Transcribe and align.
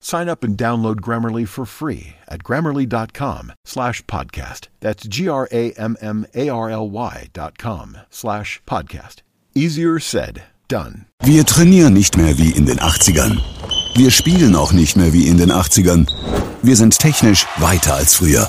Sign 0.00 0.28
up 0.28 0.44
and 0.44 0.56
download 0.56 1.00
Grammarly 1.00 1.46
for 1.46 1.66
free 1.66 2.16
at 2.28 2.42
grammarly.com 2.42 3.52
slash 3.64 4.02
podcast. 4.06 4.68
That's 4.80 5.06
G-R-A-M-M-A-R-L-Y 5.06 7.28
dot 7.32 7.58
com 7.58 7.98
slash 8.10 8.60
podcast. 8.66 9.22
Easier 9.54 9.98
said, 9.98 10.44
done. 10.68 11.06
Wir 11.22 11.44
trainieren 11.44 11.94
nicht 11.94 12.16
mehr 12.16 12.38
wie 12.38 12.50
in 12.50 12.66
den 12.66 12.78
80ern. 12.78 13.40
Wir 13.96 14.10
spielen 14.10 14.54
auch 14.54 14.72
nicht 14.72 14.96
mehr 14.96 15.12
wie 15.12 15.26
in 15.26 15.36
den 15.36 15.50
80ern. 15.50 16.08
Wir 16.62 16.76
sind 16.76 16.98
technisch 16.98 17.46
weiter 17.58 17.94
als 17.94 18.14
früher. 18.14 18.48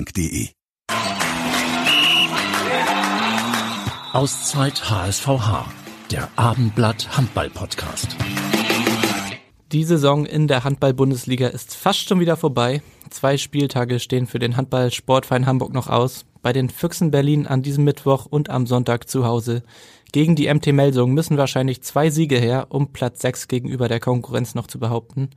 www.hamburger-volksbank.de 0.00 0.48
Auszeit 4.12 4.90
HSVH, 4.90 5.66
der 6.10 6.28
Abendblatt 6.36 7.16
Handball 7.16 7.50
Podcast. 7.50 8.16
Die 9.72 9.84
Saison 9.84 10.26
in 10.26 10.48
der 10.48 10.64
Handball-Bundesliga 10.64 11.46
ist 11.46 11.76
fast 11.76 12.08
schon 12.08 12.18
wieder 12.18 12.36
vorbei. 12.36 12.82
Zwei 13.10 13.36
Spieltage 13.36 14.00
stehen 14.00 14.26
für 14.26 14.40
den 14.40 14.56
Handball-Sportverein 14.56 15.46
Hamburg 15.46 15.72
noch 15.72 15.88
aus. 15.88 16.24
Bei 16.42 16.52
den 16.52 16.70
Füchsen 16.70 17.12
Berlin 17.12 17.46
an 17.46 17.62
diesem 17.62 17.84
Mittwoch 17.84 18.26
und 18.26 18.50
am 18.50 18.66
Sonntag 18.66 19.08
zu 19.08 19.24
Hause. 19.24 19.62
Gegen 20.12 20.34
die 20.34 20.52
MT 20.52 20.72
Melsung 20.72 21.12
müssen 21.12 21.36
wahrscheinlich 21.36 21.82
zwei 21.82 22.10
Siege 22.10 22.38
her, 22.38 22.66
um 22.70 22.92
Platz 22.92 23.20
6 23.22 23.46
gegenüber 23.46 23.86
der 23.86 24.00
Konkurrenz 24.00 24.56
noch 24.56 24.66
zu 24.66 24.80
behaupten. 24.80 25.30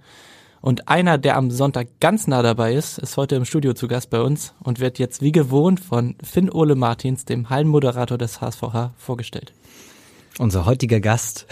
Und 0.64 0.88
einer, 0.88 1.18
der 1.18 1.36
am 1.36 1.52
Sonntag 1.52 2.00
ganz 2.00 2.26
nah 2.26 2.42
dabei 2.42 2.74
ist, 2.74 2.98
ist 2.98 3.18
heute 3.18 3.36
im 3.36 3.44
Studio 3.44 3.74
zu 3.74 3.90
Gast 3.90 4.10
bei 4.10 4.22
uns 4.22 4.54
und 4.64 4.80
wird 4.80 4.98
jetzt 4.98 5.22
wie 5.22 5.34
gewohnt 5.34 5.82
von 5.82 6.16
Finn 6.24 6.50
Ole 6.50 6.76
Martins, 6.76 7.26
dem 7.26 7.50
Hallenmoderator 7.50 8.18
des 8.18 8.40
HSVH, 8.40 8.94
vorgestellt. 8.96 9.52
Unser 10.40 10.66
heutiger 10.66 11.02
Gast 11.02 11.48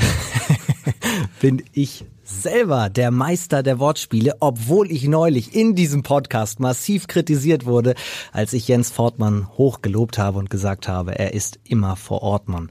bin 1.42 1.62
ich 1.74 2.06
selber 2.24 2.90
der 2.90 3.12
Meister 3.12 3.64
der 3.64 3.80
Wortspiele, 3.80 4.38
obwohl 4.40 4.90
ich 4.90 5.04
neulich 5.10 5.54
in 5.54 5.76
diesem 5.76 6.04
Podcast 6.04 6.62
massiv 6.62 7.08
kritisiert 7.08 7.66
wurde, 7.66 7.96
als 8.32 8.54
ich 8.54 8.70
Jens 8.70 8.92
Fortmann 8.92 9.50
hochgelobt 9.58 10.20
habe 10.20 10.40
und 10.40 10.50
gesagt 10.50 10.88
habe, 10.88 11.20
er 11.20 11.34
ist 11.34 11.60
immer 11.66 11.98
vor 11.98 12.24
Ort, 12.24 12.48
Mann. 12.48 12.70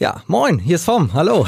Ja, 0.00 0.22
moin, 0.28 0.60
hier 0.60 0.76
ist 0.76 0.84
Vom, 0.84 1.12
hallo. 1.12 1.44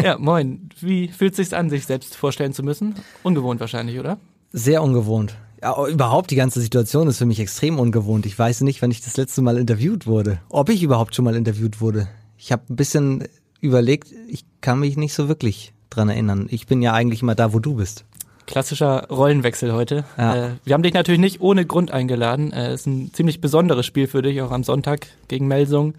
ja, 0.00 0.16
moin. 0.16 0.68
Wie 0.80 1.08
fühlt 1.08 1.32
es 1.32 1.48
sich 1.48 1.56
an, 1.56 1.70
sich 1.70 1.86
selbst 1.86 2.16
vorstellen 2.16 2.52
zu 2.52 2.62
müssen? 2.62 2.94
Ungewohnt 3.24 3.58
wahrscheinlich, 3.58 3.98
oder? 3.98 4.18
Sehr 4.52 4.80
ungewohnt. 4.80 5.36
Ja, 5.60 5.84
überhaupt 5.88 6.30
die 6.30 6.36
ganze 6.36 6.60
Situation 6.60 7.08
ist 7.08 7.18
für 7.18 7.26
mich 7.26 7.40
extrem 7.40 7.80
ungewohnt. 7.80 8.26
Ich 8.26 8.38
weiß 8.38 8.60
nicht, 8.60 8.80
wann 8.80 8.92
ich 8.92 9.00
das 9.00 9.16
letzte 9.16 9.42
Mal 9.42 9.58
interviewt 9.58 10.06
wurde. 10.06 10.40
Ob 10.50 10.68
ich 10.68 10.84
überhaupt 10.84 11.16
schon 11.16 11.24
mal 11.24 11.34
interviewt 11.34 11.80
wurde. 11.80 12.06
Ich 12.38 12.52
habe 12.52 12.62
ein 12.70 12.76
bisschen 12.76 13.26
überlegt, 13.60 14.12
ich 14.28 14.44
kann 14.60 14.78
mich 14.78 14.96
nicht 14.96 15.12
so 15.12 15.26
wirklich 15.26 15.72
dran 15.90 16.10
erinnern. 16.10 16.46
Ich 16.48 16.68
bin 16.68 16.80
ja 16.80 16.92
eigentlich 16.92 17.22
immer 17.22 17.34
da, 17.34 17.52
wo 17.52 17.58
du 17.58 17.74
bist. 17.74 18.04
Klassischer 18.46 19.08
Rollenwechsel 19.08 19.72
heute. 19.72 20.04
Ja. 20.16 20.36
Äh, 20.36 20.50
wir 20.64 20.74
haben 20.74 20.84
dich 20.84 20.94
natürlich 20.94 21.20
nicht 21.20 21.40
ohne 21.40 21.66
Grund 21.66 21.90
eingeladen. 21.90 22.52
Es 22.52 22.68
äh, 22.68 22.74
ist 22.74 22.86
ein 22.86 23.12
ziemlich 23.12 23.40
besonderes 23.40 23.84
Spiel 23.84 24.06
für 24.06 24.22
dich, 24.22 24.40
auch 24.42 24.52
am 24.52 24.62
Sonntag 24.62 25.08
gegen 25.26 25.48
Melsung. 25.48 25.94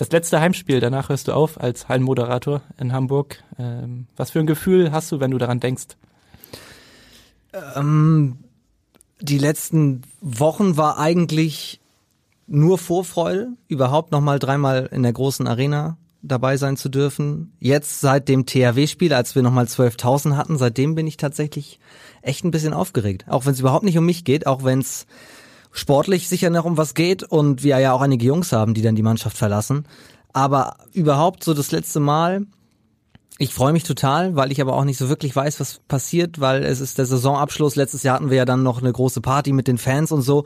Das 0.00 0.10
letzte 0.12 0.40
Heimspiel, 0.40 0.80
danach 0.80 1.10
hörst 1.10 1.28
du 1.28 1.32
auf 1.32 1.60
als 1.60 1.90
Hallenmoderator 1.90 2.62
in 2.78 2.94
Hamburg. 2.94 3.44
Ähm, 3.58 4.06
was 4.16 4.30
für 4.30 4.38
ein 4.38 4.46
Gefühl 4.46 4.92
hast 4.92 5.12
du, 5.12 5.20
wenn 5.20 5.30
du 5.30 5.36
daran 5.36 5.60
denkst? 5.60 5.88
Ähm, 7.76 8.38
die 9.20 9.36
letzten 9.36 10.00
Wochen 10.22 10.78
war 10.78 10.96
eigentlich 10.96 11.82
nur 12.46 12.78
Vorfreude, 12.78 13.48
überhaupt 13.68 14.10
nochmal 14.10 14.38
dreimal 14.38 14.88
in 14.90 15.02
der 15.02 15.12
großen 15.12 15.46
Arena 15.46 15.98
dabei 16.22 16.56
sein 16.56 16.78
zu 16.78 16.88
dürfen. 16.88 17.52
Jetzt 17.60 18.00
seit 18.00 18.26
dem 18.30 18.46
THW-Spiel, 18.46 19.12
als 19.12 19.34
wir 19.34 19.42
nochmal 19.42 19.66
12.000 19.66 20.34
hatten, 20.34 20.56
seitdem 20.56 20.94
bin 20.94 21.06
ich 21.06 21.18
tatsächlich 21.18 21.78
echt 22.22 22.42
ein 22.42 22.52
bisschen 22.52 22.72
aufgeregt. 22.72 23.26
Auch 23.28 23.44
wenn 23.44 23.52
es 23.52 23.60
überhaupt 23.60 23.84
nicht 23.84 23.98
um 23.98 24.06
mich 24.06 24.24
geht, 24.24 24.46
auch 24.46 24.64
wenn 24.64 24.78
es 24.78 25.06
sportlich 25.72 26.28
sicher 26.28 26.50
noch 26.50 26.64
um 26.64 26.76
was 26.76 26.94
geht 26.94 27.22
und 27.22 27.62
wir 27.62 27.78
ja 27.78 27.92
auch 27.92 28.00
einige 28.00 28.26
Jungs 28.26 28.52
haben, 28.52 28.74
die 28.74 28.82
dann 28.82 28.96
die 28.96 29.02
Mannschaft 29.02 29.36
verlassen. 29.36 29.84
Aber 30.32 30.76
überhaupt 30.92 31.44
so 31.44 31.54
das 31.54 31.72
letzte 31.72 32.00
Mal, 32.00 32.46
ich 33.38 33.54
freue 33.54 33.72
mich 33.72 33.84
total, 33.84 34.36
weil 34.36 34.52
ich 34.52 34.60
aber 34.60 34.74
auch 34.74 34.84
nicht 34.84 34.98
so 34.98 35.08
wirklich 35.08 35.34
weiß, 35.34 35.60
was 35.60 35.80
passiert, 35.88 36.40
weil 36.40 36.62
es 36.62 36.80
ist 36.80 36.98
der 36.98 37.06
Saisonabschluss. 37.06 37.74
Letztes 37.74 38.02
Jahr 38.02 38.16
hatten 38.16 38.30
wir 38.30 38.36
ja 38.36 38.44
dann 38.44 38.62
noch 38.62 38.80
eine 38.80 38.92
große 38.92 39.20
Party 39.20 39.52
mit 39.52 39.66
den 39.66 39.78
Fans 39.78 40.12
und 40.12 40.22
so. 40.22 40.44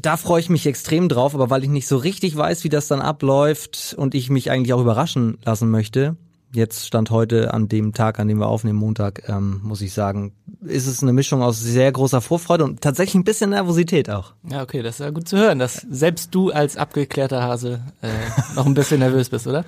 Da 0.00 0.16
freue 0.16 0.40
ich 0.40 0.50
mich 0.50 0.66
extrem 0.66 1.08
drauf, 1.08 1.34
aber 1.34 1.50
weil 1.50 1.64
ich 1.64 1.70
nicht 1.70 1.88
so 1.88 1.96
richtig 1.96 2.36
weiß, 2.36 2.64
wie 2.64 2.68
das 2.68 2.86
dann 2.86 3.00
abläuft 3.00 3.94
und 3.98 4.14
ich 4.14 4.30
mich 4.30 4.50
eigentlich 4.50 4.72
auch 4.72 4.80
überraschen 4.80 5.38
lassen 5.44 5.70
möchte, 5.70 6.16
jetzt 6.54 6.86
stand 6.86 7.10
heute 7.10 7.52
an 7.52 7.68
dem 7.68 7.92
Tag, 7.92 8.18
an 8.18 8.28
dem 8.28 8.38
wir 8.38 8.48
aufnehmen, 8.48 8.78
Montag, 8.78 9.28
ähm, 9.28 9.60
muss 9.62 9.80
ich 9.80 9.92
sagen, 9.92 10.32
ist 10.62 10.86
es 10.86 11.02
eine 11.02 11.12
Mischung 11.12 11.42
aus 11.42 11.60
sehr 11.60 11.90
großer 11.90 12.20
Vorfreude 12.20 12.64
und 12.64 12.80
tatsächlich 12.80 13.16
ein 13.16 13.24
bisschen 13.24 13.50
Nervosität 13.50 14.10
auch. 14.10 14.34
Ja, 14.50 14.62
okay, 14.62 14.82
das 14.82 14.96
ist 14.96 15.00
ja 15.00 15.10
gut 15.10 15.28
zu 15.28 15.36
hören, 15.36 15.58
dass 15.58 15.74
selbst 15.74 16.34
du 16.34 16.50
als 16.50 16.76
abgeklärter 16.76 17.42
Hase 17.42 17.82
äh, 18.02 18.08
noch 18.54 18.66
ein 18.66 18.74
bisschen 18.74 19.00
nervös 19.00 19.28
bist, 19.28 19.46
oder? 19.46 19.64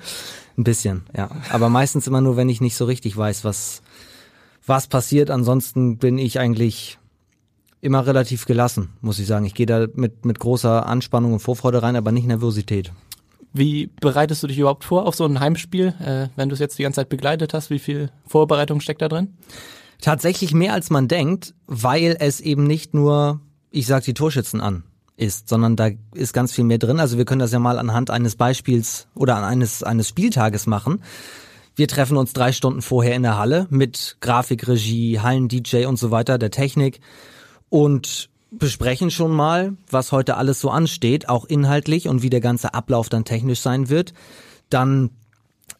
Ein 0.57 0.63
bisschen, 0.63 1.03
ja. 1.15 1.29
Aber 1.51 1.69
meistens 1.69 2.07
immer 2.07 2.21
nur, 2.21 2.37
wenn 2.37 2.49
ich 2.49 2.61
nicht 2.61 2.75
so 2.75 2.85
richtig 2.85 3.15
weiß, 3.15 3.43
was, 3.43 3.81
was 4.65 4.87
passiert. 4.87 5.29
Ansonsten 5.29 5.97
bin 5.97 6.17
ich 6.17 6.39
eigentlich 6.39 6.97
immer 7.81 8.05
relativ 8.05 8.45
gelassen, 8.45 8.89
muss 9.01 9.19
ich 9.19 9.27
sagen. 9.27 9.45
Ich 9.45 9.53
gehe 9.53 9.65
da 9.65 9.87
mit, 9.93 10.25
mit 10.25 10.39
großer 10.39 10.85
Anspannung 10.85 11.33
und 11.33 11.39
Vorfreude 11.39 11.83
rein, 11.83 11.95
aber 11.95 12.11
nicht 12.11 12.27
Nervosität. 12.27 12.91
Wie 13.53 13.87
bereitest 14.01 14.43
du 14.43 14.47
dich 14.47 14.59
überhaupt 14.59 14.83
vor 14.83 15.05
auf 15.05 15.15
so 15.15 15.25
ein 15.25 15.39
Heimspiel, 15.39 15.93
äh, 15.99 16.27
wenn 16.35 16.49
du 16.49 16.53
es 16.53 16.59
jetzt 16.59 16.77
die 16.77 16.83
ganze 16.83 16.97
Zeit 16.97 17.09
begleitet 17.09 17.53
hast? 17.53 17.69
Wie 17.69 17.79
viel 17.79 18.09
Vorbereitung 18.25 18.81
steckt 18.81 19.01
da 19.01 19.07
drin? 19.07 19.37
Tatsächlich 20.01 20.53
mehr 20.53 20.73
als 20.73 20.89
man 20.89 21.07
denkt, 21.07 21.55
weil 21.65 22.17
es 22.19 22.39
eben 22.39 22.65
nicht 22.65 22.93
nur, 22.93 23.41
ich 23.71 23.87
sag 23.87 24.03
die 24.03 24.13
Torschützen 24.13 24.61
an, 24.61 24.83
ist, 25.15 25.49
sondern 25.49 25.75
da 25.75 25.89
ist 26.13 26.33
ganz 26.33 26.53
viel 26.53 26.63
mehr 26.63 26.77
drin. 26.77 26.99
Also 26.99 27.17
wir 27.17 27.25
können 27.25 27.39
das 27.39 27.51
ja 27.51 27.59
mal 27.59 27.79
anhand 27.79 28.11
eines 28.11 28.35
Beispiels 28.35 29.07
oder 29.15 29.35
an 29.35 29.43
eines, 29.43 29.81
eines 29.83 30.07
Spieltages 30.09 30.67
machen. 30.67 31.01
Wir 31.75 31.87
treffen 31.87 32.17
uns 32.17 32.33
drei 32.33 32.51
Stunden 32.51 32.81
vorher 32.81 33.15
in 33.15 33.23
der 33.23 33.37
Halle 33.37 33.67
mit 33.69 34.17
Grafikregie, 34.21 35.19
Hallen-DJ 35.19 35.85
und 35.85 35.97
so 35.97 36.11
weiter, 36.11 36.37
der 36.37 36.51
Technik 36.51 36.99
und 37.69 38.29
besprechen 38.51 39.11
schon 39.11 39.31
mal, 39.31 39.73
was 39.89 40.11
heute 40.11 40.37
alles 40.37 40.59
so 40.59 40.69
ansteht, 40.69 41.29
auch 41.29 41.45
inhaltlich 41.45 42.07
und 42.07 42.21
wie 42.21 42.29
der 42.29 42.41
ganze 42.41 42.73
Ablauf 42.73 43.09
dann 43.09 43.25
technisch 43.25 43.59
sein 43.59 43.89
wird. 43.89 44.13
Dann 44.69 45.11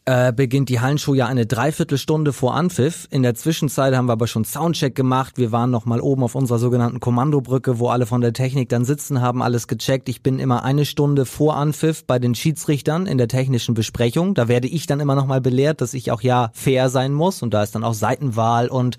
äh, 0.08 0.32
beginnt 0.32 0.70
die 0.70 0.80
Hallenshow 0.80 1.12
ja 1.12 1.26
eine 1.26 1.44
Dreiviertelstunde 1.44 2.32
vor 2.32 2.54
Anpfiff. 2.54 3.06
In 3.10 3.22
der 3.22 3.34
Zwischenzeit 3.34 3.94
haben 3.94 4.06
wir 4.06 4.12
aber 4.12 4.26
schon 4.26 4.46
Soundcheck 4.46 4.94
gemacht. 4.94 5.36
Wir 5.36 5.52
waren 5.52 5.70
noch 5.70 5.84
mal 5.84 6.00
oben 6.00 6.22
auf 6.22 6.34
unserer 6.34 6.58
sogenannten 6.58 6.98
Kommandobrücke, 6.98 7.78
wo 7.78 7.88
alle 7.88 8.06
von 8.06 8.22
der 8.22 8.32
Technik 8.32 8.70
dann 8.70 8.86
sitzen, 8.86 9.20
haben 9.20 9.42
alles 9.42 9.68
gecheckt. 9.68 10.08
Ich 10.08 10.22
bin 10.22 10.38
immer 10.38 10.62
eine 10.62 10.86
Stunde 10.86 11.26
vor 11.26 11.56
Anpfiff 11.56 12.06
bei 12.06 12.18
den 12.18 12.34
Schiedsrichtern 12.34 13.06
in 13.06 13.18
der 13.18 13.28
technischen 13.28 13.74
Besprechung. 13.74 14.32
Da 14.32 14.48
werde 14.48 14.68
ich 14.68 14.86
dann 14.86 15.00
immer 15.00 15.14
noch 15.14 15.26
mal 15.26 15.42
belehrt, 15.42 15.82
dass 15.82 15.92
ich 15.92 16.10
auch 16.10 16.22
ja 16.22 16.50
fair 16.54 16.88
sein 16.88 17.12
muss 17.12 17.42
und 17.42 17.52
da 17.52 17.62
ist 17.62 17.74
dann 17.74 17.84
auch 17.84 17.94
Seitenwahl 17.94 18.68
und 18.68 18.96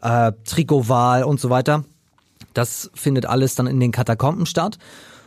äh, 0.00 0.32
Trikotwahl 0.44 1.24
und 1.24 1.38
so 1.38 1.50
weiter. 1.50 1.84
Das 2.54 2.90
findet 2.94 3.26
alles 3.26 3.54
dann 3.54 3.66
in 3.66 3.80
den 3.80 3.92
Katakomben 3.92 4.46
statt. 4.46 4.78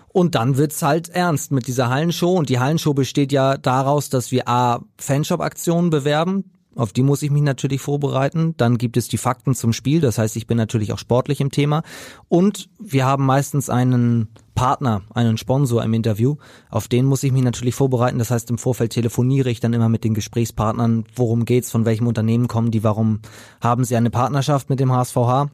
Und 0.09 0.35
dann 0.35 0.57
wird's 0.57 0.81
halt 0.83 1.09
ernst 1.09 1.51
mit 1.51 1.67
dieser 1.67 1.89
Hallenshow. 1.89 2.37
Und 2.37 2.49
die 2.49 2.59
Hallenshow 2.59 2.93
besteht 2.93 3.31
ja 3.31 3.57
daraus, 3.57 4.09
dass 4.09 4.31
wir 4.31 4.47
A, 4.47 4.81
Fanshop-Aktionen 4.99 5.89
bewerben. 5.89 6.51
Auf 6.75 6.91
die 6.91 7.03
muss 7.03 7.21
ich 7.21 7.29
mich 7.29 7.43
natürlich 7.43 7.81
vorbereiten. 7.81 8.55
Dann 8.57 8.77
gibt 8.77 8.97
es 8.97 9.07
die 9.07 9.17
Fakten 9.17 9.53
zum 9.53 9.73
Spiel. 9.73 10.01
Das 10.01 10.17
heißt, 10.17 10.35
ich 10.37 10.47
bin 10.47 10.57
natürlich 10.57 10.91
auch 10.93 10.97
sportlich 10.97 11.39
im 11.41 11.51
Thema. 11.51 11.83
Und 12.29 12.69
wir 12.79 13.05
haben 13.05 13.25
meistens 13.25 13.69
einen 13.69 14.27
Partner, 14.55 15.01
einen 15.13 15.37
Sponsor 15.37 15.83
im 15.83 15.93
Interview. 15.93 16.35
Auf 16.69 16.87
den 16.87 17.05
muss 17.05 17.23
ich 17.23 17.31
mich 17.31 17.43
natürlich 17.43 17.75
vorbereiten. 17.75 18.19
Das 18.19 18.31
heißt, 18.31 18.49
im 18.49 18.57
Vorfeld 18.57 18.91
telefoniere 18.91 19.49
ich 19.49 19.59
dann 19.59 19.73
immer 19.73 19.89
mit 19.89 20.03
den 20.03 20.13
Gesprächspartnern. 20.13 21.05
Worum 21.15 21.45
geht's? 21.45 21.71
Von 21.71 21.85
welchem 21.85 22.07
Unternehmen 22.07 22.47
kommen 22.47 22.71
die? 22.71 22.83
Warum 22.83 23.19
haben 23.61 23.83
sie 23.83 23.95
eine 23.95 24.09
Partnerschaft 24.09 24.69
mit 24.69 24.79
dem 24.79 24.91
HSVH? 24.91 25.49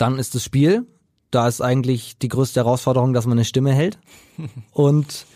Dann 0.00 0.18
ist 0.18 0.34
das 0.34 0.42
Spiel 0.42 0.86
da 1.30 1.46
ist 1.46 1.60
eigentlich 1.60 2.18
die 2.18 2.28
größte 2.28 2.60
Herausforderung, 2.60 3.12
dass 3.12 3.26
man 3.26 3.38
eine 3.38 3.44
Stimme 3.44 3.72
hält. 3.72 3.98
Und 4.72 5.26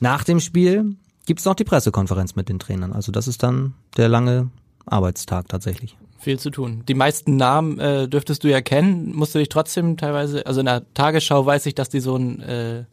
nach 0.00 0.24
dem 0.24 0.40
Spiel 0.40 0.96
gibt's 1.26 1.44
noch 1.44 1.54
die 1.54 1.64
Pressekonferenz 1.64 2.36
mit 2.36 2.48
den 2.48 2.58
Trainern. 2.58 2.92
Also 2.92 3.12
das 3.12 3.28
ist 3.28 3.42
dann 3.42 3.74
der 3.96 4.08
lange 4.08 4.50
Arbeitstag 4.86 5.48
tatsächlich. 5.48 5.96
Viel 6.18 6.38
zu 6.38 6.50
tun. 6.50 6.82
Die 6.88 6.94
meisten 6.94 7.36
Namen 7.36 7.78
äh, 7.78 8.08
dürftest 8.08 8.44
du 8.44 8.48
ja 8.48 8.60
kennen. 8.60 9.14
Musst 9.14 9.34
du 9.34 9.38
dich 9.38 9.48
trotzdem 9.48 9.96
teilweise, 9.96 10.44
also 10.46 10.60
in 10.60 10.66
der 10.66 10.82
Tagesschau 10.94 11.46
weiß 11.46 11.66
ich, 11.66 11.74
dass 11.74 11.88
die 11.88 12.00
so 12.00 12.16
ein 12.16 12.40
äh, 12.40 12.84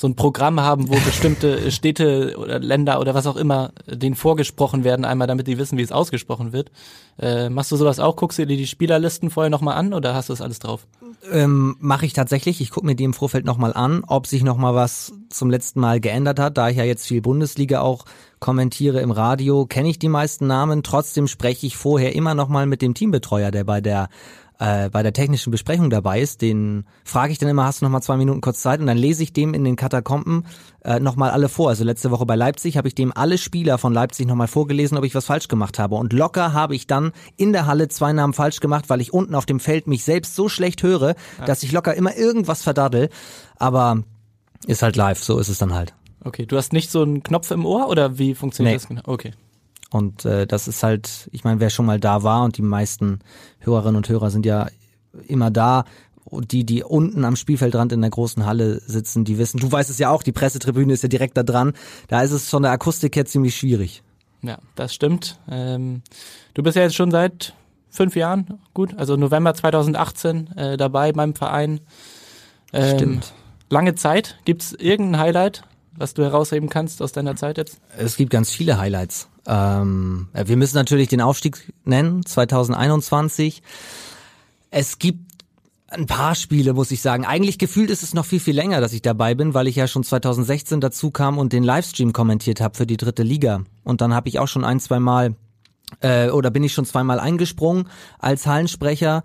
so 0.00 0.08
ein 0.08 0.16
Programm 0.16 0.60
haben, 0.60 0.88
wo 0.88 0.94
bestimmte 0.94 1.70
Städte 1.70 2.34
oder 2.38 2.58
Länder 2.58 3.00
oder 3.00 3.12
was 3.12 3.26
auch 3.26 3.36
immer 3.36 3.72
denen 3.86 4.14
vorgesprochen 4.14 4.82
werden, 4.82 5.04
einmal 5.04 5.26
damit 5.28 5.46
die 5.46 5.58
wissen, 5.58 5.76
wie 5.76 5.82
es 5.82 5.92
ausgesprochen 5.92 6.54
wird. 6.54 6.70
Äh, 7.18 7.50
machst 7.50 7.70
du 7.70 7.76
sowas 7.76 8.00
auch? 8.00 8.16
Guckst 8.16 8.38
du 8.38 8.46
dir 8.46 8.56
die 8.56 8.66
Spielerlisten 8.66 9.28
vorher 9.28 9.50
nochmal 9.50 9.76
an 9.76 9.92
oder 9.92 10.14
hast 10.14 10.30
du 10.30 10.32
das 10.32 10.40
alles 10.40 10.58
drauf? 10.58 10.86
Ähm, 11.30 11.76
Mache 11.80 12.06
ich 12.06 12.14
tatsächlich. 12.14 12.62
Ich 12.62 12.70
gucke 12.70 12.86
mir 12.86 12.94
die 12.94 13.04
im 13.04 13.12
Vorfeld 13.12 13.44
nochmal 13.44 13.74
an, 13.74 14.02
ob 14.06 14.26
sich 14.26 14.42
nochmal 14.42 14.74
was 14.74 15.12
zum 15.28 15.50
letzten 15.50 15.80
Mal 15.80 16.00
geändert 16.00 16.38
hat. 16.38 16.56
Da 16.56 16.70
ich 16.70 16.78
ja 16.78 16.84
jetzt 16.84 17.06
viel 17.06 17.20
Bundesliga 17.20 17.82
auch 17.82 18.06
kommentiere 18.38 19.02
im 19.02 19.10
Radio, 19.10 19.66
kenne 19.66 19.90
ich 19.90 19.98
die 19.98 20.08
meisten 20.08 20.46
Namen. 20.46 20.82
Trotzdem 20.82 21.28
spreche 21.28 21.66
ich 21.66 21.76
vorher 21.76 22.14
immer 22.14 22.34
nochmal 22.34 22.64
mit 22.64 22.80
dem 22.80 22.94
Teambetreuer, 22.94 23.50
der 23.50 23.64
bei 23.64 23.82
der 23.82 24.08
äh, 24.60 24.90
bei 24.90 25.02
der 25.02 25.14
technischen 25.14 25.50
Besprechung 25.50 25.88
dabei 25.88 26.20
ist, 26.20 26.42
den 26.42 26.84
frage 27.02 27.32
ich 27.32 27.38
dann 27.38 27.48
immer, 27.48 27.64
hast 27.64 27.80
du 27.80 27.86
noch 27.86 27.90
mal 27.90 28.02
zwei 28.02 28.18
Minuten 28.18 28.42
kurz 28.42 28.60
Zeit? 28.60 28.78
Und 28.78 28.86
dann 28.86 28.98
lese 28.98 29.22
ich 29.22 29.32
dem 29.32 29.54
in 29.54 29.64
den 29.64 29.74
Katakomben 29.74 30.44
äh, 30.84 31.00
noch 31.00 31.16
mal 31.16 31.30
alle 31.30 31.48
vor. 31.48 31.70
Also 31.70 31.82
letzte 31.82 32.10
Woche 32.10 32.26
bei 32.26 32.36
Leipzig 32.36 32.76
habe 32.76 32.86
ich 32.86 32.94
dem 32.94 33.10
alle 33.16 33.38
Spieler 33.38 33.78
von 33.78 33.94
Leipzig 33.94 34.26
noch 34.26 34.34
mal 34.34 34.48
vorgelesen, 34.48 34.98
ob 34.98 35.04
ich 35.04 35.14
was 35.14 35.24
falsch 35.24 35.48
gemacht 35.48 35.78
habe. 35.78 35.94
Und 35.94 36.12
locker 36.12 36.52
habe 36.52 36.74
ich 36.74 36.86
dann 36.86 37.12
in 37.38 37.54
der 37.54 37.64
Halle 37.64 37.88
zwei 37.88 38.12
Namen 38.12 38.34
falsch 38.34 38.60
gemacht, 38.60 38.90
weil 38.90 39.00
ich 39.00 39.14
unten 39.14 39.34
auf 39.34 39.46
dem 39.46 39.60
Feld 39.60 39.86
mich 39.86 40.04
selbst 40.04 40.36
so 40.36 40.50
schlecht 40.50 40.82
höre, 40.82 41.14
ja. 41.38 41.44
dass 41.46 41.62
ich 41.62 41.72
locker 41.72 41.94
immer 41.94 42.14
irgendwas 42.14 42.62
verdaddel. 42.62 43.08
Aber 43.56 44.02
ist 44.66 44.82
halt 44.82 44.94
live, 44.94 45.22
so 45.22 45.38
ist 45.38 45.48
es 45.48 45.56
dann 45.56 45.72
halt. 45.72 45.94
Okay, 46.22 46.44
du 46.44 46.58
hast 46.58 46.74
nicht 46.74 46.90
so 46.90 47.00
einen 47.00 47.22
Knopf 47.22 47.50
im 47.50 47.64
Ohr 47.64 47.88
oder 47.88 48.18
wie 48.18 48.34
funktioniert 48.34 48.74
nee. 48.74 48.78
das 48.78 48.88
genau? 48.88 49.02
Okay. 49.06 49.32
Und 49.90 50.24
äh, 50.24 50.46
das 50.46 50.68
ist 50.68 50.82
halt, 50.82 51.28
ich 51.32 51.44
meine, 51.44 51.60
wer 51.60 51.70
schon 51.70 51.86
mal 51.86 51.98
da 51.98 52.22
war 52.22 52.44
und 52.44 52.56
die 52.56 52.62
meisten 52.62 53.20
Hörerinnen 53.58 53.96
und 53.96 54.08
Hörer 54.08 54.30
sind 54.30 54.46
ja 54.46 54.68
immer 55.26 55.50
da, 55.50 55.84
und 56.30 56.52
die, 56.52 56.64
die 56.64 56.84
unten 56.84 57.24
am 57.24 57.36
Spielfeldrand 57.36 57.92
in 57.92 58.00
der 58.00 58.10
großen 58.10 58.46
Halle 58.46 58.80
sitzen, 58.80 59.24
die 59.24 59.38
wissen, 59.38 59.58
du 59.58 59.70
weißt 59.70 59.90
es 59.90 59.98
ja 59.98 60.10
auch, 60.10 60.22
die 60.22 60.32
Pressetribüne 60.32 60.92
ist 60.92 61.02
ja 61.02 61.08
direkt 61.08 61.36
da 61.36 61.42
dran. 61.42 61.72
Da 62.08 62.22
ist 62.22 62.30
es 62.30 62.48
von 62.48 62.62
der 62.62 62.72
Akustik 62.72 63.16
her 63.16 63.26
ziemlich 63.26 63.56
schwierig. 63.56 64.02
Ja, 64.42 64.58
das 64.74 64.94
stimmt. 64.94 65.38
Ähm, 65.50 66.02
du 66.54 66.62
bist 66.62 66.76
ja 66.76 66.82
jetzt 66.82 66.94
schon 66.94 67.10
seit 67.10 67.54
fünf 67.90 68.16
Jahren, 68.16 68.60
gut, 68.72 68.96
also 68.96 69.16
November 69.16 69.54
2018 69.54 70.56
äh, 70.56 70.76
dabei 70.76 71.12
beim 71.12 71.34
Verein. 71.34 71.80
Ähm, 72.72 72.96
stimmt. 72.96 73.32
Lange 73.68 73.94
Zeit. 73.94 74.38
Gibt's 74.44 74.72
irgendein 74.72 75.20
Highlight, 75.20 75.62
was 75.96 76.14
du 76.14 76.22
herausheben 76.22 76.68
kannst 76.68 77.02
aus 77.02 77.12
deiner 77.12 77.36
Zeit 77.36 77.58
jetzt? 77.58 77.80
Es 77.98 78.16
gibt 78.16 78.30
ganz 78.30 78.50
viele 78.50 78.78
Highlights. 78.78 79.28
Ähm, 79.46 80.28
wir 80.32 80.56
müssen 80.56 80.76
natürlich 80.76 81.08
den 81.08 81.20
Aufstieg 81.20 81.72
nennen, 81.84 82.24
2021. 82.24 83.62
Es 84.70 84.98
gibt 84.98 85.30
ein 85.90 86.06
paar 86.06 86.34
Spiele, 86.36 86.72
muss 86.72 86.90
ich 86.92 87.02
sagen. 87.02 87.24
Eigentlich 87.24 87.58
gefühlt 87.58 87.90
ist 87.90 88.02
es 88.02 88.14
noch 88.14 88.24
viel, 88.24 88.40
viel 88.40 88.54
länger, 88.54 88.80
dass 88.80 88.92
ich 88.92 89.02
dabei 89.02 89.34
bin, 89.34 89.54
weil 89.54 89.66
ich 89.66 89.76
ja 89.76 89.88
schon 89.88 90.04
2016 90.04 90.80
dazu 90.80 91.10
kam 91.10 91.36
und 91.36 91.52
den 91.52 91.64
Livestream 91.64 92.12
kommentiert 92.12 92.60
habe 92.60 92.76
für 92.76 92.86
die 92.86 92.96
dritte 92.96 93.24
Liga. 93.24 93.64
Und 93.82 94.00
dann 94.00 94.14
habe 94.14 94.28
ich 94.28 94.38
auch 94.38 94.46
schon 94.46 94.64
ein, 94.64 94.78
zwei 94.78 95.00
Mal, 95.00 95.34
äh, 96.00 96.30
oder 96.30 96.50
bin 96.50 96.62
ich 96.62 96.72
schon 96.72 96.84
zweimal 96.84 97.18
eingesprungen 97.18 97.88
als 98.18 98.46
Hallensprecher. 98.46 99.24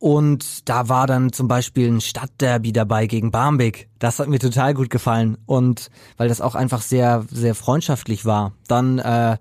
Und 0.00 0.66
da 0.70 0.88
war 0.88 1.06
dann 1.06 1.30
zum 1.30 1.46
Beispiel 1.46 1.86
ein 1.86 2.00
Stadtderby 2.00 2.72
dabei 2.72 3.06
gegen 3.06 3.30
Barmbek. 3.30 3.90
Das 3.98 4.18
hat 4.18 4.28
mir 4.28 4.38
total 4.38 4.72
gut 4.72 4.88
gefallen. 4.88 5.36
Und 5.44 5.90
weil 6.16 6.28
das 6.28 6.40
auch 6.40 6.54
einfach 6.54 6.80
sehr, 6.80 7.26
sehr 7.30 7.54
freundschaftlich 7.54 8.24
war. 8.24 8.52
Dann 8.66 8.98
äh, 8.98 9.36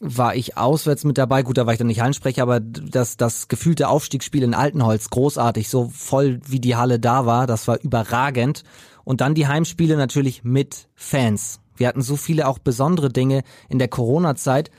war 0.00 0.34
ich 0.34 0.56
auswärts 0.56 1.04
mit 1.04 1.18
dabei. 1.18 1.42
Gut, 1.42 1.58
da 1.58 1.66
war 1.66 1.74
ich 1.74 1.78
dann 1.78 1.88
nicht 1.88 2.00
Hallensprecher, 2.00 2.42
aber 2.42 2.58
das, 2.58 3.18
das 3.18 3.48
gefühlte 3.48 3.88
Aufstiegsspiel 3.88 4.42
in 4.42 4.54
Altenholz, 4.54 5.10
großartig, 5.10 5.68
so 5.68 5.90
voll 5.94 6.40
wie 6.46 6.60
die 6.60 6.76
Halle 6.76 6.98
da 6.98 7.26
war, 7.26 7.46
das 7.46 7.68
war 7.68 7.78
überragend. 7.82 8.64
Und 9.04 9.20
dann 9.20 9.34
die 9.34 9.46
Heimspiele 9.46 9.98
natürlich 9.98 10.42
mit 10.42 10.88
Fans. 10.94 11.60
Wir 11.76 11.86
hatten 11.86 12.00
so 12.00 12.16
viele 12.16 12.48
auch 12.48 12.58
besondere 12.58 13.10
Dinge 13.10 13.42
in 13.68 13.78
der 13.78 13.88
Corona-Zeit 13.88 14.70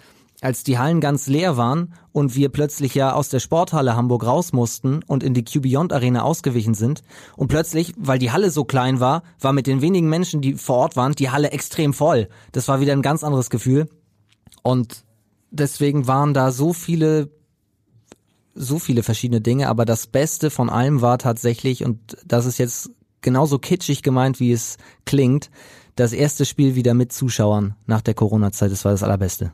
als 0.42 0.64
die 0.64 0.80
Hallen 0.80 1.00
ganz 1.00 1.28
leer 1.28 1.56
waren 1.56 1.94
und 2.12 2.36
wir 2.36 2.50
plötzlich 2.50 2.96
ja 2.96 3.14
aus 3.14 3.30
der 3.30 3.40
Sporthalle 3.40 3.96
Hamburg 3.96 4.26
raus 4.26 4.54
mussten 4.54 5.02
und 5.06 5.24
in 5.24 5.36
die 5.36 5.46
Q 5.46 5.62
Beyond 5.62 5.94
Arena 5.94 6.24
ausgewichen 6.24 6.74
sind 6.74 7.04
und 7.38 7.48
plötzlich, 7.48 7.94
weil 7.96 8.18
die 8.18 8.32
Halle 8.32 8.50
so 8.50 8.66
klein 8.66 9.00
war, 9.00 9.22
war 9.40 9.54
mit 9.54 9.68
den 9.68 9.82
wenigen 9.82 10.10
Menschen, 10.10 10.42
die 10.42 10.56
vor 10.56 10.78
Ort 10.78 10.96
waren, 10.96 11.14
die 11.14 11.30
Halle 11.30 11.52
extrem 11.52 11.94
voll. 11.94 12.28
Das 12.52 12.68
war 12.68 12.82
wieder 12.82 12.94
ein 12.94 13.04
ganz 13.04 13.24
anderes 13.24 13.52
Gefühl. 13.52 13.88
Und 14.64 15.06
deswegen 15.52 16.08
waren 16.08 16.34
da 16.34 16.52
so 16.52 16.74
viele 16.74 17.30
so 18.54 18.80
viele 18.80 19.02
verschiedene 19.02 19.40
Dinge, 19.40 19.70
aber 19.70 19.86
das 19.86 20.08
Beste 20.08 20.50
von 20.50 20.70
allem 20.70 21.00
war 21.00 21.18
tatsächlich, 21.18 21.86
und 21.86 22.18
das 22.26 22.46
ist 22.46 22.58
jetzt 22.58 22.90
genauso 23.22 23.60
kitschig 23.60 24.04
gemeint, 24.04 24.42
wie 24.42 24.52
es 24.52 24.78
klingt, 25.06 25.50
das 25.96 26.12
erste 26.12 26.46
Spiel 26.46 26.76
wieder 26.76 26.94
mit 26.94 27.14
Zuschauern 27.14 27.76
nach 27.86 28.02
der 28.02 28.14
Corona-Zeit, 28.14 28.70
das 28.70 28.84
war 28.84 28.92
das 28.92 29.04
allerbeste 29.04 29.54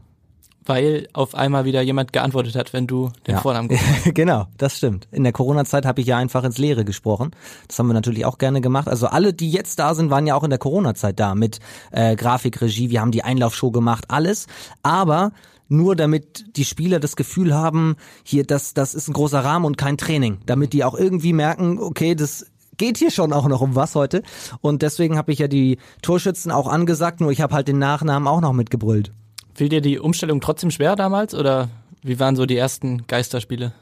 weil 0.67 1.07
auf 1.13 1.36
einmal 1.36 1.65
wieder 1.65 1.81
jemand 1.81 2.13
geantwortet 2.13 2.55
hat, 2.55 2.74
wenn 2.74 2.88
du 2.88 3.12
den 3.25 3.36
ja. 3.36 3.41
Vornamen 3.41 3.69
hast. 3.71 4.13
genau, 4.13 4.47
das 4.57 4.77
stimmt. 4.77 5.07
In 5.12 5.24
der 5.24 5.33
Corona-Zeit 5.33 5.86
habe 5.86 6.01
ich 6.01 6.07
ja 6.07 6.17
einfach 6.17 6.43
ins 6.43 6.57
Leere 6.57 6.86
gesprochen. 6.86 7.31
Das 7.67 7.79
haben 7.79 7.88
wir 7.88 7.93
natürlich 7.93 8.25
auch 8.25 8.38
gerne 8.38 8.62
gemacht. 8.62 8.88
Also 8.88 9.07
alle, 9.07 9.33
die 9.33 9.51
jetzt 9.51 9.79
da 9.79 9.93
sind, 9.95 10.09
waren 10.09 10.27
ja 10.27 10.36
auch 10.36 10.43
in 10.43 10.50
der 10.50 10.59
Corona-Zeit 10.59 11.19
da 11.19 11.36
mit 11.36 11.59
äh, 11.91 12.15
Grafikregie. 12.15 12.89
Wir 12.89 13.01
haben 13.01 13.12
die 13.12 13.24
Einlaufshow 13.24 13.71
gemacht, 13.71 14.05
alles. 14.09 14.47
Aber 14.83 15.31
nur 15.69 15.95
damit 15.95 16.57
die 16.57 16.65
Spieler 16.65 17.00
das 17.00 17.15
Gefühl 17.15 17.53
haben, 17.53 17.95
hier, 18.24 18.45
das, 18.45 18.74
das 18.74 18.93
ist 18.93 19.07
ein 19.07 19.13
großer 19.13 19.43
Rahmen 19.43 19.65
und 19.65 19.77
kein 19.77 19.97
Training. 19.97 20.39
Damit 20.45 20.74
die 20.74 20.83
auch 20.83 20.95
irgendwie 20.95 21.33
merken, 21.33 21.79
okay, 21.79 22.15
das 22.15 22.45
geht 22.77 22.97
hier 22.97 23.12
schon 23.12 23.33
auch 23.33 23.47
noch 23.47 23.62
um 23.62 23.75
was 23.75 23.95
heute. 23.95 24.21
Und 24.62 24.81
deswegen 24.81 25.17
habe 25.17 25.31
ich 25.31 25.39
ja 25.39 25.47
die 25.47 25.77
Torschützen 26.01 26.51
auch 26.51 26.67
angesagt, 26.67 27.21
nur 27.21 27.31
ich 27.31 27.41
habe 27.41 27.53
halt 27.53 27.67
den 27.67 27.79
Nachnamen 27.79 28.27
auch 28.27 28.41
noch 28.41 28.53
mitgebrüllt. 28.53 29.12
Fiel 29.58 29.70
dir 29.70 29.82
die 29.82 29.98
Umstellung 29.98 30.40
trotzdem 30.40 30.70
schwer 30.70 30.96
damals 30.96 31.34
oder 31.34 31.70
wie 32.04 32.20
waren 32.20 32.36
so 32.36 32.46
die 32.46 32.58
ersten 32.58 33.08
Geisterspiele? 33.08 33.74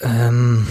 Ähm, 0.00 0.66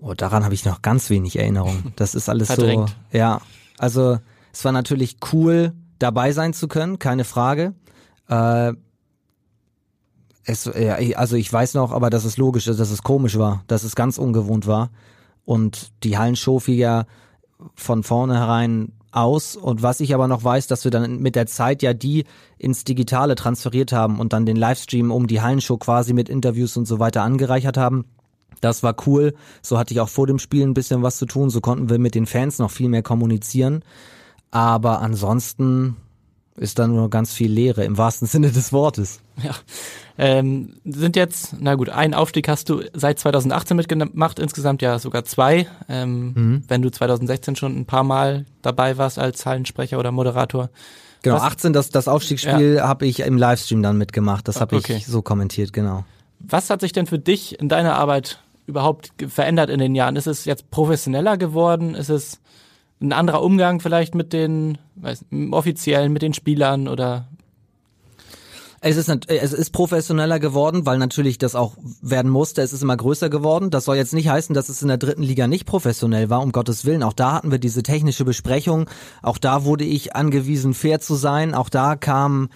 oh, 0.00 0.12
daran 0.14 0.42
habe 0.42 0.54
ich 0.54 0.64
noch 0.64 0.82
ganz 0.82 1.08
wenig 1.08 1.38
Erinnerung. 1.38 1.92
Das 1.94 2.16
ist 2.16 2.28
alles 2.28 2.48
so. 2.48 2.86
Ja, 3.12 3.40
also 3.78 4.18
es 4.52 4.64
war 4.64 4.72
natürlich 4.72 5.18
cool, 5.32 5.72
dabei 6.00 6.32
sein 6.32 6.52
zu 6.52 6.66
können, 6.66 6.98
keine 6.98 7.22
Frage. 7.22 7.74
Äh, 8.28 8.72
es, 10.42 10.64
ja, 10.64 10.96
also 11.16 11.36
ich 11.36 11.52
weiß 11.52 11.74
noch, 11.74 11.92
aber 11.92 12.10
dass 12.10 12.24
es 12.24 12.38
logisch 12.38 12.66
ist, 12.66 12.80
dass 12.80 12.90
es 12.90 13.04
komisch 13.04 13.38
war, 13.38 13.62
dass 13.68 13.84
es 13.84 13.94
ganz 13.94 14.18
ungewohnt 14.18 14.66
war. 14.66 14.90
Und 15.44 15.92
die 16.02 16.18
Hallenshow 16.18 16.58
fiel 16.58 16.78
ja 16.78 17.06
von 17.76 18.02
vornherein 18.02 18.94
aus. 19.12 19.56
Und 19.56 19.82
was 19.82 20.00
ich 20.00 20.14
aber 20.14 20.28
noch 20.28 20.42
weiß, 20.42 20.66
dass 20.66 20.84
wir 20.84 20.90
dann 20.90 21.20
mit 21.20 21.36
der 21.36 21.46
Zeit 21.46 21.82
ja 21.82 21.94
die 21.94 22.24
ins 22.58 22.84
Digitale 22.84 23.34
transferiert 23.34 23.92
haben 23.92 24.18
und 24.18 24.32
dann 24.32 24.46
den 24.46 24.56
Livestream 24.56 25.10
um 25.10 25.26
die 25.26 25.40
Hallenshow 25.40 25.76
quasi 25.76 26.12
mit 26.12 26.28
Interviews 26.28 26.76
und 26.76 26.86
so 26.86 26.98
weiter 26.98 27.22
angereichert 27.22 27.76
haben. 27.76 28.04
Das 28.60 28.82
war 28.82 28.94
cool. 29.06 29.34
So 29.60 29.78
hatte 29.78 29.92
ich 29.92 30.00
auch 30.00 30.08
vor 30.08 30.26
dem 30.26 30.38
Spiel 30.38 30.62
ein 30.64 30.74
bisschen 30.74 31.02
was 31.02 31.16
zu 31.16 31.26
tun. 31.26 31.50
So 31.50 31.60
konnten 31.60 31.90
wir 31.90 31.98
mit 31.98 32.14
den 32.14 32.26
Fans 32.26 32.58
noch 32.58 32.70
viel 32.70 32.88
mehr 32.88 33.02
kommunizieren. 33.02 33.82
Aber 34.50 35.00
ansonsten 35.00 35.96
ist 36.56 36.78
da 36.78 36.86
nur 36.86 37.08
ganz 37.10 37.32
viel 37.32 37.50
Leere 37.50 37.84
im 37.84 37.96
wahrsten 37.96 38.28
Sinne 38.28 38.50
des 38.50 38.72
Wortes. 38.72 39.20
Ja. 39.42 39.54
Ähm, 40.18 40.74
sind 40.84 41.16
jetzt, 41.16 41.56
na 41.58 41.74
gut, 41.74 41.88
einen 41.88 42.12
Aufstieg 42.12 42.46
hast 42.48 42.68
du 42.68 42.82
seit 42.92 43.18
2018 43.18 43.76
mitgemacht, 43.76 44.38
insgesamt 44.38 44.82
ja 44.82 44.98
sogar 44.98 45.24
zwei. 45.24 45.66
Ähm, 45.88 46.32
mhm. 46.34 46.64
Wenn 46.68 46.82
du 46.82 46.90
2016 46.90 47.56
schon 47.56 47.78
ein 47.78 47.86
paar 47.86 48.04
Mal 48.04 48.44
dabei 48.60 48.98
warst 48.98 49.18
als 49.18 49.46
Hallensprecher 49.46 49.98
oder 49.98 50.12
Moderator. 50.12 50.68
Genau, 51.22 51.36
Was, 51.36 51.42
18, 51.42 51.72
das, 51.72 51.88
das 51.90 52.08
Aufstiegsspiel 52.08 52.74
ja. 52.76 52.88
habe 52.88 53.06
ich 53.06 53.20
im 53.20 53.38
Livestream 53.38 53.82
dann 53.82 53.96
mitgemacht. 53.96 54.46
Das 54.48 54.60
habe 54.60 54.76
okay. 54.76 54.96
ich 54.96 55.06
so 55.06 55.22
kommentiert, 55.22 55.72
genau. 55.72 56.04
Was 56.40 56.68
hat 56.68 56.80
sich 56.80 56.92
denn 56.92 57.06
für 57.06 57.18
dich 57.18 57.58
in 57.60 57.68
deiner 57.68 57.94
Arbeit 57.94 58.40
überhaupt 58.66 59.12
verändert 59.28 59.70
in 59.70 59.78
den 59.78 59.94
Jahren? 59.94 60.16
Ist 60.16 60.26
es 60.26 60.44
jetzt 60.44 60.70
professioneller 60.70 61.36
geworden? 61.36 61.94
Ist 61.94 62.10
es 62.10 62.40
ein 63.02 63.12
anderer 63.12 63.42
Umgang 63.42 63.80
vielleicht 63.80 64.14
mit 64.14 64.32
den 64.32 64.78
weiß, 64.94 65.26
offiziellen, 65.50 66.12
mit 66.12 66.22
den 66.22 66.34
Spielern 66.34 66.88
oder 66.88 67.26
es 68.84 68.96
ist, 68.96 69.08
es 69.28 69.52
ist 69.52 69.70
professioneller 69.70 70.40
geworden, 70.40 70.86
weil 70.86 70.98
natürlich 70.98 71.38
das 71.38 71.54
auch 71.54 71.76
werden 72.00 72.30
musste. 72.32 72.62
Es 72.62 72.72
ist 72.72 72.82
immer 72.82 72.96
größer 72.96 73.30
geworden. 73.30 73.70
Das 73.70 73.84
soll 73.84 73.94
jetzt 73.94 74.12
nicht 74.12 74.28
heißen, 74.28 74.54
dass 74.54 74.68
es 74.68 74.82
in 74.82 74.88
der 74.88 74.96
dritten 74.96 75.22
Liga 75.22 75.46
nicht 75.46 75.66
professionell 75.66 76.30
war, 76.30 76.42
um 76.42 76.50
Gottes 76.50 76.84
Willen. 76.84 77.04
Auch 77.04 77.12
da 77.12 77.34
hatten 77.34 77.52
wir 77.52 77.60
diese 77.60 77.84
technische 77.84 78.24
Besprechung. 78.24 78.90
Auch 79.22 79.38
da 79.38 79.64
wurde 79.64 79.84
ich 79.84 80.16
angewiesen, 80.16 80.74
fair 80.74 80.98
zu 80.98 81.14
sein. 81.14 81.54
Auch 81.54 81.68
da 81.68 81.94
kamen 81.94 82.48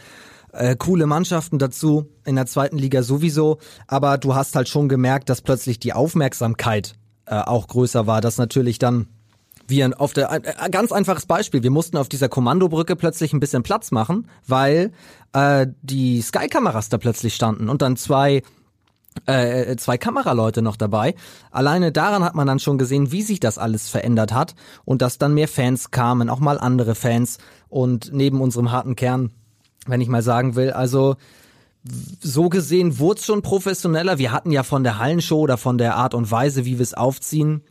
äh, 0.53 0.75
coole 0.75 1.07
Mannschaften 1.07 1.61
dazu, 1.61 2.09
in 2.25 2.35
der 2.35 2.47
zweiten 2.47 2.77
Liga 2.77 3.05
sowieso. 3.05 3.59
Aber 3.87 4.19
du 4.19 4.35
hast 4.35 4.57
halt 4.57 4.69
schon 4.69 4.89
gemerkt, 4.89 5.29
dass 5.29 5.43
plötzlich 5.43 5.79
die 5.79 5.93
Aufmerksamkeit 5.93 6.97
äh, 7.27 7.37
auch 7.37 7.69
größer 7.69 8.09
war, 8.09 8.21
dass 8.21 8.37
natürlich 8.37 8.81
dann 8.81 9.07
wir 9.69 10.01
auf 10.01 10.13
der 10.13 10.33
äh, 10.33 10.71
ganz 10.71 10.93
einfaches 10.93 11.27
Beispiel, 11.27 11.63
wir 11.63 11.71
mussten 11.71 11.97
auf 11.97 12.09
dieser 12.09 12.29
Kommandobrücke 12.29 12.97
plötzlich 12.97 13.33
ein 13.33 13.41
bisschen 13.41 13.63
Platz 13.63 13.91
machen, 13.91 14.29
weil 14.47 14.93
äh, 15.33 15.67
die 15.83 16.21
Sky-Kameras 16.23 16.89
da 16.89 16.99
plötzlich 16.99 17.35
standen 17.35 17.69
und 17.69 17.83
dann 17.83 17.97
zwei 17.97 18.43
äh, 19.25 19.77
zwei 19.77 19.97
Kameraleute 19.97 20.61
noch 20.61 20.77
dabei. 20.77 21.15
Alleine 21.51 21.91
daran 21.91 22.23
hat 22.23 22.35
man 22.35 22.47
dann 22.47 22.59
schon 22.59 22.77
gesehen, 22.77 23.13
wie 23.13 23.23
sich 23.23 23.41
das 23.41 23.57
alles 23.57 23.89
verändert 23.89 24.33
hat 24.33 24.55
und 24.85 25.01
dass 25.01 25.17
dann 25.17 25.33
mehr 25.35 25.49
Fans 25.49 25.91
kamen, 25.91 26.29
auch 26.29 26.41
mal 26.41 26.59
andere 26.59 26.95
Fans 26.95 27.39
und 27.69 28.13
neben 28.13 28.43
unserem 28.43 28.73
harten 28.73 28.95
Kern, 28.95 29.31
wenn 29.87 30.03
ich 30.03 30.09
mal 30.09 30.23
sagen 30.23 30.55
will, 30.55 30.71
also 30.71 31.17
so 32.21 32.49
gesehen 32.49 32.99
wurde 32.99 33.21
es 33.21 33.27
schon 33.27 33.43
professioneller. 33.43 34.19
Wir 34.19 34.33
hatten 34.33 34.51
ja 34.51 34.63
von 34.63 34.83
der 34.83 34.99
Hallenshow 34.99 35.41
oder 35.41 35.57
von 35.57 35.79
der 35.79 35.97
Art 35.97 36.15
und 36.15 36.31
Weise, 36.31 36.65
wie 36.65 36.79
wir 36.79 36.83
es 36.83 36.95
aufziehen, 36.95 37.63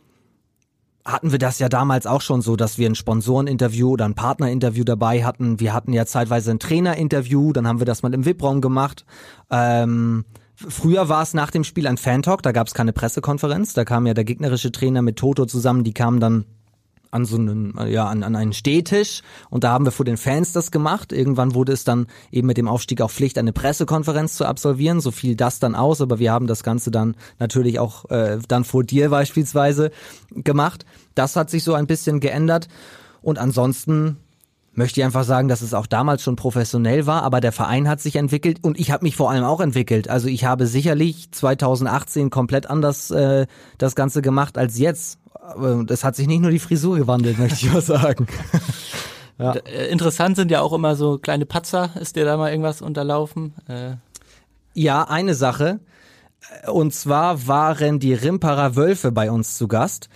hatten 1.06 1.30
wir 1.30 1.38
das 1.38 1.60
ja 1.60 1.68
damals 1.68 2.06
auch 2.06 2.20
schon 2.20 2.42
so, 2.42 2.56
dass 2.56 2.78
wir 2.78 2.90
ein 2.90 2.96
Sponsoreninterview 2.96 3.90
oder 3.90 4.04
ein 4.04 4.14
Partnerinterview 4.14 4.82
dabei 4.82 5.24
hatten. 5.24 5.60
Wir 5.60 5.72
hatten 5.72 5.92
ja 5.92 6.04
zeitweise 6.04 6.50
ein 6.50 6.58
Trainerinterview, 6.58 7.52
dann 7.52 7.68
haben 7.68 7.78
wir 7.78 7.86
das 7.86 8.02
mal 8.02 8.12
im 8.12 8.26
VIP-Raum 8.26 8.60
gemacht. 8.60 9.04
Ähm, 9.48 10.24
früher 10.56 11.08
war 11.08 11.22
es 11.22 11.32
nach 11.32 11.52
dem 11.52 11.62
Spiel 11.62 11.86
ein 11.86 11.96
Fan-Talk, 11.96 12.42
da 12.42 12.50
gab 12.50 12.66
es 12.66 12.74
keine 12.74 12.92
Pressekonferenz, 12.92 13.72
da 13.72 13.84
kam 13.84 14.06
ja 14.06 14.14
der 14.14 14.24
gegnerische 14.24 14.72
Trainer 14.72 15.00
mit 15.00 15.16
Toto 15.16 15.46
zusammen, 15.46 15.84
die 15.84 15.94
kamen 15.94 16.18
dann 16.18 16.44
an 17.10 17.24
so 17.24 17.36
einen, 17.36 17.74
ja, 17.88 18.06
an, 18.06 18.22
an 18.22 18.36
einen 18.36 18.52
Stehtisch 18.52 19.22
und 19.50 19.64
da 19.64 19.70
haben 19.70 19.84
wir 19.84 19.92
vor 19.92 20.04
den 20.04 20.16
Fans 20.16 20.52
das 20.52 20.70
gemacht. 20.70 21.12
Irgendwann 21.12 21.54
wurde 21.54 21.72
es 21.72 21.84
dann 21.84 22.06
eben 22.30 22.46
mit 22.46 22.56
dem 22.56 22.68
Aufstieg 22.68 23.00
auch 23.00 23.10
Pflicht, 23.10 23.38
eine 23.38 23.52
Pressekonferenz 23.52 24.34
zu 24.34 24.44
absolvieren. 24.46 25.00
So 25.00 25.10
fiel 25.10 25.36
das 25.36 25.58
dann 25.58 25.74
aus, 25.74 26.00
aber 26.00 26.18
wir 26.18 26.32
haben 26.32 26.46
das 26.46 26.62
Ganze 26.62 26.90
dann 26.90 27.16
natürlich 27.38 27.78
auch 27.78 28.08
äh, 28.10 28.38
dann 28.48 28.64
vor 28.64 28.84
dir 28.84 29.10
beispielsweise 29.10 29.90
gemacht. 30.34 30.84
Das 31.14 31.36
hat 31.36 31.50
sich 31.50 31.64
so 31.64 31.74
ein 31.74 31.86
bisschen 31.86 32.20
geändert 32.20 32.68
und 33.22 33.38
ansonsten 33.38 34.18
möchte 34.76 35.00
ich 35.00 35.04
einfach 35.04 35.24
sagen, 35.24 35.48
dass 35.48 35.62
es 35.62 35.74
auch 35.74 35.86
damals 35.86 36.22
schon 36.22 36.36
professionell 36.36 37.06
war, 37.06 37.22
aber 37.22 37.40
der 37.40 37.52
Verein 37.52 37.88
hat 37.88 38.00
sich 38.00 38.16
entwickelt 38.16 38.58
und 38.62 38.78
ich 38.78 38.90
habe 38.90 39.04
mich 39.04 39.16
vor 39.16 39.30
allem 39.30 39.44
auch 39.44 39.60
entwickelt. 39.60 40.08
Also 40.08 40.28
ich 40.28 40.44
habe 40.44 40.66
sicherlich 40.66 41.32
2018 41.32 42.30
komplett 42.30 42.68
anders 42.68 43.10
äh, 43.10 43.46
das 43.78 43.94
Ganze 43.94 44.22
gemacht 44.22 44.58
als 44.58 44.78
jetzt 44.78 45.18
es 45.88 46.04
hat 46.04 46.16
sich 46.16 46.26
nicht 46.26 46.40
nur 46.40 46.50
die 46.50 46.58
Frisur 46.58 46.96
gewandelt, 46.96 47.38
möchte 47.38 47.66
ich 47.66 47.72
mal 47.72 47.82
sagen. 47.82 48.26
ja. 49.38 49.52
Äh, 49.52 49.88
interessant 49.88 50.36
sind 50.36 50.50
ja 50.50 50.60
auch 50.60 50.72
immer 50.72 50.96
so 50.96 51.18
kleine 51.18 51.46
Patzer. 51.46 51.90
Ist 52.00 52.16
dir 52.16 52.24
da 52.24 52.36
mal 52.36 52.50
irgendwas 52.50 52.82
unterlaufen? 52.82 53.54
Äh. 53.68 53.96
Ja, 54.74 55.04
eine 55.04 55.34
Sache. 55.34 55.80
Und 56.70 56.94
zwar 56.94 57.46
waren 57.46 57.98
die 57.98 58.14
Rimperer 58.14 58.76
Wölfe 58.76 59.12
bei 59.12 59.30
uns 59.30 59.56
zu 59.56 59.68
Gast. 59.68 60.08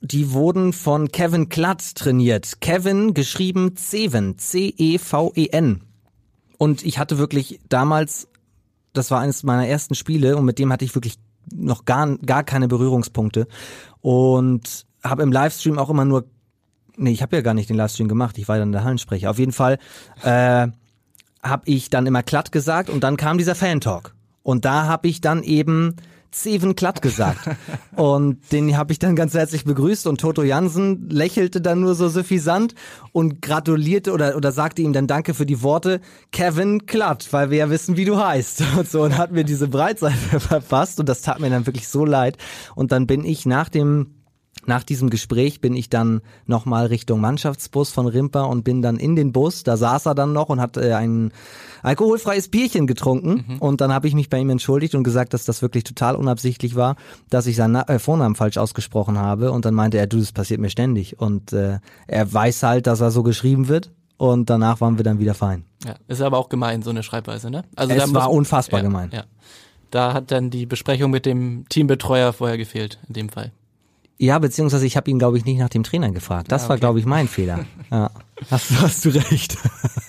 Die 0.00 0.32
wurden 0.32 0.72
von 0.72 1.12
Kevin 1.12 1.48
Klatt 1.48 1.94
trainiert. 1.94 2.60
Kevin 2.60 3.14
geschrieben 3.14 3.76
Ceven, 3.76 4.38
C-E-V-E-N. 4.38 5.82
Und 6.58 6.84
ich 6.84 6.98
hatte 6.98 7.18
wirklich 7.18 7.60
damals, 7.68 8.28
das 8.92 9.10
war 9.10 9.20
eines 9.20 9.42
meiner 9.42 9.66
ersten 9.66 9.94
Spiele 9.94 10.36
und 10.36 10.44
mit 10.44 10.58
dem 10.58 10.72
hatte 10.72 10.84
ich 10.84 10.94
wirklich 10.94 11.18
noch 11.54 11.84
gar, 11.84 12.16
gar 12.18 12.44
keine 12.44 12.68
Berührungspunkte 12.68 13.46
und 14.00 14.86
habe 15.02 15.22
im 15.22 15.32
Livestream 15.32 15.78
auch 15.78 15.90
immer 15.90 16.04
nur, 16.04 16.24
nee, 16.96 17.10
ich 17.10 17.22
habe 17.22 17.36
ja 17.36 17.42
gar 17.42 17.54
nicht 17.54 17.70
den 17.70 17.76
Livestream 17.76 18.08
gemacht, 18.08 18.38
ich 18.38 18.48
war 18.48 18.58
dann 18.58 18.72
der 18.72 18.84
Hallensprecher. 18.84 19.30
Auf 19.30 19.38
jeden 19.38 19.52
Fall 19.52 19.78
äh, 20.22 20.68
habe 21.42 21.62
ich 21.64 21.90
dann 21.90 22.06
immer 22.06 22.22
glatt 22.22 22.52
gesagt 22.52 22.90
und 22.90 23.02
dann 23.02 23.16
kam 23.16 23.38
dieser 23.38 23.54
Fan-Talk. 23.54 24.14
Und 24.42 24.64
da 24.64 24.86
habe 24.86 25.08
ich 25.08 25.20
dann 25.20 25.42
eben 25.42 25.96
Steven 26.32 26.76
Klatt 26.76 27.02
gesagt. 27.02 27.48
und 27.96 28.52
den 28.52 28.76
habe 28.76 28.92
ich 28.92 28.98
dann 28.98 29.16
ganz 29.16 29.34
herzlich 29.34 29.64
begrüßt 29.64 30.06
und 30.06 30.20
Toto 30.20 30.42
Jansen 30.42 31.08
lächelte 31.10 31.60
dann 31.60 31.80
nur 31.80 31.94
so 31.94 32.08
suffisant 32.08 32.74
und 33.12 33.42
gratulierte 33.42 34.12
oder, 34.12 34.36
oder 34.36 34.52
sagte 34.52 34.82
ihm 34.82 34.92
dann 34.92 35.06
Danke 35.06 35.34
für 35.34 35.46
die 35.46 35.62
Worte 35.62 36.00
Kevin 36.32 36.86
Klatt, 36.86 37.32
weil 37.32 37.50
wir 37.50 37.58
ja 37.58 37.70
wissen, 37.70 37.96
wie 37.96 38.04
du 38.04 38.18
heißt. 38.18 38.62
Und 38.78 38.88
so 38.88 39.02
und 39.02 39.18
hat 39.18 39.32
mir 39.32 39.44
diese 39.44 39.68
Breitseite 39.68 40.16
verpasst 40.40 41.00
und 41.00 41.08
das 41.08 41.22
tat 41.22 41.40
mir 41.40 41.50
dann 41.50 41.66
wirklich 41.66 41.88
so 41.88 42.04
leid. 42.04 42.36
Und 42.74 42.92
dann 42.92 43.06
bin 43.06 43.24
ich 43.24 43.46
nach 43.46 43.68
dem 43.68 44.19
nach 44.66 44.82
diesem 44.82 45.10
Gespräch 45.10 45.60
bin 45.60 45.74
ich 45.74 45.88
dann 45.90 46.20
nochmal 46.46 46.86
Richtung 46.86 47.20
Mannschaftsbus 47.20 47.90
von 47.90 48.06
Rimper 48.06 48.48
und 48.48 48.62
bin 48.62 48.82
dann 48.82 48.96
in 48.96 49.16
den 49.16 49.32
Bus. 49.32 49.62
Da 49.62 49.76
saß 49.76 50.06
er 50.06 50.14
dann 50.14 50.32
noch 50.32 50.48
und 50.48 50.60
hat 50.60 50.76
äh, 50.76 50.92
ein 50.92 51.32
alkoholfreies 51.82 52.48
Bierchen 52.48 52.86
getrunken. 52.86 53.44
Mhm. 53.46 53.58
Und 53.58 53.80
dann 53.80 53.92
habe 53.92 54.08
ich 54.08 54.14
mich 54.14 54.28
bei 54.28 54.38
ihm 54.38 54.50
entschuldigt 54.50 54.94
und 54.94 55.04
gesagt, 55.04 55.34
dass 55.34 55.44
das 55.44 55.62
wirklich 55.62 55.84
total 55.84 56.16
unabsichtlich 56.16 56.76
war, 56.76 56.96
dass 57.30 57.46
ich 57.46 57.56
seinen 57.56 57.76
äh, 57.76 57.98
Vornamen 57.98 58.34
falsch 58.34 58.58
ausgesprochen 58.58 59.18
habe. 59.18 59.52
Und 59.52 59.64
dann 59.64 59.74
meinte 59.74 59.98
er, 59.98 60.06
du, 60.06 60.18
das 60.18 60.32
passiert 60.32 60.60
mir 60.60 60.70
ständig. 60.70 61.18
Und 61.18 61.52
äh, 61.52 61.78
er 62.06 62.32
weiß 62.32 62.62
halt, 62.62 62.86
dass 62.86 63.00
er 63.00 63.10
so 63.10 63.22
geschrieben 63.22 63.68
wird. 63.68 63.90
Und 64.16 64.50
danach 64.50 64.82
waren 64.82 64.98
wir 64.98 65.04
dann 65.04 65.18
wieder 65.18 65.32
fein. 65.32 65.64
Ja, 65.82 65.94
ist 66.06 66.20
aber 66.20 66.36
auch 66.36 66.50
gemein, 66.50 66.82
so 66.82 66.90
eine 66.90 67.02
Schreibweise, 67.02 67.50
ne? 67.50 67.64
Also 67.74 67.94
es 67.94 68.12
war 68.12 68.30
unfassbar 68.30 68.80
ja, 68.80 68.84
gemein. 68.84 69.10
Ja. 69.14 69.24
Da 69.90 70.12
hat 70.12 70.30
dann 70.30 70.50
die 70.50 70.66
Besprechung 70.66 71.10
mit 71.10 71.24
dem 71.24 71.64
Teambetreuer 71.70 72.34
vorher 72.34 72.58
gefehlt, 72.58 72.98
in 73.08 73.14
dem 73.14 73.28
Fall. 73.30 73.52
Ja, 74.22 74.38
beziehungsweise 74.38 74.84
ich 74.84 74.98
habe 74.98 75.10
ihn, 75.10 75.18
glaube 75.18 75.38
ich, 75.38 75.46
nicht 75.46 75.58
nach 75.58 75.70
dem 75.70 75.82
Trainer 75.82 76.10
gefragt. 76.10 76.52
Das 76.52 76.62
ja, 76.62 76.66
okay. 76.66 76.70
war, 76.70 76.78
glaube 76.78 76.98
ich, 76.98 77.06
mein 77.06 77.26
Fehler. 77.26 77.64
Ja, 77.90 78.08
hast, 78.50 78.70
hast 78.80 79.04
du 79.04 79.08
recht. 79.08 79.56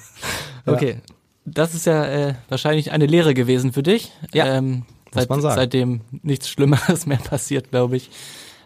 okay, 0.67 0.97
das 1.45 1.73
ist 1.73 1.87
ja 1.87 2.05
äh, 2.05 2.35
wahrscheinlich 2.47 2.91
eine 2.91 3.07
Lehre 3.07 3.33
gewesen 3.33 3.73
für 3.73 3.81
dich. 3.81 4.11
Ja, 4.33 4.45
ähm, 4.45 4.83
seit, 5.11 5.29
man 5.29 5.41
sagen. 5.41 5.55
Seitdem 5.55 6.01
nichts 6.21 6.47
Schlimmeres 6.49 7.05
mehr 7.07 7.17
passiert, 7.17 7.71
glaube 7.71 7.97
ich. 7.97 8.11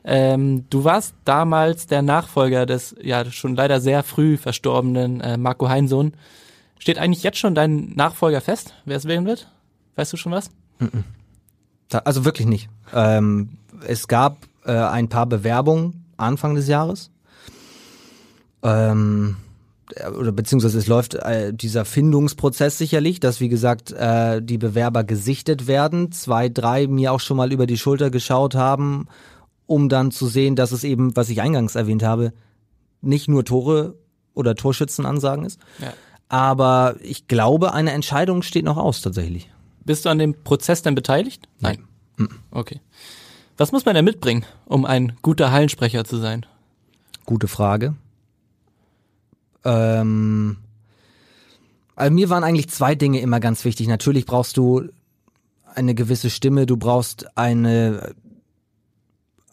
Ähm, 0.04 0.66
du 0.70 0.84
warst 0.84 1.14
damals 1.24 1.88
der 1.88 2.02
Nachfolger 2.02 2.66
des 2.66 2.94
ja 3.02 3.24
schon 3.32 3.56
leider 3.56 3.80
sehr 3.80 4.04
früh 4.04 4.36
verstorbenen 4.36 5.22
äh, 5.22 5.38
Marco 5.38 5.70
Heinsohn. 5.70 6.14
Steht 6.78 6.98
eigentlich 6.98 7.24
jetzt 7.24 7.38
schon 7.38 7.56
dein 7.56 7.94
Nachfolger 7.96 8.42
fest, 8.42 8.74
wer 8.84 8.98
es 8.98 9.06
werden 9.06 9.26
wird? 9.26 9.50
Weißt 9.96 10.12
du 10.12 10.18
schon 10.18 10.34
was? 10.34 10.50
Also 11.90 12.26
wirklich 12.26 12.48
nicht. 12.48 12.68
Ähm, 12.94 13.58
es 13.88 14.10
gab 14.10 14.40
äh, 14.66 14.72
ein 14.72 15.10
paar 15.10 15.26
Bewerbungen 15.26 16.06
Anfang 16.18 16.56
des 16.56 16.68
Jahres. 16.68 17.12
Ähm, 18.64 19.38
oder 20.18 20.32
beziehungsweise 20.32 20.80
es 20.80 20.88
läuft 20.88 21.14
äh, 21.14 21.54
dieser 21.54 21.86
Findungsprozess 21.86 22.78
sicherlich, 22.78 23.20
dass 23.20 23.40
wie 23.40 23.50
gesagt 23.50 23.92
äh, 23.92 24.42
die 24.42 24.58
Bewerber 24.58 25.04
gesichtet 25.04 25.68
werden, 25.68 26.12
zwei, 26.12 26.50
drei 26.50 26.88
mir 26.88 27.12
auch 27.12 27.20
schon 27.20 27.38
mal 27.38 27.54
über 27.54 27.68
die 27.68 27.78
Schulter 27.78 28.10
geschaut 28.10 28.56
haben, 28.56 29.08
um 29.68 29.90
dann 29.90 30.12
zu 30.12 30.28
sehen, 30.28 30.56
dass 30.56 30.72
es 30.72 30.84
eben, 30.84 31.16
was 31.16 31.30
ich 31.30 31.42
eingangs 31.42 31.76
erwähnt 31.76 32.04
habe, 32.04 32.34
nicht 33.02 33.28
nur 33.28 33.46
Tore 33.46 33.96
oder 34.34 34.56
Torschützenansagen 34.56 35.46
ist. 35.46 35.60
Ja. 35.80 35.94
Aber 36.28 36.96
ich 37.02 37.28
glaube, 37.28 37.74
eine 37.74 37.92
Entscheidung 37.92 38.42
steht 38.42 38.66
noch 38.66 38.78
aus 38.78 39.02
tatsächlich. 39.02 39.52
Bist 39.84 40.06
du 40.06 40.10
an 40.10 40.18
dem 40.18 40.44
Prozess 40.44 40.82
denn 40.82 40.96
beteiligt? 40.96 41.48
Nein. 41.60 41.84
Nein. 42.18 42.30
Okay. 42.50 42.80
Was 43.58 43.72
muss 43.72 43.86
man 43.86 43.96
denn 43.96 44.06
mitbringen, 44.06 44.46
um 44.66 44.86
ein 44.86 45.14
guter 45.22 45.52
Hallensprecher 45.52 46.04
zu 46.04 46.18
sein? 46.18 46.46
Gute 47.26 47.48
Frage. 47.48 47.96
Ähm, 49.64 50.58
also 51.96 52.14
mir 52.14 52.30
waren 52.30 52.44
eigentlich 52.44 52.70
zwei 52.70 52.96
Dinge 52.96 53.22
immer 53.22 53.40
ganz 53.40 53.64
wichtig. 53.66 53.88
Natürlich 53.88 54.26
brauchst 54.26 54.58
du 54.58 54.90
eine 55.74 55.96
gewisse 55.96 56.30
Stimme, 56.30 56.66
du 56.66 56.78
brauchst 56.78 57.38
eine 57.38 58.14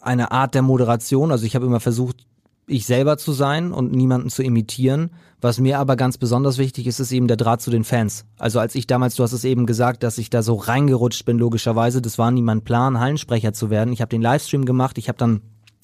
eine 0.03 0.31
Art 0.31 0.53
der 0.53 0.61
Moderation. 0.61 1.31
Also 1.31 1.45
ich 1.45 1.55
habe 1.55 1.65
immer 1.65 1.79
versucht, 1.79 2.25
ich 2.67 2.85
selber 2.85 3.17
zu 3.17 3.33
sein 3.33 3.71
und 3.71 3.91
niemanden 3.91 4.29
zu 4.29 4.43
imitieren. 4.43 5.11
Was 5.41 5.59
mir 5.59 5.79
aber 5.79 5.95
ganz 5.95 6.17
besonders 6.17 6.57
wichtig 6.57 6.87
ist, 6.87 6.99
ist 6.99 7.11
eben 7.11 7.27
der 7.27 7.35
Draht 7.37 7.61
zu 7.61 7.69
den 7.69 7.83
Fans. 7.83 8.25
Also 8.37 8.59
als 8.59 8.75
ich 8.75 8.87
damals, 8.87 9.15
du 9.15 9.23
hast 9.23 9.33
es 9.33 9.43
eben 9.43 9.65
gesagt, 9.65 10.03
dass 10.03 10.17
ich 10.17 10.29
da 10.29 10.41
so 10.41 10.55
reingerutscht 10.55 11.25
bin, 11.25 11.37
logischerweise, 11.37 12.01
das 12.01 12.17
war 12.17 12.31
nie 12.31 12.41
mein 12.41 12.61
Plan, 12.61 12.99
Hallensprecher 12.99 13.51
zu 13.51 13.69
werden. 13.69 13.93
Ich 13.93 14.01
habe 14.01 14.09
den 14.09 14.21
Livestream 14.21 14.63
gemacht, 14.63 14.97
ich 14.97 15.09
habe 15.09 15.17
dann 15.17 15.41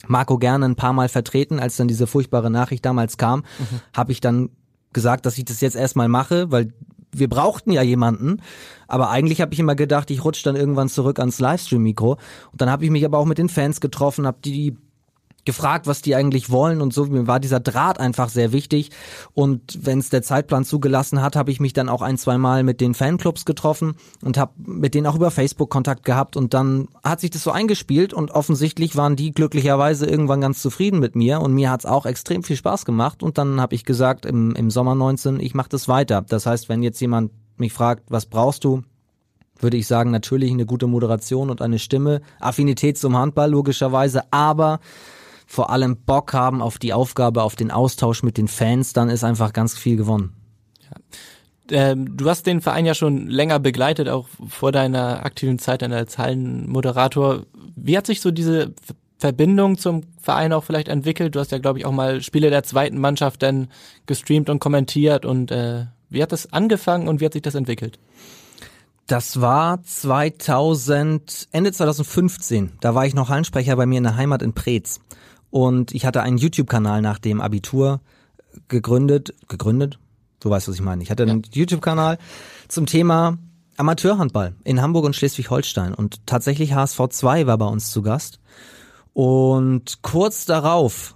Marco 0.07 0.37
gerne 0.37 0.65
ein 0.65 0.75
paar 0.75 0.93
Mal 0.93 1.09
vertreten, 1.09 1.59
als 1.59 1.75
dann 1.75 1.89
diese 1.89 2.07
furchtbare 2.07 2.49
Nachricht 2.49 2.85
damals 2.85 3.17
kam, 3.17 3.39
mhm. 3.39 3.81
habe 3.93 4.13
ich 4.13 4.21
dann 4.21 4.49
gesagt, 4.93 5.25
dass 5.25 5.37
ich 5.37 5.45
das 5.45 5.59
jetzt 5.59 5.75
erstmal 5.75 6.07
mache, 6.07 6.51
weil 6.51 6.73
wir 7.11 7.27
brauchten 7.27 7.71
ja 7.71 7.81
jemanden, 7.81 8.41
aber 8.87 9.09
eigentlich 9.09 9.41
habe 9.41 9.53
ich 9.53 9.59
immer 9.59 9.75
gedacht, 9.75 10.09
ich 10.11 10.23
rutsche 10.23 10.43
dann 10.43 10.55
irgendwann 10.55 10.89
zurück 10.89 11.19
ans 11.19 11.39
Livestream-Mikro. 11.39 12.17
Und 12.51 12.61
dann 12.61 12.69
habe 12.69 12.85
ich 12.85 12.91
mich 12.91 13.03
aber 13.03 13.17
auch 13.17 13.25
mit 13.25 13.39
den 13.39 13.49
Fans 13.49 13.81
getroffen, 13.81 14.27
habe 14.27 14.37
die 14.43 14.77
gefragt, 15.45 15.87
was 15.87 16.01
die 16.01 16.15
eigentlich 16.15 16.49
wollen 16.49 16.81
und 16.81 16.93
so. 16.93 17.05
Mir 17.05 17.27
war 17.27 17.39
dieser 17.39 17.59
Draht 17.59 17.99
einfach 17.99 18.29
sehr 18.29 18.51
wichtig. 18.51 18.91
Und 19.33 19.79
wenn 19.81 19.99
es 19.99 20.09
der 20.09 20.21
Zeitplan 20.21 20.65
zugelassen 20.65 21.21
hat, 21.21 21.35
habe 21.35 21.51
ich 21.51 21.59
mich 21.59 21.73
dann 21.73 21.89
auch 21.89 22.01
ein, 22.01 22.17
zwei 22.17 22.37
Mal 22.37 22.63
mit 22.63 22.81
den 22.81 22.93
Fanclubs 22.93 23.45
getroffen 23.45 23.95
und 24.23 24.37
habe 24.37 24.53
mit 24.57 24.93
denen 24.93 25.07
auch 25.07 25.15
über 25.15 25.31
Facebook 25.31 25.69
Kontakt 25.69 26.03
gehabt. 26.05 26.37
Und 26.37 26.53
dann 26.53 26.87
hat 27.03 27.19
sich 27.21 27.31
das 27.31 27.43
so 27.43 27.51
eingespielt 27.51 28.13
und 28.13 28.31
offensichtlich 28.31 28.95
waren 28.95 29.15
die 29.15 29.31
glücklicherweise 29.31 30.05
irgendwann 30.05 30.41
ganz 30.41 30.61
zufrieden 30.61 30.99
mit 30.99 31.15
mir. 31.15 31.41
Und 31.41 31.53
mir 31.53 31.71
hat's 31.71 31.85
auch 31.85 32.05
extrem 32.05 32.43
viel 32.43 32.55
Spaß 32.55 32.85
gemacht. 32.85 33.23
Und 33.23 33.37
dann 33.37 33.61
habe 33.61 33.75
ich 33.75 33.85
gesagt, 33.85 34.25
im, 34.25 34.55
im 34.55 34.69
Sommer 34.69 34.95
19, 34.95 35.39
ich 35.39 35.53
mache 35.53 35.69
das 35.69 35.87
weiter. 35.87 36.23
Das 36.27 36.45
heißt, 36.45 36.69
wenn 36.69 36.83
jetzt 36.83 36.99
jemand 36.99 37.31
mich 37.57 37.73
fragt, 37.73 38.03
was 38.09 38.25
brauchst 38.25 38.63
du? 38.63 38.83
würde 39.61 39.77
ich 39.77 39.87
sagen, 39.87 40.11
natürlich 40.11 40.51
eine 40.51 40.65
gute 40.65 40.87
Moderation 40.87 41.49
und 41.49 41.61
eine 41.61 41.79
Stimme, 41.79 42.21
Affinität 42.39 42.97
zum 42.97 43.17
Handball 43.17 43.51
logischerweise, 43.51 44.23
aber 44.31 44.79
vor 45.49 45.71
allem 45.71 45.97
Bock 45.97 46.33
haben 46.33 46.61
auf 46.61 46.77
die 46.77 46.93
Aufgabe, 46.93 47.41
auf 47.41 47.55
den 47.55 47.71
Austausch 47.71 48.21
mit 48.21 48.37
den 48.37 48.47
Fans, 48.47 48.93
dann 48.93 49.09
ist 49.09 49.23
einfach 49.23 49.51
ganz 49.51 49.75
viel 49.75 49.97
gewonnen. 49.97 50.35
Ja. 50.83 51.91
Ähm, 51.91 52.15
du 52.15 52.29
hast 52.29 52.45
den 52.45 52.61
Verein 52.61 52.85
ja 52.85 52.93
schon 52.93 53.27
länger 53.27 53.57
begleitet, 53.57 54.09
auch 54.09 54.27
vor 54.47 54.71
deiner 54.71 55.25
aktiven 55.25 55.57
Zeit 55.57 55.81
als 55.81 56.19
Hallenmoderator. 56.19 57.47
Wie 57.75 57.97
hat 57.97 58.05
sich 58.05 58.21
so 58.21 58.29
diese 58.29 58.75
Verbindung 59.17 59.79
zum 59.79 60.03
Verein 60.21 60.53
auch 60.53 60.63
vielleicht 60.63 60.87
entwickelt? 60.87 61.33
Du 61.33 61.39
hast 61.39 61.51
ja, 61.51 61.57
glaube 61.57 61.79
ich, 61.79 61.85
auch 61.87 61.91
mal 61.91 62.21
Spiele 62.21 62.51
der 62.51 62.61
zweiten 62.61 62.99
Mannschaft 62.99 63.41
dann 63.41 63.69
gestreamt 64.05 64.51
und 64.51 64.59
kommentiert. 64.59 65.25
Und 65.25 65.49
äh, 65.49 65.85
wie 66.11 66.21
hat 66.21 66.31
das 66.31 66.53
angefangen 66.53 67.07
und 67.07 67.21
wie 67.21 67.25
hat 67.25 67.33
sich 67.33 67.41
das 67.41 67.55
entwickelt? 67.55 67.97
Das 69.07 69.41
war 69.41 69.81
2000, 69.81 71.47
Ende 71.51 71.71
2015. 71.71 72.73
Da 72.81 72.93
war 72.93 73.07
ich 73.07 73.15
noch 73.15 73.29
Hallensprecher 73.29 73.75
bei 73.75 73.87
mir 73.87 73.97
in 73.97 74.03
der 74.03 74.15
Heimat 74.15 74.43
in 74.43 74.53
Preetz. 74.53 74.99
Und 75.51 75.93
ich 75.93 76.05
hatte 76.05 76.21
einen 76.21 76.37
YouTube-Kanal 76.37 77.01
nach 77.01 77.19
dem 77.19 77.41
Abitur 77.41 78.01
gegründet, 78.67 79.33
gegründet? 79.47 79.99
Du 80.39 80.49
weißt, 80.49 80.67
was 80.67 80.75
ich 80.75 80.81
meine. 80.81 81.03
Ich 81.03 81.11
hatte 81.11 81.23
einen 81.23 81.43
ja. 81.43 81.49
YouTube-Kanal 81.51 82.17
zum 82.67 82.85
Thema 82.85 83.37
Amateurhandball 83.77 84.55
in 84.63 84.81
Hamburg 84.81 85.05
und 85.05 85.15
Schleswig-Holstein. 85.15 85.93
Und 85.93 86.25
tatsächlich 86.27 86.73
HSV 86.73 86.99
2 87.09 87.47
war 87.47 87.57
bei 87.57 87.65
uns 87.65 87.91
zu 87.91 88.01
Gast. 88.01 88.39
Und 89.13 90.01
kurz 90.01 90.45
darauf 90.45 91.15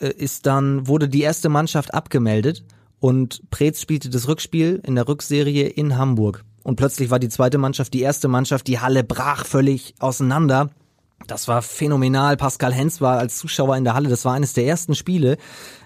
äh, 0.00 0.08
ist 0.08 0.46
dann, 0.46 0.86
wurde 0.86 1.08
die 1.08 1.22
erste 1.22 1.48
Mannschaft 1.48 1.94
abgemeldet 1.94 2.64
und 2.98 3.50
Preetz 3.50 3.80
spielte 3.80 4.10
das 4.10 4.28
Rückspiel 4.28 4.80
in 4.84 4.94
der 4.94 5.08
Rückserie 5.08 5.68
in 5.68 5.96
Hamburg. 5.96 6.44
Und 6.62 6.76
plötzlich 6.76 7.10
war 7.10 7.18
die 7.18 7.30
zweite 7.30 7.56
Mannschaft 7.56 7.94
die 7.94 8.02
erste 8.02 8.28
Mannschaft, 8.28 8.66
die 8.66 8.80
Halle 8.80 9.04
brach 9.04 9.46
völlig 9.46 9.94
auseinander. 9.98 10.70
Das 11.26 11.48
war 11.48 11.62
phänomenal. 11.62 12.36
Pascal 12.36 12.72
Hens 12.72 13.00
war 13.00 13.18
als 13.18 13.38
Zuschauer 13.38 13.76
in 13.76 13.84
der 13.84 13.94
Halle. 13.94 14.08
Das 14.08 14.24
war 14.24 14.34
eines 14.34 14.52
der 14.52 14.66
ersten 14.66 14.94
Spiele, 14.94 15.36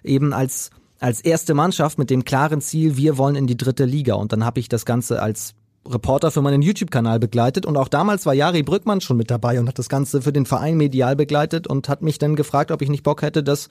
eben 0.02 0.32
als 0.32 0.70
als 1.00 1.20
erste 1.20 1.52
Mannschaft 1.52 1.98
mit 1.98 2.08
dem 2.08 2.24
klaren 2.24 2.62
Ziel, 2.62 2.96
wir 2.96 3.18
wollen 3.18 3.36
in 3.36 3.46
die 3.46 3.58
dritte 3.58 3.84
Liga. 3.84 4.14
Und 4.14 4.32
dann 4.32 4.42
habe 4.42 4.58
ich 4.58 4.70
das 4.70 4.86
Ganze 4.86 5.20
als 5.20 5.54
Reporter 5.86 6.30
für 6.30 6.40
meinen 6.40 6.62
YouTube-Kanal 6.62 7.18
begleitet. 7.18 7.66
Und 7.66 7.76
auch 7.76 7.88
damals 7.88 8.24
war 8.24 8.32
Jari 8.32 8.62
Brückmann 8.62 9.02
schon 9.02 9.18
mit 9.18 9.30
dabei 9.30 9.60
und 9.60 9.68
hat 9.68 9.78
das 9.78 9.90
Ganze 9.90 10.22
für 10.22 10.32
den 10.32 10.46
Verein 10.46 10.76
medial 10.76 11.14
begleitet 11.14 11.66
und 11.66 11.90
hat 11.90 12.00
mich 12.00 12.18
dann 12.18 12.36
gefragt, 12.36 12.70
ob 12.70 12.80
ich 12.80 12.88
nicht 12.88 13.02
Bock 13.02 13.20
hätte, 13.20 13.42
das 13.42 13.68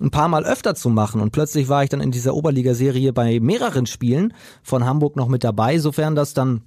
ein 0.00 0.10
paar 0.10 0.28
Mal 0.28 0.44
öfter 0.44 0.74
zu 0.74 0.90
machen. 0.90 1.20
Und 1.20 1.32
plötzlich 1.32 1.68
war 1.68 1.82
ich 1.82 1.88
dann 1.88 2.00
in 2.00 2.12
dieser 2.12 2.34
Oberligaserie 2.34 3.12
bei 3.12 3.40
mehreren 3.40 3.86
Spielen 3.86 4.32
von 4.62 4.84
Hamburg 4.84 5.16
noch 5.16 5.28
mit 5.28 5.42
dabei, 5.42 5.78
sofern 5.78 6.14
das 6.14 6.34
dann 6.34 6.62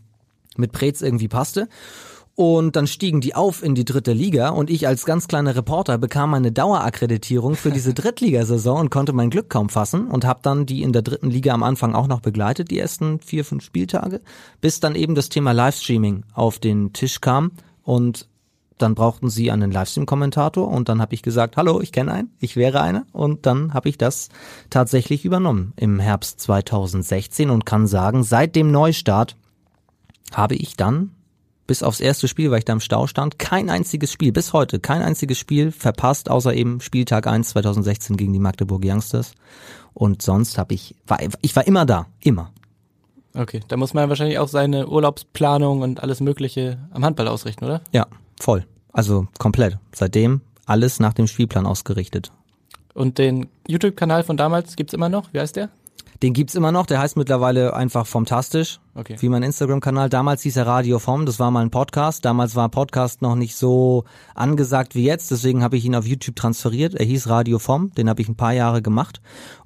mit 0.57 0.71
Preetz 0.71 1.01
irgendwie 1.01 1.29
passte. 1.29 1.67
Und 2.35 2.75
dann 2.75 2.87
stiegen 2.87 3.21
die 3.21 3.35
auf 3.35 3.63
in 3.63 3.75
die 3.75 3.85
dritte 3.85 4.11
Liga 4.11 4.49
und 4.49 4.71
ich 4.71 4.87
als 4.87 5.05
ganz 5.05 5.27
kleiner 5.27 5.55
Reporter 5.55 5.99
bekam 5.99 6.33
eine 6.33 6.51
Dauerakkreditierung 6.51 7.55
für 7.55 7.69
diese 7.69 7.93
Drittligasaison 7.93 8.79
und 8.79 8.89
konnte 8.89 9.13
mein 9.13 9.29
Glück 9.29 9.49
kaum 9.49 9.69
fassen 9.69 10.07
und 10.07 10.25
habe 10.25 10.39
dann 10.41 10.65
die 10.65 10.81
in 10.81 10.93
der 10.93 11.03
dritten 11.03 11.29
Liga 11.29 11.53
am 11.53 11.61
Anfang 11.61 11.93
auch 11.93 12.07
noch 12.07 12.21
begleitet, 12.21 12.71
die 12.71 12.79
ersten 12.79 13.19
vier, 13.19 13.45
fünf 13.45 13.63
Spieltage, 13.63 14.19
bis 14.61 14.79
dann 14.79 14.95
eben 14.95 15.13
das 15.13 15.29
Thema 15.29 15.51
Livestreaming 15.51 16.23
auf 16.33 16.57
den 16.57 16.91
Tisch 16.91 17.21
kam 17.21 17.51
und 17.83 18.27
dann 18.79 18.95
brauchten 18.95 19.29
sie 19.29 19.51
einen 19.51 19.71
Livestream-Kommentator 19.71 20.67
und 20.67 20.89
dann 20.89 21.01
habe 21.01 21.13
ich 21.13 21.21
gesagt, 21.21 21.57
hallo, 21.57 21.81
ich 21.81 21.91
kenne 21.91 22.11
einen, 22.11 22.31
ich 22.39 22.55
wäre 22.55 22.81
einer. 22.81 23.05
Und 23.11 23.45
dann 23.45 23.73
habe 23.73 23.87
ich 23.87 23.97
das 23.97 24.29
tatsächlich 24.71 25.25
übernommen 25.25 25.73
im 25.75 25.99
Herbst 25.99 26.39
2016 26.41 27.51
und 27.51 27.65
kann 27.65 27.85
sagen, 27.87 28.23
seit 28.23 28.55
dem 28.55 28.71
Neustart 28.71 29.37
habe 30.33 30.55
ich 30.55 30.75
dann 30.75 31.11
bis 31.67 31.83
aufs 31.83 31.99
erste 31.99 32.27
Spiel, 32.27 32.51
weil 32.51 32.59
ich 32.59 32.65
da 32.65 32.73
im 32.73 32.79
Stau 32.79 33.07
stand, 33.07 33.39
kein 33.39 33.69
einziges 33.69 34.11
Spiel, 34.11 34.31
bis 34.31 34.53
heute, 34.53 34.79
kein 34.79 35.01
einziges 35.01 35.37
Spiel 35.37 35.71
verpasst, 35.71 36.29
außer 36.29 36.53
eben 36.53 36.81
Spieltag 36.81 37.27
1 37.27 37.49
2016 37.49 38.17
gegen 38.17 38.33
die 38.33 38.39
Magdeburg 38.39 38.83
Youngsters. 38.85 39.33
Und 39.93 40.21
sonst 40.21 40.57
habe 40.57 40.73
ich, 40.73 40.95
war, 41.07 41.19
ich 41.41 41.55
war 41.55 41.65
immer 41.67 41.85
da, 41.85 42.07
immer. 42.19 42.51
Okay, 43.35 43.61
da 43.67 43.77
muss 43.77 43.93
man 43.93 44.09
wahrscheinlich 44.09 44.39
auch 44.39 44.47
seine 44.47 44.87
Urlaubsplanung 44.87 45.81
und 45.81 46.03
alles 46.03 46.19
Mögliche 46.19 46.77
am 46.91 47.03
Handball 47.03 47.27
ausrichten, 47.27 47.65
oder? 47.65 47.81
Ja, 47.91 48.07
voll. 48.39 48.65
Also 48.91 49.27
komplett. 49.39 49.77
Seitdem 49.93 50.41
alles 50.65 50.99
nach 50.99 51.13
dem 51.13 51.27
Spielplan 51.27 51.65
ausgerichtet. 51.65 52.31
Und 52.93 53.17
den 53.17 53.47
YouTube-Kanal 53.67 54.23
von 54.23 54.37
damals 54.37 54.75
gibt's 54.75 54.93
immer 54.93 55.09
noch? 55.09 55.33
Wie 55.33 55.39
heißt 55.39 55.55
der? 55.55 55.69
Den 56.23 56.31
gibt's 56.31 56.55
immer 56.55 56.71
noch, 56.71 56.85
der 56.85 56.99
heißt 56.99 57.17
mittlerweile 57.17 57.73
einfach 57.73 58.07
Fantastisch, 58.07 58.79
okay. 58.95 59.17
wie 59.19 59.27
mein 59.27 59.43
Instagram-Kanal. 59.43 60.07
Damals 60.07 60.41
hieß 60.43 60.55
er 60.55 60.65
Radio 60.65 60.97
Vom, 60.97 61.25
das 61.25 61.37
war 61.37 61.51
mal 61.51 61.59
ein 61.59 61.69
Podcast. 61.69 62.23
Damals 62.23 62.55
war 62.55 62.69
Podcast 62.69 63.21
noch 63.21 63.35
nicht 63.35 63.57
so 63.57 64.05
angesagt 64.33 64.95
wie 64.95 65.03
jetzt, 65.03 65.31
deswegen 65.31 65.63
habe 65.63 65.75
ich 65.75 65.83
ihn 65.83 65.95
auf 65.95 66.05
YouTube 66.05 66.37
transferiert. 66.37 66.95
Er 66.95 67.05
hieß 67.05 67.27
Radio 67.27 67.59
Vom, 67.59 67.91
den 67.91 68.07
habe 68.07 68.21
ich 68.21 68.29
ein 68.29 68.37
paar 68.37 68.53
Jahre 68.53 68.81
gemacht. 68.81 69.19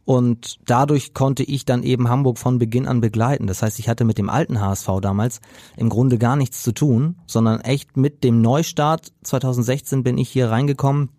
Und 0.04 0.58
dadurch 0.66 1.14
konnte 1.14 1.44
ich 1.44 1.64
dann 1.64 1.84
eben 1.84 2.10
Hamburg 2.10 2.40
von 2.40 2.58
Beginn 2.58 2.88
an 2.88 3.02
begleiten. 3.02 3.46
Das 3.46 3.62
heißt, 3.62 3.78
ich 3.78 3.88
hatte 3.88 4.04
mit 4.04 4.18
dem 4.18 4.32
alten 4.32 4.60
HSV 4.60 4.90
damals 5.00 5.42
im 5.76 5.90
Grunde 5.90 6.18
gar 6.18 6.36
nichts 6.36 6.64
zu 6.64 6.72
tun, 6.72 7.18
sondern 7.28 7.62
echt 7.62 7.98
mit 7.98 8.24
dem 8.24 8.42
Neustart 8.42 9.14
2016 9.22 10.02
bin 10.02 10.18
ich 10.18 10.30
hier 10.30 10.50
reingekommen 10.50 11.10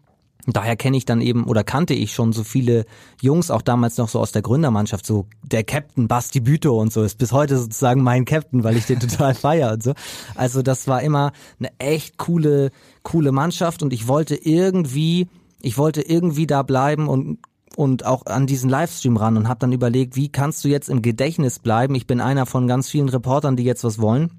daher 0.56 0.76
kenne 0.76 0.96
ich 0.96 1.04
dann 1.04 1.20
eben 1.20 1.44
oder 1.44 1.64
kannte 1.64 1.94
ich 1.94 2.12
schon 2.12 2.32
so 2.32 2.44
viele 2.44 2.86
Jungs, 3.20 3.50
auch 3.50 3.62
damals 3.62 3.96
noch 3.98 4.08
so 4.08 4.20
aus 4.20 4.32
der 4.32 4.42
Gründermannschaft, 4.42 5.04
so 5.04 5.26
der 5.42 5.64
Captain 5.64 6.08
Basti 6.08 6.40
Büto 6.40 6.78
und 6.78 6.92
so 6.92 7.02
ist 7.02 7.18
bis 7.18 7.32
heute 7.32 7.58
sozusagen 7.58 8.02
mein 8.02 8.24
Captain, 8.24 8.64
weil 8.64 8.76
ich 8.76 8.86
den 8.86 9.00
total 9.00 9.34
feier 9.34 9.72
und 9.72 9.82
so. 9.82 9.94
Also 10.34 10.62
das 10.62 10.88
war 10.88 11.02
immer 11.02 11.32
eine 11.58 11.70
echt 11.78 12.18
coole, 12.18 12.70
coole 13.02 13.32
Mannschaft 13.32 13.82
und 13.82 13.92
ich 13.92 14.08
wollte 14.08 14.36
irgendwie, 14.36 15.28
ich 15.60 15.76
wollte 15.78 16.02
irgendwie 16.02 16.46
da 16.46 16.62
bleiben 16.62 17.08
und 17.08 17.38
und 17.76 18.04
auch 18.04 18.26
an 18.26 18.48
diesen 18.48 18.68
Livestream 18.68 19.16
ran 19.16 19.36
und 19.36 19.46
habe 19.46 19.60
dann 19.60 19.70
überlegt, 19.70 20.16
wie 20.16 20.30
kannst 20.30 20.64
du 20.64 20.68
jetzt 20.68 20.88
im 20.88 21.00
Gedächtnis 21.00 21.60
bleiben? 21.60 21.94
Ich 21.94 22.08
bin 22.08 22.20
einer 22.20 22.44
von 22.44 22.66
ganz 22.66 22.88
vielen 22.88 23.08
Reportern, 23.08 23.54
die 23.54 23.62
jetzt 23.62 23.84
was 23.84 24.00
wollen. 24.00 24.32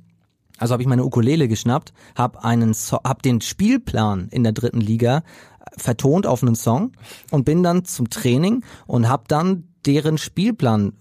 Also 0.59 0.73
habe 0.73 0.83
ich 0.83 0.89
meine 0.89 1.05
Ukulele 1.05 1.47
geschnappt, 1.47 1.93
habe 2.15 2.43
einen 2.43 2.73
so 2.73 2.97
hab 2.97 3.21
den 3.21 3.39
Spielplan 3.39 4.27
in 4.29 4.43
der 4.43 4.51
dritten 4.51 4.81
Liga 4.81 5.23
vertont 5.79 6.27
auf 6.27 6.43
einen 6.43 6.55
Song 6.55 6.91
und 7.31 7.45
bin 7.45 7.63
dann 7.63 7.85
zum 7.85 8.09
Training 8.09 8.63
und 8.87 9.09
habe 9.09 9.23
dann 9.27 9.65
deren 9.85 10.17
Spielplan 10.17 10.93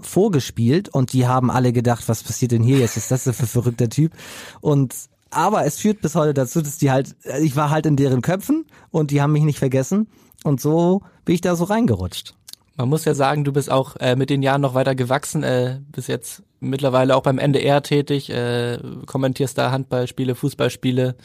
vorgespielt 0.00 0.88
und 0.88 1.12
die 1.12 1.26
haben 1.26 1.50
alle 1.50 1.72
gedacht, 1.72 2.08
was 2.08 2.22
passiert 2.22 2.52
denn 2.52 2.62
hier 2.62 2.78
jetzt? 2.78 2.96
Was 2.96 3.04
ist 3.04 3.10
das 3.10 3.24
denn 3.24 3.32
für 3.32 3.46
verrückter 3.46 3.88
Typ? 3.88 4.12
Und 4.60 4.94
aber 5.30 5.66
es 5.66 5.78
führt 5.78 6.00
bis 6.00 6.14
heute 6.14 6.32
dazu, 6.32 6.62
dass 6.62 6.78
die 6.78 6.90
halt, 6.90 7.14
ich 7.40 7.54
war 7.54 7.70
halt 7.70 7.84
in 7.84 7.96
deren 7.96 8.22
Köpfen 8.22 8.64
und 8.90 9.10
die 9.10 9.20
haben 9.20 9.32
mich 9.32 9.42
nicht 9.42 9.58
vergessen 9.58 10.08
und 10.44 10.60
so 10.60 11.02
bin 11.24 11.34
ich 11.34 11.40
da 11.40 11.54
so 11.56 11.64
reingerutscht. 11.64 12.34
Man 12.76 12.88
muss 12.88 13.04
ja 13.04 13.14
sagen, 13.14 13.42
du 13.42 13.52
bist 13.52 13.70
auch 13.70 13.96
äh, 13.96 14.14
mit 14.14 14.30
den 14.30 14.40
Jahren 14.40 14.60
noch 14.60 14.74
weiter 14.74 14.94
gewachsen, 14.94 15.42
äh, 15.42 15.80
bis 15.90 16.06
jetzt 16.06 16.44
mittlerweile 16.60 17.16
auch 17.16 17.22
beim 17.22 17.38
NDR 17.38 17.82
tätig, 17.82 18.30
äh, 18.30 18.78
kommentierst 19.04 19.58
da 19.58 19.72
Handballspiele, 19.72 20.36
Fußballspiele. 20.36 21.16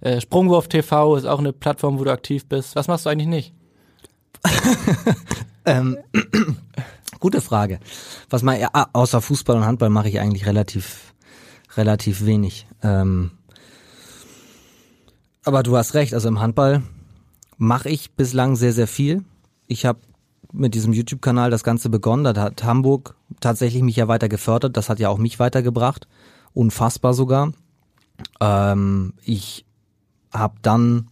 Äh, 0.00 0.20
Sprungwurf 0.20 0.68
TV 0.68 1.16
ist 1.16 1.24
auch 1.24 1.38
eine 1.38 1.52
Plattform, 1.52 1.98
wo 1.98 2.04
du 2.04 2.12
aktiv 2.12 2.46
bist. 2.46 2.76
Was 2.76 2.88
machst 2.88 3.06
du 3.06 3.10
eigentlich 3.10 3.28
nicht? 3.28 3.54
Ähm, 5.68 5.98
gute 7.20 7.42
Frage. 7.42 7.78
Was 8.30 8.42
mal 8.42 8.58
ja, 8.58 8.70
außer 8.92 9.20
Fußball 9.20 9.56
und 9.56 9.66
Handball 9.66 9.90
mache 9.90 10.08
ich 10.08 10.18
eigentlich 10.18 10.46
relativ 10.46 11.12
relativ 11.76 12.24
wenig. 12.24 12.66
Ähm, 12.82 13.32
aber 15.44 15.62
du 15.62 15.76
hast 15.76 15.94
recht, 15.94 16.14
also 16.14 16.28
im 16.28 16.40
Handball 16.40 16.82
mache 17.58 17.90
ich 17.90 18.12
bislang 18.12 18.56
sehr 18.56 18.72
sehr 18.72 18.86
viel. 18.86 19.24
Ich 19.66 19.84
habe 19.84 20.00
mit 20.52 20.74
diesem 20.74 20.94
YouTube-Kanal 20.94 21.50
das 21.50 21.64
Ganze 21.64 21.90
begonnen. 21.90 22.24
Da 22.24 22.34
hat 22.40 22.64
Hamburg 22.64 23.14
tatsächlich 23.40 23.82
mich 23.82 23.96
ja 23.96 24.08
weiter 24.08 24.30
gefördert. 24.30 24.78
Das 24.78 24.88
hat 24.88 24.98
ja 24.98 25.10
auch 25.10 25.18
mich 25.18 25.38
weitergebracht. 25.38 26.08
Unfassbar 26.54 27.12
sogar. 27.12 27.52
Ähm, 28.40 29.12
ich 29.22 29.66
habe 30.32 30.54
dann 30.62 31.08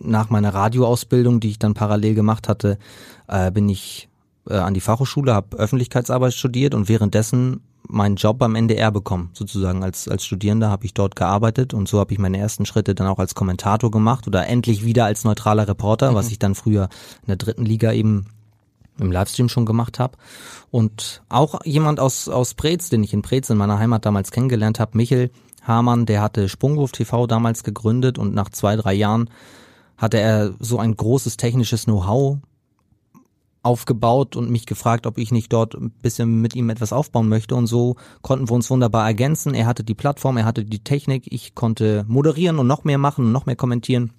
nach 0.00 0.30
meiner 0.30 0.54
Radioausbildung, 0.54 1.40
die 1.40 1.50
ich 1.50 1.58
dann 1.58 1.74
parallel 1.74 2.14
gemacht 2.14 2.48
hatte, 2.48 2.78
äh, 3.26 3.50
bin 3.50 3.68
ich 3.68 4.08
äh, 4.48 4.54
an 4.54 4.74
die 4.74 4.80
Fachhochschule, 4.80 5.34
habe 5.34 5.56
Öffentlichkeitsarbeit 5.56 6.34
studiert 6.34 6.74
und 6.74 6.88
währenddessen 6.88 7.60
meinen 7.88 8.16
Job 8.16 8.38
beim 8.38 8.54
NDR 8.54 8.90
bekommen. 8.90 9.30
Sozusagen 9.32 9.84
als, 9.84 10.08
als 10.08 10.24
Studierender 10.24 10.70
habe 10.70 10.86
ich 10.86 10.94
dort 10.94 11.16
gearbeitet 11.16 11.74
und 11.74 11.88
so 11.88 11.98
habe 12.00 12.12
ich 12.12 12.18
meine 12.18 12.38
ersten 12.38 12.66
Schritte 12.66 12.94
dann 12.94 13.06
auch 13.06 13.18
als 13.18 13.34
Kommentator 13.34 13.90
gemacht 13.90 14.26
oder 14.26 14.46
endlich 14.46 14.84
wieder 14.84 15.04
als 15.04 15.24
neutraler 15.24 15.68
Reporter, 15.68 16.12
mhm. 16.12 16.14
was 16.16 16.30
ich 16.30 16.38
dann 16.38 16.54
früher 16.54 16.88
in 17.22 17.28
der 17.28 17.36
dritten 17.36 17.64
Liga 17.64 17.92
eben 17.92 18.26
im 18.98 19.12
Livestream 19.12 19.48
schon 19.48 19.66
gemacht 19.66 19.98
habe. 19.98 20.16
Und 20.70 21.22
auch 21.28 21.60
jemand 21.64 22.00
aus, 22.00 22.28
aus 22.28 22.54
Preetz, 22.54 22.88
den 22.88 23.04
ich 23.04 23.12
in 23.12 23.22
Preetz 23.22 23.50
in 23.50 23.58
meiner 23.58 23.78
Heimat 23.78 24.06
damals 24.06 24.30
kennengelernt 24.30 24.80
habe, 24.80 24.96
Michel 24.96 25.30
Hamann, 25.66 26.06
der 26.06 26.22
hatte 26.22 26.48
Sprungwurf 26.48 26.92
TV 26.92 27.26
damals 27.26 27.64
gegründet 27.64 28.18
und 28.18 28.34
nach 28.34 28.50
zwei, 28.50 28.76
drei 28.76 28.94
Jahren 28.94 29.30
hatte 29.96 30.18
er 30.18 30.54
so 30.60 30.78
ein 30.78 30.94
großes 30.96 31.36
technisches 31.36 31.84
Know-how 31.84 32.38
aufgebaut 33.62 34.36
und 34.36 34.48
mich 34.48 34.64
gefragt, 34.64 35.06
ob 35.06 35.18
ich 35.18 35.32
nicht 35.32 35.52
dort 35.52 35.74
ein 35.74 35.90
bisschen 35.90 36.40
mit 36.40 36.54
ihm 36.54 36.70
etwas 36.70 36.92
aufbauen 36.92 37.28
möchte. 37.28 37.56
Und 37.56 37.66
so 37.66 37.96
konnten 38.22 38.48
wir 38.48 38.54
uns 38.54 38.70
wunderbar 38.70 39.04
ergänzen. 39.06 39.54
Er 39.54 39.66
hatte 39.66 39.82
die 39.82 39.94
Plattform, 39.94 40.36
er 40.36 40.44
hatte 40.44 40.64
die 40.64 40.78
Technik, 40.78 41.24
ich 41.32 41.56
konnte 41.56 42.04
moderieren 42.06 42.60
und 42.60 42.68
noch 42.68 42.84
mehr 42.84 42.98
machen 42.98 43.26
und 43.26 43.32
noch 43.32 43.46
mehr 43.46 43.56
kommentieren. 43.56 44.12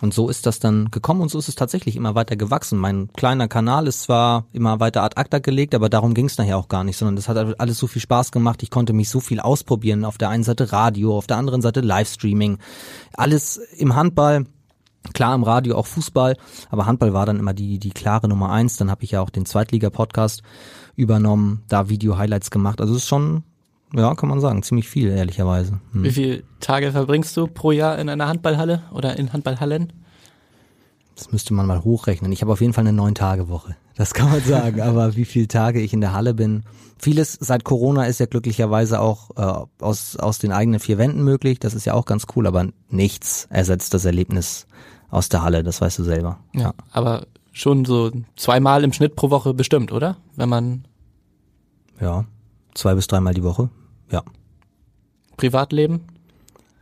Und 0.00 0.14
so 0.14 0.28
ist 0.28 0.46
das 0.46 0.58
dann 0.60 0.90
gekommen 0.90 1.20
und 1.20 1.30
so 1.30 1.38
ist 1.38 1.48
es 1.48 1.54
tatsächlich 1.54 1.96
immer 1.96 2.14
weiter 2.14 2.36
gewachsen. 2.36 2.78
Mein 2.78 3.12
kleiner 3.12 3.48
Kanal 3.48 3.86
ist 3.86 4.02
zwar 4.02 4.46
immer 4.52 4.80
weiter 4.80 5.02
ad 5.02 5.16
acta 5.16 5.38
gelegt, 5.38 5.74
aber 5.74 5.88
darum 5.88 6.14
ging 6.14 6.26
es 6.26 6.38
nachher 6.38 6.56
auch 6.56 6.68
gar 6.68 6.84
nicht, 6.84 6.96
sondern 6.96 7.16
das 7.16 7.28
hat 7.28 7.60
alles 7.60 7.78
so 7.78 7.86
viel 7.86 8.02
Spaß 8.02 8.32
gemacht. 8.32 8.62
Ich 8.62 8.70
konnte 8.70 8.92
mich 8.92 9.10
so 9.10 9.20
viel 9.20 9.40
ausprobieren. 9.40 10.04
Auf 10.04 10.18
der 10.18 10.30
einen 10.30 10.44
Seite 10.44 10.72
Radio, 10.72 11.16
auf 11.16 11.26
der 11.26 11.36
anderen 11.36 11.60
Seite 11.60 11.80
Livestreaming. 11.80 12.58
Alles 13.14 13.58
im 13.76 13.94
Handball. 13.94 14.46
Klar 15.14 15.34
im 15.34 15.44
Radio 15.44 15.76
auch 15.76 15.86
Fußball, 15.86 16.36
aber 16.68 16.84
Handball 16.84 17.14
war 17.14 17.24
dann 17.24 17.38
immer 17.38 17.54
die, 17.54 17.78
die 17.78 17.90
klare 17.90 18.28
Nummer 18.28 18.50
eins. 18.50 18.76
Dann 18.76 18.90
habe 18.90 19.02
ich 19.02 19.12
ja 19.12 19.22
auch 19.22 19.30
den 19.30 19.46
Zweitliga-Podcast 19.46 20.42
übernommen, 20.94 21.62
da 21.68 21.88
Video-Highlights 21.88 22.50
gemacht. 22.50 22.82
Also 22.82 22.92
es 22.92 23.04
ist 23.04 23.08
schon, 23.08 23.42
ja, 23.94 24.14
kann 24.14 24.28
man 24.28 24.40
sagen, 24.40 24.62
ziemlich 24.62 24.88
viel, 24.88 25.08
ehrlicherweise. 25.10 25.80
Hm. 25.92 26.04
Wie 26.04 26.10
viele 26.10 26.42
Tage 26.60 26.92
verbringst 26.92 27.36
du 27.36 27.46
pro 27.46 27.72
Jahr 27.72 27.98
in 27.98 28.08
einer 28.08 28.28
Handballhalle 28.28 28.82
oder 28.92 29.18
in 29.18 29.32
Handballhallen? 29.32 29.92
Das 31.16 31.32
müsste 31.32 31.52
man 31.52 31.66
mal 31.66 31.84
hochrechnen. 31.84 32.32
Ich 32.32 32.40
habe 32.40 32.52
auf 32.52 32.60
jeden 32.60 32.72
Fall 32.72 32.82
eine 32.82 32.92
Neun-Tage-Woche. 32.92 33.76
Das 33.96 34.14
kann 34.14 34.30
man 34.30 34.40
sagen. 34.40 34.80
Aber 34.80 35.16
wie 35.16 35.24
viele 35.24 35.48
Tage 35.48 35.80
ich 35.80 35.92
in 35.92 36.00
der 36.00 36.12
Halle 36.12 36.34
bin. 36.34 36.62
Vieles 36.98 37.36
seit 37.40 37.64
Corona 37.64 38.04
ist 38.04 38.20
ja 38.20 38.26
glücklicherweise 38.26 39.00
auch 39.00 39.30
äh, 39.36 39.84
aus, 39.84 40.16
aus 40.16 40.38
den 40.38 40.52
eigenen 40.52 40.80
vier 40.80 40.96
Wänden 40.96 41.22
möglich. 41.22 41.58
Das 41.58 41.74
ist 41.74 41.84
ja 41.84 41.94
auch 41.94 42.04
ganz 42.04 42.26
cool, 42.36 42.46
aber 42.46 42.68
nichts 42.90 43.46
ersetzt 43.50 43.94
das 43.94 44.04
Erlebnis 44.04 44.66
aus 45.10 45.28
der 45.28 45.42
Halle, 45.42 45.62
das 45.62 45.80
weißt 45.80 45.98
du 45.98 46.04
selber. 46.04 46.38
Ja, 46.54 46.72
aber 46.92 47.26
schon 47.52 47.84
so 47.84 48.10
zweimal 48.36 48.84
im 48.84 48.92
Schnitt 48.92 49.16
pro 49.16 49.30
Woche 49.30 49.54
bestimmt, 49.54 49.92
oder? 49.92 50.18
Wenn 50.36 50.48
man. 50.48 50.84
Ja, 52.00 52.26
zwei 52.74 52.94
bis 52.94 53.06
dreimal 53.06 53.34
die 53.34 53.42
Woche. 53.42 53.70
Ja. 54.10 54.22
Privatleben? 55.36 56.02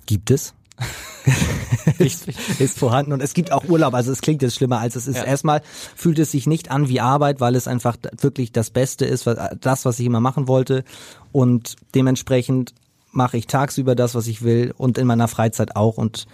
Gibt 0.07 0.31
es. 0.31 0.55
ist 1.99 2.79
vorhanden 2.79 3.13
und 3.13 3.23
es 3.23 3.35
gibt 3.35 3.53
auch 3.53 3.65
Urlaub, 3.69 3.95
also 3.95 4.13
es 4.13 4.21
klingt 4.21 4.43
jetzt 4.43 4.55
schlimmer 4.55 4.79
als 4.79 4.97
es 4.97 5.07
ist. 5.07 5.17
Ja. 5.17 5.25
Erstmal 5.25 5.63
fühlt 5.97 6.19
es 6.19 6.31
sich 6.31 6.47
nicht 6.47 6.71
an 6.71 6.89
wie 6.89 7.01
Arbeit, 7.01 7.41
weil 7.41 7.57
es 7.57 7.67
einfach 7.67 7.97
wirklich 8.21 8.53
das 8.53 8.71
Beste 8.71 9.05
ist, 9.05 9.27
das, 9.61 9.85
was 9.85 9.99
ich 9.99 10.07
immer 10.07 10.21
machen 10.21 10.49
wollte 10.49 10.85
und 11.33 11.77
dementsprechend 11.95 12.75
mache 13.11 13.37
ich 13.37 13.47
tagsüber 13.47 13.95
das, 13.95 14.15
was 14.15 14.27
ich 14.27 14.43
will 14.43 14.73
und 14.77 14.99
in 14.99 15.07
meiner 15.07 15.29
Freizeit 15.29 15.77
auch 15.77 15.97
und 15.99 16.27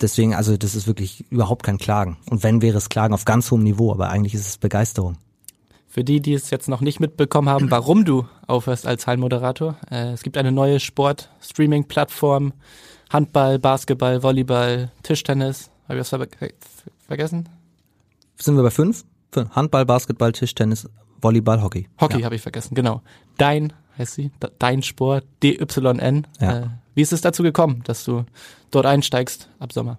deswegen, 0.00 0.34
also 0.34 0.56
das 0.56 0.74
ist 0.74 0.86
wirklich 0.86 1.24
überhaupt 1.30 1.64
kein 1.64 1.78
Klagen 1.78 2.16
und 2.30 2.42
wenn 2.42 2.62
wäre 2.62 2.78
es 2.78 2.88
Klagen 2.88 3.14
auf 3.14 3.24
ganz 3.24 3.50
hohem 3.50 3.62
Niveau, 3.62 3.92
aber 3.92 4.08
eigentlich 4.08 4.34
ist 4.34 4.46
es 4.48 4.58
Begeisterung. 4.58 5.18
Für 5.98 6.04
die, 6.04 6.20
die 6.20 6.32
es 6.32 6.50
jetzt 6.50 6.68
noch 6.68 6.80
nicht 6.80 7.00
mitbekommen 7.00 7.48
haben, 7.48 7.72
warum 7.72 8.04
du 8.04 8.24
aufhörst 8.46 8.86
als 8.86 9.08
Hallenmoderator. 9.08 9.74
Äh, 9.90 10.12
es 10.12 10.22
gibt 10.22 10.36
eine 10.36 10.52
neue 10.52 10.78
Sport-Streaming-Plattform. 10.78 12.52
Handball, 13.10 13.58
Basketball, 13.58 14.22
Volleyball, 14.22 14.92
Tischtennis. 15.02 15.70
Habe 15.88 15.94
ich 15.94 16.00
was 16.02 16.10
ver 16.10 16.28
vergessen? 17.08 17.48
Sind 18.36 18.54
wir 18.54 18.62
bei 18.62 18.70
fünf? 18.70 19.04
Handball, 19.50 19.84
Basketball, 19.86 20.30
Tischtennis, 20.30 20.88
Volleyball, 21.20 21.60
Hockey. 21.60 21.88
Hockey 22.00 22.20
ja. 22.20 22.26
habe 22.26 22.36
ich 22.36 22.42
vergessen, 22.42 22.76
genau. 22.76 23.02
Dein, 23.36 23.72
heißt 23.98 24.14
sie, 24.14 24.30
Dein 24.60 24.84
Sport, 24.84 25.24
DYN. 25.42 26.28
Ja. 26.38 26.58
Äh, 26.58 26.66
wie 26.94 27.02
ist 27.02 27.12
es 27.12 27.22
dazu 27.22 27.42
gekommen, 27.42 27.82
dass 27.82 28.04
du 28.04 28.24
dort 28.70 28.86
einsteigst 28.86 29.48
ab 29.58 29.72
Sommer? 29.72 29.98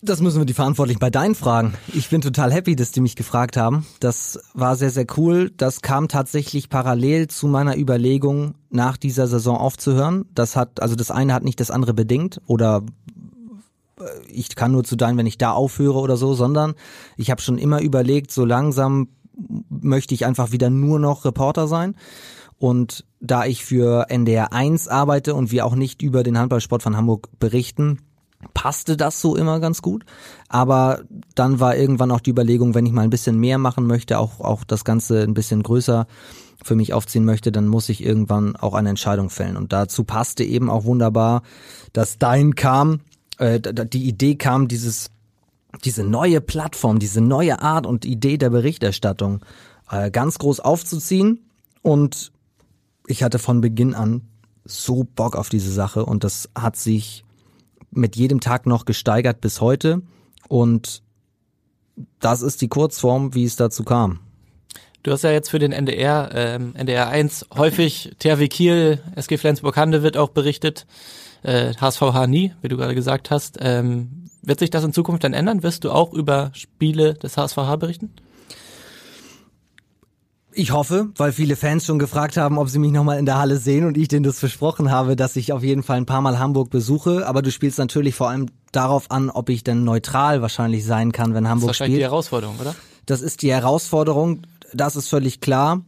Das 0.00 0.20
müssen 0.20 0.40
wir 0.40 0.44
die 0.46 0.54
Verantwortlichen 0.54 1.00
bei 1.00 1.10
deinen 1.10 1.34
fragen. 1.34 1.74
Ich 1.92 2.08
bin 2.08 2.20
total 2.20 2.52
happy, 2.52 2.76
dass 2.76 2.92
die 2.92 3.00
mich 3.00 3.16
gefragt 3.16 3.56
haben. 3.56 3.84
Das 3.98 4.38
war 4.54 4.76
sehr, 4.76 4.90
sehr 4.90 5.06
cool. 5.16 5.50
Das 5.56 5.82
kam 5.82 6.06
tatsächlich 6.06 6.68
parallel 6.68 7.26
zu 7.26 7.48
meiner 7.48 7.76
Überlegung, 7.76 8.54
nach 8.70 8.96
dieser 8.96 9.26
Saison 9.26 9.56
aufzuhören. 9.56 10.26
Das 10.34 10.54
hat, 10.54 10.80
also 10.80 10.94
das 10.94 11.10
eine 11.10 11.34
hat 11.34 11.42
nicht 11.42 11.58
das 11.58 11.72
andere 11.72 11.94
bedingt 11.94 12.40
oder 12.46 12.84
äh, 13.98 14.04
ich 14.28 14.54
kann 14.54 14.70
nur 14.70 14.84
zu 14.84 14.94
dein, 14.94 15.16
wenn 15.16 15.26
ich 15.26 15.38
da 15.38 15.50
aufhöre 15.50 15.98
oder 15.98 16.16
so, 16.16 16.32
sondern 16.32 16.74
ich 17.16 17.32
habe 17.32 17.42
schon 17.42 17.58
immer 17.58 17.80
überlegt, 17.80 18.30
so 18.30 18.44
langsam 18.44 19.08
möchte 19.68 20.14
ich 20.14 20.26
einfach 20.26 20.52
wieder 20.52 20.70
nur 20.70 21.00
noch 21.00 21.24
Reporter 21.24 21.66
sein. 21.66 21.96
Und 22.56 23.04
da 23.20 23.46
ich 23.46 23.64
für 23.64 24.10
NDR 24.10 24.52
1 24.52 24.86
arbeite 24.86 25.34
und 25.34 25.50
wir 25.50 25.66
auch 25.66 25.74
nicht 25.74 26.02
über 26.02 26.22
den 26.22 26.38
Handballsport 26.38 26.82
von 26.82 26.96
Hamburg 26.96 27.28
berichten, 27.38 27.98
passte 28.54 28.96
das 28.96 29.20
so 29.20 29.36
immer 29.36 29.60
ganz 29.60 29.82
gut. 29.82 30.04
Aber 30.48 31.02
dann 31.34 31.60
war 31.60 31.76
irgendwann 31.76 32.10
auch 32.10 32.20
die 32.20 32.30
Überlegung, 32.30 32.74
wenn 32.74 32.86
ich 32.86 32.92
mal 32.92 33.02
ein 33.02 33.10
bisschen 33.10 33.38
mehr 33.38 33.58
machen 33.58 33.86
möchte, 33.86 34.18
auch, 34.18 34.40
auch 34.40 34.64
das 34.64 34.84
Ganze 34.84 35.22
ein 35.22 35.34
bisschen 35.34 35.62
größer 35.62 36.06
für 36.62 36.74
mich 36.74 36.92
aufziehen 36.92 37.24
möchte, 37.24 37.52
dann 37.52 37.68
muss 37.68 37.88
ich 37.88 38.02
irgendwann 38.02 38.56
auch 38.56 38.74
eine 38.74 38.88
Entscheidung 38.90 39.30
fällen. 39.30 39.56
Und 39.56 39.72
dazu 39.72 40.04
passte 40.04 40.44
eben 40.44 40.70
auch 40.70 40.84
wunderbar, 40.84 41.42
dass 41.92 42.18
dein 42.18 42.54
kam, 42.54 43.00
äh, 43.38 43.60
die 43.60 44.08
Idee 44.08 44.34
kam, 44.34 44.68
dieses, 44.68 45.10
diese 45.84 46.02
neue 46.02 46.40
Plattform, 46.40 46.98
diese 46.98 47.20
neue 47.20 47.62
Art 47.62 47.86
und 47.86 48.04
Idee 48.04 48.38
der 48.38 48.50
Berichterstattung 48.50 49.40
äh, 49.90 50.10
ganz 50.10 50.38
groß 50.38 50.60
aufzuziehen. 50.60 51.44
Und 51.82 52.32
ich 53.06 53.22
hatte 53.22 53.38
von 53.38 53.60
Beginn 53.60 53.94
an 53.94 54.22
so 54.64 55.04
Bock 55.04 55.36
auf 55.36 55.48
diese 55.48 55.72
Sache 55.72 56.04
und 56.04 56.24
das 56.24 56.50
hat 56.54 56.76
sich 56.76 57.24
mit 57.90 58.16
jedem 58.16 58.40
Tag 58.40 58.66
noch 58.66 58.84
gesteigert 58.84 59.40
bis 59.40 59.60
heute. 59.60 60.02
Und 60.48 61.02
das 62.20 62.42
ist 62.42 62.60
die 62.60 62.68
Kurzform, 62.68 63.34
wie 63.34 63.44
es 63.44 63.56
dazu 63.56 63.84
kam. 63.84 64.20
Du 65.02 65.12
hast 65.12 65.22
ja 65.22 65.30
jetzt 65.30 65.50
für 65.50 65.58
den 65.58 65.72
NDR, 65.72 66.30
ähm, 66.34 66.74
NDR 66.74 67.08
1 67.08 67.46
häufig 67.56 68.14
THW 68.18 68.48
Kiel, 68.48 69.00
SG 69.14 69.38
Flensburg-Hande 69.38 70.02
wird 70.02 70.16
auch 70.16 70.30
berichtet, 70.30 70.86
äh, 71.42 71.72
HSVH 71.74 72.26
nie, 72.26 72.52
wie 72.62 72.68
du 72.68 72.76
gerade 72.76 72.94
gesagt 72.94 73.30
hast. 73.30 73.58
Ähm, 73.60 74.28
wird 74.42 74.58
sich 74.58 74.70
das 74.70 74.84
in 74.84 74.92
Zukunft 74.92 75.24
dann 75.24 75.34
ändern? 75.34 75.62
Wirst 75.62 75.84
du 75.84 75.92
auch 75.92 76.12
über 76.12 76.50
Spiele 76.52 77.14
des 77.14 77.36
HSVH 77.36 77.76
berichten? 77.76 78.12
Ich 80.58 80.72
hoffe, 80.72 81.10
weil 81.16 81.30
viele 81.30 81.54
Fans 81.54 81.86
schon 81.86 82.00
gefragt 82.00 82.36
haben, 82.36 82.58
ob 82.58 82.68
sie 82.68 82.80
mich 82.80 82.90
nochmal 82.90 83.20
in 83.20 83.26
der 83.26 83.38
Halle 83.38 83.58
sehen 83.58 83.84
und 83.84 83.96
ich 83.96 84.08
denen 84.08 84.24
das 84.24 84.40
versprochen 84.40 84.90
habe, 84.90 85.14
dass 85.14 85.36
ich 85.36 85.52
auf 85.52 85.62
jeden 85.62 85.84
Fall 85.84 85.98
ein 85.98 86.04
paar 86.04 86.20
Mal 86.20 86.40
Hamburg 86.40 86.68
besuche. 86.70 87.28
Aber 87.28 87.42
du 87.42 87.52
spielst 87.52 87.78
natürlich 87.78 88.16
vor 88.16 88.28
allem 88.28 88.46
darauf 88.72 89.08
an, 89.12 89.30
ob 89.30 89.50
ich 89.50 89.62
denn 89.62 89.84
neutral 89.84 90.42
wahrscheinlich 90.42 90.84
sein 90.84 91.12
kann, 91.12 91.32
wenn 91.32 91.48
Hamburg 91.48 91.76
spielt. 91.76 91.90
Das 91.92 91.92
ist 91.92 91.92
wahrscheinlich 91.92 91.94
spielt. 91.94 92.00
die 92.00 92.10
Herausforderung, 92.10 92.56
oder? 92.60 92.74
Das 93.06 93.20
ist 93.20 93.42
die 93.42 93.52
Herausforderung, 93.52 94.42
das 94.74 94.96
ist 94.96 95.08
völlig 95.08 95.40
klar. 95.40 95.82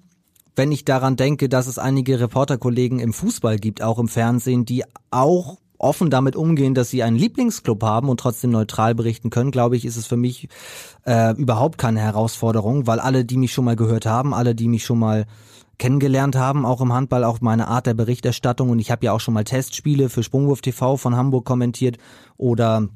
Wenn 0.54 0.70
ich 0.70 0.84
daran 0.84 1.16
denke, 1.16 1.48
dass 1.48 1.66
es 1.66 1.80
einige 1.80 2.20
Reporterkollegen 2.20 3.00
im 3.00 3.12
Fußball 3.12 3.58
gibt, 3.58 3.82
auch 3.82 3.98
im 3.98 4.06
Fernsehen, 4.06 4.66
die 4.66 4.84
auch 5.10 5.58
offen 5.80 6.10
damit 6.10 6.36
umgehen, 6.36 6.74
dass 6.74 6.90
sie 6.90 7.02
einen 7.02 7.16
Lieblingsclub 7.16 7.82
haben 7.82 8.08
und 8.08 8.20
trotzdem 8.20 8.50
neutral 8.50 8.94
berichten 8.94 9.30
können, 9.30 9.50
glaube 9.50 9.76
ich, 9.76 9.84
ist 9.84 9.96
es 9.96 10.06
für 10.06 10.16
mich 10.16 10.48
äh, 11.06 11.34
überhaupt 11.36 11.78
keine 11.78 12.00
Herausforderung, 12.00 12.86
weil 12.86 13.00
alle, 13.00 13.24
die 13.24 13.38
mich 13.38 13.52
schon 13.52 13.64
mal 13.64 13.76
gehört 13.76 14.06
haben, 14.06 14.34
alle, 14.34 14.54
die 14.54 14.68
mich 14.68 14.84
schon 14.84 14.98
mal 14.98 15.26
kennengelernt 15.78 16.36
haben, 16.36 16.66
auch 16.66 16.82
im 16.82 16.92
Handball, 16.92 17.24
auch 17.24 17.40
meine 17.40 17.66
Art 17.68 17.86
der 17.86 17.94
Berichterstattung 17.94 18.68
und 18.68 18.78
ich 18.78 18.90
habe 18.90 19.06
ja 19.06 19.12
auch 19.12 19.20
schon 19.20 19.32
mal 19.32 19.44
Testspiele 19.44 20.10
für 20.10 20.22
Sprungwurf 20.22 20.60
TV 20.60 20.98
von 20.98 21.16
Hamburg 21.16 21.46
kommentiert 21.46 21.96
oder 22.36 22.88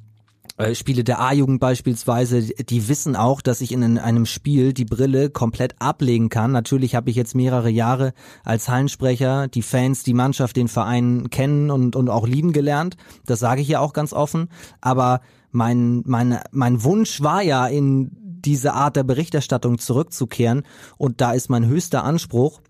äh, 0.57 0.75
Spiele 0.75 1.03
der 1.03 1.21
A-Jugend 1.21 1.61
beispielsweise, 1.61 2.43
die 2.43 2.89
wissen 2.89 3.17
auch, 3.17 3.41
dass 3.41 3.61
ich 3.61 3.73
in 3.73 3.99
einem 3.99 4.27
Spiel 4.27 4.73
die 4.73 4.85
Brille 4.85 5.31
komplett 5.31 5.75
ablegen 5.81 6.29
kann. 6.29 6.53
Natürlich 6.53 6.95
habe 6.95 7.11
ich 7.11 7.17
jetzt 7.17 7.35
mehrere 7.35 7.71
Jahre 7.71 8.13
als 8.45 8.69
Hallensprecher 8.69 9.49
die 9.49 9.63
Fans, 9.63 10.05
die 10.05 10.15
Mannschaft, 10.15 10.57
den 10.57 10.69
Verein 10.69 11.29
kennen 11.31 11.71
und, 11.71 11.97
und 11.97 12.09
auch 12.09 12.27
lieben 12.27 12.53
gelernt. 12.53 12.97
Das 13.27 13.41
sage 13.41 13.63
ich 13.63 13.69
ja 13.69 13.81
auch 13.81 13.93
ganz 13.93 14.13
offen. 14.13 14.49
Aber 14.81 15.21
mein, 15.51 16.03
mein, 16.07 16.39
mein 16.53 16.85
Wunsch 16.85 17.21
war 17.21 17.43
ja, 17.43 17.67
in 17.67 18.11
diese 18.45 18.75
Art 18.75 18.97
der 18.97 19.05
Berichterstattung 19.05 19.79
zurückzukehren. 19.79 20.63
Und 20.99 21.21
da 21.21 21.33
ist 21.33 21.49
mein 21.49 21.67
höchster 21.67 22.05
Anspruch, 22.05 22.61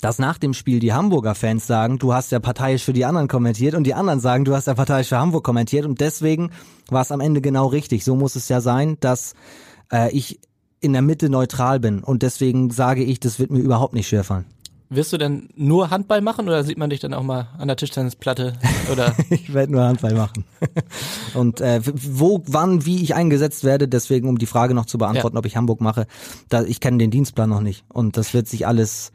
dass 0.00 0.18
nach 0.18 0.38
dem 0.38 0.54
Spiel 0.54 0.78
die 0.80 0.92
Hamburger 0.92 1.34
Fans 1.34 1.66
sagen, 1.66 1.98
du 1.98 2.12
hast 2.12 2.32
ja 2.32 2.38
parteiisch 2.38 2.84
für 2.84 2.92
die 2.92 3.04
anderen 3.04 3.28
kommentiert 3.28 3.74
und 3.74 3.84
die 3.84 3.94
anderen 3.94 4.20
sagen, 4.20 4.44
du 4.44 4.54
hast 4.54 4.66
ja 4.66 4.74
parteiisch 4.74 5.08
für 5.08 5.18
Hamburg 5.18 5.44
kommentiert 5.44 5.86
und 5.86 6.00
deswegen 6.00 6.50
war 6.88 7.02
es 7.02 7.12
am 7.12 7.20
Ende 7.20 7.40
genau 7.40 7.66
richtig. 7.66 8.04
So 8.04 8.16
muss 8.16 8.36
es 8.36 8.48
ja 8.48 8.60
sein, 8.60 8.96
dass 9.00 9.34
äh, 9.92 10.10
ich 10.10 10.40
in 10.80 10.92
der 10.92 11.02
Mitte 11.02 11.28
neutral 11.30 11.80
bin 11.80 12.02
und 12.02 12.22
deswegen 12.22 12.70
sage 12.70 13.02
ich, 13.02 13.20
das 13.20 13.38
wird 13.38 13.50
mir 13.50 13.60
überhaupt 13.60 13.94
nicht 13.94 14.08
schwerfallen. 14.08 14.44
Wirst 14.88 15.12
du 15.12 15.18
denn 15.18 15.48
nur 15.56 15.90
Handball 15.90 16.20
machen 16.20 16.46
oder 16.46 16.62
sieht 16.62 16.78
man 16.78 16.90
dich 16.90 17.00
dann 17.00 17.12
auch 17.12 17.24
mal 17.24 17.48
an 17.58 17.66
der 17.66 17.76
Tischtennisplatte 17.76 18.52
oder? 18.92 19.16
ich 19.30 19.52
werde 19.52 19.72
nur 19.72 19.82
Handball 19.82 20.14
machen. 20.14 20.44
und 21.34 21.60
äh, 21.60 21.80
wo, 21.84 22.44
wann, 22.46 22.86
wie 22.86 23.02
ich 23.02 23.16
eingesetzt 23.16 23.64
werde, 23.64 23.88
deswegen 23.88 24.28
um 24.28 24.38
die 24.38 24.46
Frage 24.46 24.74
noch 24.74 24.86
zu 24.86 24.96
beantworten, 24.96 25.34
ja. 25.34 25.40
ob 25.40 25.46
ich 25.46 25.56
Hamburg 25.56 25.80
mache, 25.80 26.06
da 26.48 26.62
ich 26.62 26.78
kenne 26.78 26.98
den 26.98 27.10
Dienstplan 27.10 27.50
noch 27.50 27.62
nicht 27.62 27.84
und 27.88 28.16
das 28.16 28.32
wird 28.32 28.46
sich 28.46 28.68
alles 28.68 29.10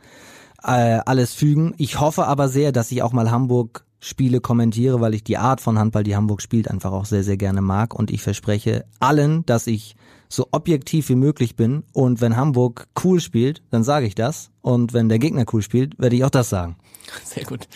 äh, 0.63 0.99
alles 1.05 1.33
fügen. 1.33 1.73
Ich 1.77 1.99
hoffe 1.99 2.27
aber 2.27 2.47
sehr, 2.47 2.71
dass 2.71 2.91
ich 2.91 3.01
auch 3.01 3.13
mal 3.13 3.31
Hamburg 3.31 3.85
Spiele 3.99 4.41
kommentiere, 4.41 4.99
weil 4.99 5.13
ich 5.13 5.23
die 5.23 5.37
Art 5.37 5.61
von 5.61 5.77
Handball, 5.77 6.03
die 6.03 6.15
Hamburg 6.15 6.41
spielt, 6.41 6.69
einfach 6.69 6.91
auch 6.91 7.05
sehr, 7.05 7.23
sehr 7.23 7.37
gerne 7.37 7.61
mag. 7.61 7.93
Und 7.93 8.09
ich 8.09 8.21
verspreche 8.21 8.85
allen, 8.99 9.45
dass 9.45 9.67
ich 9.67 9.95
so 10.27 10.47
objektiv 10.51 11.09
wie 11.09 11.15
möglich 11.15 11.55
bin. 11.55 11.83
Und 11.93 12.19
wenn 12.19 12.35
Hamburg 12.35 12.87
cool 13.03 13.19
spielt, 13.19 13.61
dann 13.69 13.83
sage 13.83 14.07
ich 14.07 14.15
das. 14.15 14.49
Und 14.61 14.93
wenn 14.93 15.07
der 15.07 15.19
Gegner 15.19 15.45
cool 15.53 15.61
spielt, 15.61 15.99
werde 15.99 16.15
ich 16.15 16.23
auch 16.23 16.31
das 16.31 16.49
sagen. 16.49 16.77
Sehr 17.23 17.43
gut. 17.43 17.67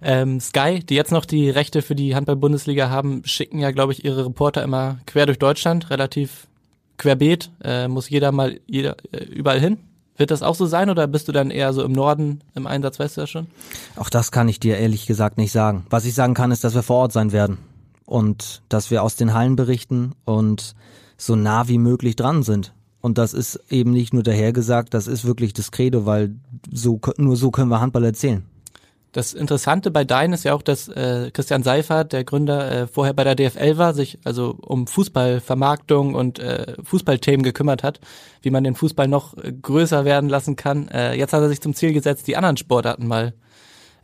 Ähm, 0.00 0.40
Sky, 0.40 0.80
die 0.80 0.94
jetzt 0.94 1.12
noch 1.12 1.24
die 1.24 1.50
Rechte 1.50 1.82
für 1.82 1.94
die 1.94 2.14
Handball-Bundesliga 2.14 2.88
haben, 2.88 3.22
schicken 3.24 3.58
ja, 3.58 3.70
glaube 3.70 3.92
ich, 3.92 4.04
ihre 4.04 4.26
Reporter 4.26 4.62
immer 4.62 4.98
quer 5.06 5.26
durch 5.26 5.38
Deutschland, 5.38 5.90
relativ 5.90 6.46
querbeet. 6.96 7.50
Äh, 7.62 7.88
muss 7.88 8.08
jeder 8.08 8.32
mal 8.32 8.60
jeder 8.66 8.96
äh, 9.12 9.24
überall 9.24 9.60
hin. 9.60 9.78
Wird 10.16 10.30
das 10.30 10.42
auch 10.42 10.54
so 10.54 10.66
sein 10.66 10.90
oder 10.90 11.06
bist 11.06 11.28
du 11.28 11.32
dann 11.32 11.50
eher 11.50 11.72
so 11.72 11.82
im 11.82 11.92
Norden 11.92 12.40
im 12.54 12.66
Einsatz, 12.66 12.98
weißt 12.98 13.16
du 13.16 13.20
das 13.22 13.30
schon? 13.30 13.46
Auch 13.96 14.08
das 14.08 14.30
kann 14.32 14.48
ich 14.48 14.60
dir 14.60 14.78
ehrlich 14.78 15.06
gesagt 15.06 15.36
nicht 15.38 15.52
sagen. 15.52 15.86
Was 15.90 16.04
ich 16.04 16.14
sagen 16.14 16.34
kann, 16.34 16.50
ist, 16.50 16.64
dass 16.64 16.74
wir 16.74 16.82
vor 16.82 16.96
Ort 16.96 17.12
sein 17.12 17.32
werden 17.32 17.58
und 18.06 18.62
dass 18.68 18.90
wir 18.90 19.02
aus 19.02 19.16
den 19.16 19.34
Hallen 19.34 19.56
berichten 19.56 20.12
und 20.24 20.74
so 21.18 21.36
nah 21.36 21.68
wie 21.68 21.78
möglich 21.78 22.16
dran 22.16 22.42
sind. 22.42 22.72
Und 23.00 23.18
das 23.18 23.34
ist 23.34 23.60
eben 23.70 23.92
nicht 23.92 24.14
nur 24.14 24.22
dahergesagt, 24.22 24.94
das 24.94 25.06
ist 25.06 25.24
wirklich 25.24 25.52
das 25.52 25.70
Credo, 25.70 26.06
weil 26.06 26.34
so, 26.72 27.00
nur 27.18 27.36
so 27.36 27.50
können 27.50 27.70
wir 27.70 27.80
Handball 27.80 28.04
erzählen. 28.04 28.44
Das 29.16 29.32
Interessante 29.32 29.90
bei 29.90 30.04
Dein 30.04 30.34
ist 30.34 30.44
ja 30.44 30.52
auch, 30.52 30.60
dass 30.60 30.88
äh, 30.88 31.30
Christian 31.32 31.62
Seifert, 31.62 32.12
der 32.12 32.22
Gründer, 32.22 32.70
äh, 32.70 32.86
vorher 32.86 33.14
bei 33.14 33.24
der 33.24 33.34
DFL 33.34 33.78
war, 33.78 33.94
sich 33.94 34.18
also 34.24 34.58
um 34.60 34.86
Fußballvermarktung 34.86 36.14
und 36.14 36.38
äh, 36.38 36.74
Fußballthemen 36.84 37.42
gekümmert 37.42 37.82
hat, 37.82 37.98
wie 38.42 38.50
man 38.50 38.62
den 38.62 38.74
Fußball 38.74 39.08
noch 39.08 39.34
äh, 39.38 39.54
größer 39.54 40.04
werden 40.04 40.28
lassen 40.28 40.56
kann. 40.56 40.88
Äh, 40.88 41.14
jetzt 41.14 41.32
hat 41.32 41.40
er 41.40 41.48
sich 41.48 41.62
zum 41.62 41.72
Ziel 41.72 41.94
gesetzt, 41.94 42.26
die 42.26 42.36
anderen 42.36 42.58
Sportarten 42.58 43.06
mal 43.06 43.32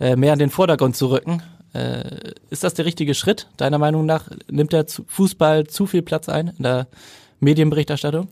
äh, 0.00 0.16
mehr 0.16 0.32
in 0.32 0.38
den 0.38 0.48
Vordergrund 0.48 0.96
zu 0.96 1.10
rücken. 1.10 1.42
Äh, 1.74 2.32
ist 2.48 2.64
das 2.64 2.72
der 2.72 2.86
richtige 2.86 3.12
Schritt, 3.12 3.48
deiner 3.58 3.76
Meinung 3.76 4.06
nach? 4.06 4.30
Nimmt 4.50 4.72
der 4.72 4.86
Fußball 4.86 5.66
zu 5.66 5.84
viel 5.84 6.00
Platz 6.00 6.30
ein 6.30 6.54
in 6.56 6.62
der 6.62 6.86
Medienberichterstattung? 7.38 8.28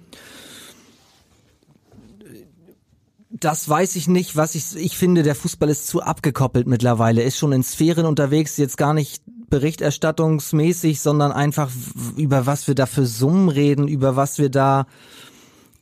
Das 3.40 3.66
weiß 3.68 3.96
ich 3.96 4.06
nicht, 4.06 4.36
was 4.36 4.54
ich, 4.54 4.76
ich 4.76 4.98
finde, 4.98 5.22
der 5.22 5.34
Fußball 5.34 5.70
ist 5.70 5.86
zu 5.86 6.02
abgekoppelt 6.02 6.66
mittlerweile, 6.66 7.22
ist 7.22 7.38
schon 7.38 7.52
in 7.52 7.62
Sphären 7.62 8.04
unterwegs, 8.04 8.58
jetzt 8.58 8.76
gar 8.76 8.92
nicht 8.92 9.22
berichterstattungsmäßig, 9.48 11.00
sondern 11.00 11.32
einfach 11.32 11.70
über 12.16 12.44
was 12.46 12.68
wir 12.68 12.74
da 12.74 12.84
für 12.84 13.06
Summen 13.06 13.48
reden, 13.48 13.88
über 13.88 14.14
was 14.14 14.38
wir 14.38 14.50
da, 14.50 14.86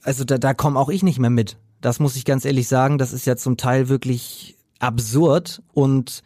also 0.02 0.24
da, 0.24 0.38
da 0.38 0.54
komme 0.54 0.78
auch 0.78 0.88
ich 0.88 1.02
nicht 1.02 1.18
mehr 1.18 1.30
mit. 1.30 1.56
Das 1.80 1.98
muss 1.98 2.16
ich 2.16 2.24
ganz 2.24 2.44
ehrlich 2.44 2.68
sagen, 2.68 2.96
das 2.96 3.12
ist 3.12 3.26
ja 3.26 3.36
zum 3.36 3.56
Teil 3.56 3.88
wirklich 3.88 4.56
absurd 4.78 5.62
und 5.72 6.22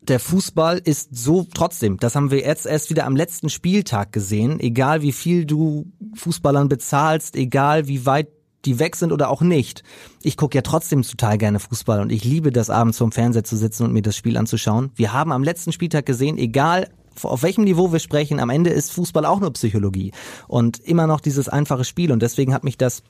der 0.00 0.20
Fußball 0.20 0.78
ist 0.78 1.14
so 1.14 1.46
trotzdem, 1.52 1.98
das 1.98 2.14
haben 2.14 2.30
wir 2.30 2.38
jetzt 2.38 2.64
erst 2.64 2.90
wieder 2.90 3.04
am 3.04 3.16
letzten 3.16 3.50
Spieltag 3.50 4.12
gesehen, 4.12 4.58
egal 4.58 5.02
wie 5.02 5.12
viel 5.12 5.44
du 5.44 5.92
Fußballern 6.14 6.68
bezahlst, 6.68 7.36
egal 7.36 7.88
wie 7.88 8.06
weit 8.06 8.28
die 8.64 8.78
weg 8.78 8.96
sind 8.96 9.12
oder 9.12 9.30
auch 9.30 9.40
nicht. 9.40 9.82
Ich 10.22 10.36
gucke 10.36 10.56
ja 10.56 10.62
trotzdem 10.62 11.02
total 11.02 11.38
gerne 11.38 11.60
Fußball 11.60 12.00
und 12.00 12.10
ich 12.10 12.24
liebe 12.24 12.50
das 12.50 12.70
abends 12.70 12.98
vorm 12.98 13.12
Fernseher 13.12 13.44
zu 13.44 13.56
sitzen 13.56 13.84
und 13.84 13.92
mir 13.92 14.02
das 14.02 14.16
Spiel 14.16 14.36
anzuschauen. 14.36 14.90
Wir 14.96 15.12
haben 15.12 15.32
am 15.32 15.44
letzten 15.44 15.72
Spieltag 15.72 16.06
gesehen, 16.06 16.38
egal 16.38 16.88
auf 17.22 17.42
welchem 17.42 17.64
Niveau 17.64 17.92
wir 17.92 17.98
sprechen, 17.98 18.38
am 18.38 18.50
Ende 18.50 18.70
ist 18.70 18.92
Fußball 18.92 19.24
auch 19.26 19.40
nur 19.40 19.52
Psychologie 19.52 20.12
und 20.46 20.78
immer 20.78 21.06
noch 21.06 21.20
dieses 21.20 21.48
einfache 21.48 21.84
Spiel 21.84 22.12
und 22.12 22.22
deswegen 22.22 22.54
hat 22.54 22.64
mich 22.64 22.78
das 22.78 23.02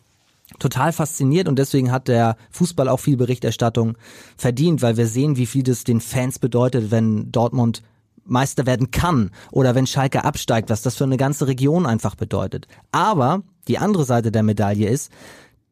total 0.58 0.92
fasziniert 0.92 1.46
und 1.46 1.58
deswegen 1.58 1.92
hat 1.92 2.08
der 2.08 2.36
Fußball 2.50 2.88
auch 2.88 3.00
viel 3.00 3.16
Berichterstattung 3.16 3.98
verdient, 4.36 4.80
weil 4.80 4.96
wir 4.96 5.06
sehen, 5.06 5.36
wie 5.36 5.46
viel 5.46 5.62
das 5.62 5.84
den 5.84 6.00
Fans 6.00 6.38
bedeutet, 6.38 6.90
wenn 6.90 7.30
Dortmund 7.30 7.82
Meister 8.24 8.66
werden 8.66 8.90
kann 8.90 9.30
oder 9.50 9.74
wenn 9.74 9.86
Schalke 9.86 10.24
absteigt, 10.24 10.70
was 10.70 10.82
das 10.82 10.96
für 10.96 11.04
eine 11.04 11.16
ganze 11.16 11.46
Region 11.46 11.86
einfach 11.86 12.14
bedeutet. 12.14 12.68
Aber 12.92 13.42
die 13.68 13.78
andere 13.78 14.04
Seite 14.04 14.32
der 14.32 14.42
Medaille 14.42 14.88
ist, 14.88 15.12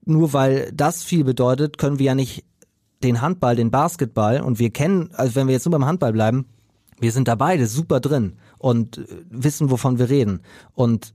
nur 0.04 0.32
weil 0.32 0.70
das 0.72 1.02
viel 1.02 1.24
bedeutet, 1.24 1.78
können 1.78 1.98
wir 1.98 2.06
ja 2.06 2.14
nicht 2.14 2.44
den 3.02 3.20
Handball, 3.20 3.56
den 3.56 3.70
Basketball 3.70 4.40
und 4.40 4.58
wir 4.58 4.70
kennen, 4.70 5.10
also 5.14 5.34
wenn 5.34 5.48
wir 5.48 5.54
jetzt 5.54 5.66
nur 5.66 5.72
beim 5.72 5.86
Handball 5.86 6.12
bleiben, 6.12 6.46
wir 6.98 7.12
sind 7.12 7.28
da 7.28 7.34
beide 7.34 7.66
super 7.66 8.00
drin 8.00 8.36
und 8.58 8.98
äh, 8.98 9.04
wissen, 9.28 9.70
wovon 9.70 9.98
wir 9.98 10.08
reden 10.08 10.40
und 10.74 11.12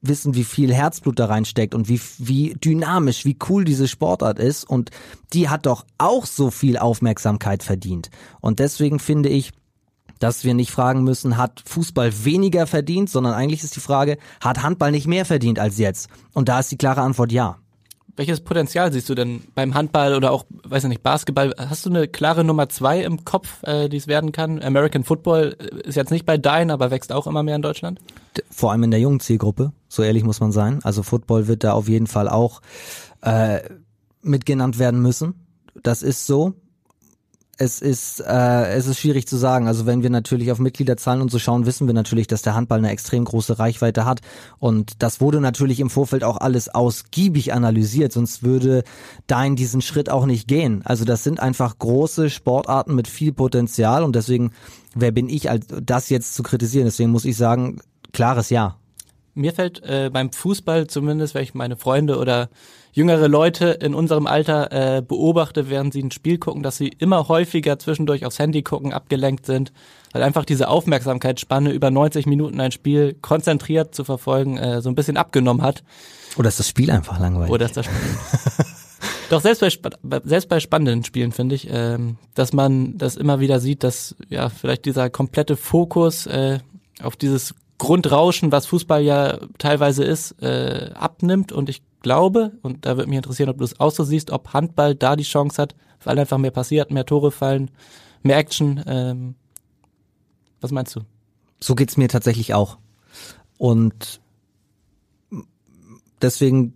wissen, 0.00 0.34
wie 0.34 0.44
viel 0.44 0.72
Herzblut 0.72 1.18
da 1.18 1.26
reinsteckt 1.26 1.74
und 1.74 1.88
wie, 1.88 2.00
wie 2.18 2.54
dynamisch, 2.54 3.24
wie 3.24 3.38
cool 3.48 3.64
diese 3.64 3.88
Sportart 3.88 4.38
ist 4.38 4.64
und 4.64 4.90
die 5.32 5.48
hat 5.48 5.66
doch 5.66 5.86
auch 5.96 6.26
so 6.26 6.50
viel 6.50 6.76
Aufmerksamkeit 6.76 7.62
verdient. 7.62 8.10
Und 8.40 8.58
deswegen 8.58 8.98
finde 8.98 9.30
ich, 9.30 9.52
dass 10.18 10.44
wir 10.44 10.54
nicht 10.54 10.70
fragen 10.70 11.04
müssen, 11.04 11.36
hat 11.36 11.62
Fußball 11.66 12.24
weniger 12.24 12.66
verdient, 12.66 13.10
sondern 13.10 13.34
eigentlich 13.34 13.62
ist 13.62 13.76
die 13.76 13.80
Frage, 13.80 14.18
hat 14.40 14.62
Handball 14.62 14.90
nicht 14.90 15.06
mehr 15.06 15.24
verdient 15.24 15.58
als 15.58 15.78
jetzt? 15.78 16.08
Und 16.32 16.48
da 16.48 16.60
ist 16.60 16.70
die 16.70 16.78
klare 16.78 17.02
Antwort 17.02 17.32
ja. 17.32 17.58
Welches 18.16 18.40
Potenzial 18.40 18.92
siehst 18.92 19.08
du 19.08 19.16
denn 19.16 19.42
beim 19.56 19.74
Handball 19.74 20.14
oder 20.14 20.30
auch, 20.30 20.44
weiß 20.62 20.84
ich 20.84 20.88
nicht, 20.88 21.02
Basketball? 21.02 21.52
Hast 21.58 21.84
du 21.84 21.90
eine 21.90 22.06
klare 22.06 22.44
Nummer 22.44 22.68
zwei 22.68 23.02
im 23.02 23.24
Kopf, 23.24 23.62
äh, 23.64 23.88
die 23.88 23.96
es 23.96 24.06
werden 24.06 24.30
kann? 24.30 24.62
American 24.62 25.02
Football 25.02 25.56
äh, 25.58 25.88
ist 25.88 25.96
jetzt 25.96 26.12
nicht 26.12 26.24
bei 26.24 26.38
Dein, 26.38 26.70
aber 26.70 26.92
wächst 26.92 27.12
auch 27.12 27.26
immer 27.26 27.42
mehr 27.42 27.56
in 27.56 27.62
Deutschland? 27.62 27.98
Vor 28.50 28.70
allem 28.70 28.84
in 28.84 28.92
der 28.92 29.00
jungen 29.00 29.18
Zielgruppe, 29.18 29.72
so 29.88 30.04
ehrlich 30.04 30.22
muss 30.22 30.38
man 30.38 30.52
sein. 30.52 30.78
Also 30.84 31.02
Football 31.02 31.48
wird 31.48 31.64
da 31.64 31.72
auf 31.72 31.88
jeden 31.88 32.06
Fall 32.06 32.28
auch 32.28 32.62
äh, 33.22 33.60
mitgenannt 34.22 34.78
werden 34.78 35.02
müssen. 35.02 35.34
Das 35.82 36.02
ist 36.02 36.26
so 36.26 36.54
es 37.58 37.80
ist, 37.80 38.20
äh, 38.20 38.66
es 38.74 38.86
ist 38.86 38.98
schwierig 38.98 39.26
zu 39.26 39.36
sagen. 39.36 39.68
Also 39.68 39.86
wenn 39.86 40.02
wir 40.02 40.10
natürlich 40.10 40.50
auf 40.50 40.58
Mitgliederzahlen 40.58 41.20
und 41.20 41.30
so 41.30 41.38
schauen, 41.38 41.66
wissen 41.66 41.86
wir 41.86 41.94
natürlich, 41.94 42.26
dass 42.26 42.42
der 42.42 42.54
Handball 42.54 42.78
eine 42.78 42.90
extrem 42.90 43.24
große 43.24 43.58
Reichweite 43.58 44.04
hat. 44.04 44.20
Und 44.58 45.02
das 45.02 45.20
wurde 45.20 45.40
natürlich 45.40 45.80
im 45.80 45.90
Vorfeld 45.90 46.24
auch 46.24 46.36
alles 46.36 46.68
ausgiebig 46.68 47.52
analysiert, 47.52 48.12
sonst 48.12 48.42
würde 48.42 48.84
Dein 49.26 49.56
diesen 49.56 49.80
Schritt 49.80 50.10
auch 50.10 50.26
nicht 50.26 50.48
gehen. 50.48 50.82
Also 50.84 51.04
das 51.04 51.24
sind 51.24 51.40
einfach 51.40 51.78
große 51.78 52.30
Sportarten 52.30 52.94
mit 52.94 53.08
viel 53.08 53.32
Potenzial 53.32 54.02
und 54.02 54.14
deswegen, 54.14 54.52
wer 54.94 55.12
bin 55.12 55.28
ich, 55.28 55.50
als 55.50 55.66
das 55.82 56.10
jetzt 56.10 56.34
zu 56.34 56.42
kritisieren? 56.42 56.86
Deswegen 56.86 57.10
muss 57.10 57.24
ich 57.24 57.36
sagen, 57.36 57.80
klares 58.12 58.50
Ja. 58.50 58.76
Mir 59.34 59.52
fällt 59.52 59.82
äh, 59.82 60.10
beim 60.12 60.30
Fußball 60.30 60.86
zumindest, 60.86 61.34
wenn 61.34 61.42
ich 61.42 61.54
meine 61.54 61.76
Freunde 61.76 62.18
oder 62.18 62.48
jüngere 62.94 63.28
Leute 63.28 63.66
in 63.66 63.92
unserem 63.92 64.26
Alter 64.26 64.96
äh, 64.96 65.02
beobachte, 65.02 65.68
während 65.68 65.92
sie 65.92 66.02
ein 66.02 66.12
Spiel 66.12 66.38
gucken, 66.38 66.62
dass 66.62 66.76
sie 66.76 66.88
immer 66.88 67.28
häufiger 67.28 67.78
zwischendurch 67.78 68.24
aufs 68.24 68.38
Handy 68.38 68.62
gucken, 68.62 68.92
abgelenkt 68.92 69.46
sind, 69.46 69.72
weil 70.12 70.22
einfach 70.22 70.44
diese 70.44 70.68
Aufmerksamkeitsspanne 70.68 71.72
über 71.72 71.90
90 71.90 72.26
Minuten 72.26 72.60
ein 72.60 72.70
Spiel 72.70 73.14
konzentriert 73.20 73.94
zu 73.94 74.04
verfolgen 74.04 74.56
äh, 74.56 74.80
so 74.80 74.88
ein 74.88 74.94
bisschen 74.94 75.16
abgenommen 75.16 75.62
hat. 75.62 75.82
Oder 76.36 76.48
ist 76.48 76.60
das 76.60 76.68
Spiel 76.68 76.90
einfach 76.90 77.18
langweilig? 77.18 77.50
Oder 77.50 77.66
ist 77.66 77.76
das 77.76 77.86
Spiel. 77.86 77.98
Doch 79.30 79.40
selbst 79.40 79.82
bei, 80.02 80.20
selbst 80.24 80.48
bei 80.48 80.60
spannenden 80.60 81.02
Spielen 81.02 81.32
finde 81.32 81.56
ich, 81.56 81.68
ähm, 81.70 82.16
dass 82.34 82.52
man 82.52 82.96
das 82.96 83.16
immer 83.16 83.40
wieder 83.40 83.58
sieht, 83.58 83.82
dass 83.82 84.14
ja 84.28 84.48
vielleicht 84.48 84.84
dieser 84.84 85.10
komplette 85.10 85.56
Fokus 85.56 86.26
äh, 86.26 86.60
auf 87.02 87.16
dieses 87.16 87.54
Grundrauschen, 87.78 88.52
was 88.52 88.66
Fußball 88.66 89.02
ja 89.02 89.38
teilweise 89.58 90.04
ist, 90.04 90.40
äh, 90.42 90.90
abnimmt. 90.94 91.52
Und 91.52 91.68
ich 91.68 91.82
glaube, 92.02 92.52
und 92.62 92.86
da 92.86 92.96
würde 92.96 93.08
mich 93.08 93.16
interessieren, 93.16 93.48
ob 93.48 93.58
du 93.58 93.64
es 93.64 93.80
auch 93.80 93.90
so 93.90 94.04
siehst, 94.04 94.30
ob 94.30 94.52
Handball 94.52 94.94
da 94.94 95.16
die 95.16 95.24
Chance 95.24 95.60
hat, 95.60 95.74
weil 96.02 96.18
einfach 96.18 96.38
mehr 96.38 96.50
passiert, 96.50 96.90
mehr 96.90 97.06
Tore 97.06 97.30
fallen, 97.30 97.70
mehr 98.22 98.36
Action. 98.36 98.82
Ähm, 98.86 99.34
was 100.60 100.70
meinst 100.70 100.94
du? 100.96 101.00
So 101.60 101.74
geht's 101.74 101.96
mir 101.96 102.08
tatsächlich 102.08 102.54
auch. 102.54 102.78
Und 103.58 104.20
deswegen 106.22 106.74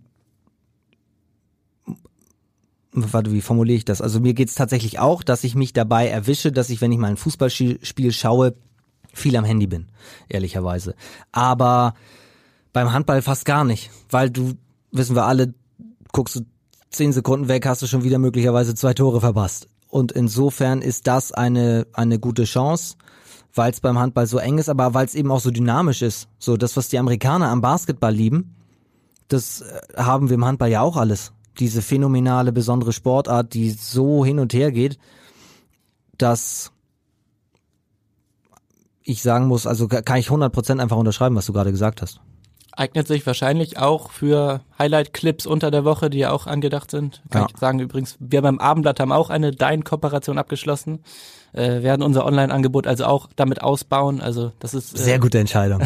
warte, 2.91 3.31
wie 3.31 3.41
formuliere 3.41 3.77
ich 3.77 3.85
das? 3.85 4.01
Also 4.01 4.19
mir 4.19 4.33
geht's 4.33 4.55
tatsächlich 4.55 4.99
auch, 4.99 5.23
dass 5.23 5.43
ich 5.43 5.55
mich 5.55 5.73
dabei 5.73 6.07
erwische, 6.07 6.51
dass 6.51 6.69
ich, 6.69 6.81
wenn 6.81 6.91
ich 6.91 6.97
mal 6.97 7.07
ein 7.09 7.17
Fußballspiel 7.17 8.11
schaue, 8.11 8.55
viel 9.13 9.35
am 9.35 9.45
Handy 9.45 9.67
bin, 9.67 9.87
ehrlicherweise. 10.27 10.95
Aber 11.31 11.93
beim 12.73 12.93
Handball 12.93 13.21
fast 13.21 13.45
gar 13.45 13.63
nicht, 13.63 13.91
weil 14.09 14.29
du, 14.29 14.53
wissen 14.91 15.15
wir 15.15 15.25
alle, 15.25 15.53
guckst 16.11 16.35
du 16.35 16.41
zehn 16.89 17.13
Sekunden 17.13 17.47
weg, 17.47 17.65
hast 17.65 17.81
du 17.81 17.87
schon 17.87 18.03
wieder 18.03 18.19
möglicherweise 18.19 18.75
zwei 18.75 18.93
Tore 18.93 19.21
verpasst. 19.21 19.67
Und 19.89 20.11
insofern 20.11 20.81
ist 20.81 21.07
das 21.07 21.31
eine, 21.31 21.87
eine 21.93 22.19
gute 22.19 22.43
Chance, 22.43 22.95
weil 23.53 23.71
es 23.71 23.79
beim 23.79 23.97
Handball 23.97 24.27
so 24.27 24.37
eng 24.37 24.59
ist, 24.59 24.69
aber 24.69 24.93
weil 24.93 25.05
es 25.05 25.15
eben 25.15 25.31
auch 25.31 25.39
so 25.39 25.51
dynamisch 25.51 26.01
ist. 26.01 26.27
So 26.37 26.57
das, 26.57 26.77
was 26.77 26.89
die 26.89 26.99
Amerikaner 26.99 27.49
am 27.49 27.61
Basketball 27.61 28.13
lieben, 28.13 28.55
das 29.27 29.61
äh, 29.61 29.81
haben 29.97 30.29
wir 30.29 30.35
im 30.35 30.45
Handball 30.45 30.69
ja 30.69 30.81
auch 30.81 30.97
alles 30.97 31.33
diese 31.59 31.81
phänomenale, 31.81 32.51
besondere 32.51 32.93
Sportart, 32.93 33.53
die 33.53 33.71
so 33.71 34.23
hin 34.23 34.39
und 34.39 34.53
her 34.53 34.71
geht, 34.71 34.97
dass 36.17 36.71
ich 39.09 39.23
sagen 39.23 39.47
muss, 39.47 39.65
also 39.65 39.87
kann 39.87 40.17
ich 40.17 40.29
100% 40.29 40.79
einfach 40.79 40.97
unterschreiben, 40.97 41.35
was 41.35 41.47
du 41.47 41.53
gerade 41.53 41.71
gesagt 41.71 42.01
hast. 42.01 42.19
Eignet 42.71 43.07
sich 43.07 43.25
wahrscheinlich 43.25 43.77
auch 43.77 44.11
für 44.11 44.61
Highlight-Clips 44.77 45.45
unter 45.45 45.71
der 45.71 45.83
Woche, 45.83 46.09
die 46.09 46.19
ja 46.19 46.31
auch 46.31 46.47
angedacht 46.47 46.91
sind. 46.91 47.21
Kann 47.29 47.41
ja. 47.41 47.47
ich 47.51 47.59
sagen, 47.59 47.79
übrigens, 47.79 48.15
wir 48.19 48.41
beim 48.41 48.59
Abendblatt 48.59 48.99
haben 48.99 49.11
auch 49.11 49.29
eine 49.29 49.51
Dein-Kooperation 49.51 50.37
abgeschlossen, 50.37 50.99
äh, 51.51 51.81
werden 51.81 52.03
unser 52.03 52.25
Online-Angebot 52.25 52.87
also 52.87 53.05
auch 53.05 53.27
damit 53.35 53.61
ausbauen. 53.61 54.21
Also 54.21 54.51
das 54.59 54.73
ist 54.73 54.97
äh, 54.97 55.01
sehr 55.01 55.19
gute 55.19 55.39
Entscheidung. 55.39 55.81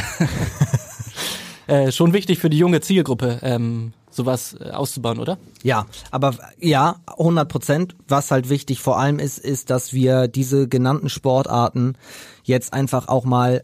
äh, 1.67 1.91
schon 1.91 2.13
wichtig 2.13 2.39
für 2.39 2.49
die 2.49 2.57
junge 2.57 2.81
Zielgruppe. 2.81 3.39
Ähm, 3.41 3.93
sowas 4.15 4.55
äh, 4.59 4.71
auszubauen, 4.71 5.19
oder? 5.19 5.37
Ja, 5.63 5.85
aber 6.11 6.35
ja, 6.59 6.97
100 7.05 7.49
Prozent. 7.49 7.95
Was 8.07 8.31
halt 8.31 8.49
wichtig 8.49 8.79
vor 8.79 8.99
allem 8.99 9.19
ist, 9.19 9.39
ist, 9.39 9.69
dass 9.69 9.93
wir 9.93 10.27
diese 10.27 10.67
genannten 10.67 11.09
Sportarten 11.09 11.95
jetzt 12.43 12.73
einfach 12.73 13.07
auch 13.07 13.25
mal 13.25 13.63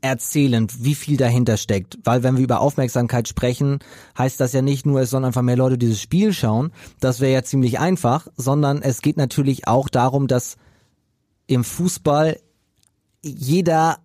erzählen, 0.00 0.68
wie 0.78 0.94
viel 0.94 1.16
dahinter 1.16 1.56
steckt. 1.56 1.98
Weil 2.04 2.22
wenn 2.22 2.36
wir 2.36 2.44
über 2.44 2.60
Aufmerksamkeit 2.60 3.26
sprechen, 3.26 3.80
heißt 4.16 4.38
das 4.38 4.52
ja 4.52 4.62
nicht 4.62 4.86
nur, 4.86 5.00
es 5.00 5.10
sollen 5.10 5.24
einfach 5.24 5.42
mehr 5.42 5.56
Leute 5.56 5.78
dieses 5.78 6.00
Spiel 6.00 6.32
schauen. 6.32 6.70
Das 7.00 7.20
wäre 7.20 7.32
ja 7.32 7.42
ziemlich 7.42 7.80
einfach, 7.80 8.28
sondern 8.36 8.82
es 8.82 9.02
geht 9.02 9.16
natürlich 9.16 9.66
auch 9.66 9.88
darum, 9.88 10.28
dass 10.28 10.56
im 11.46 11.64
Fußball 11.64 12.38
jeder 13.22 13.98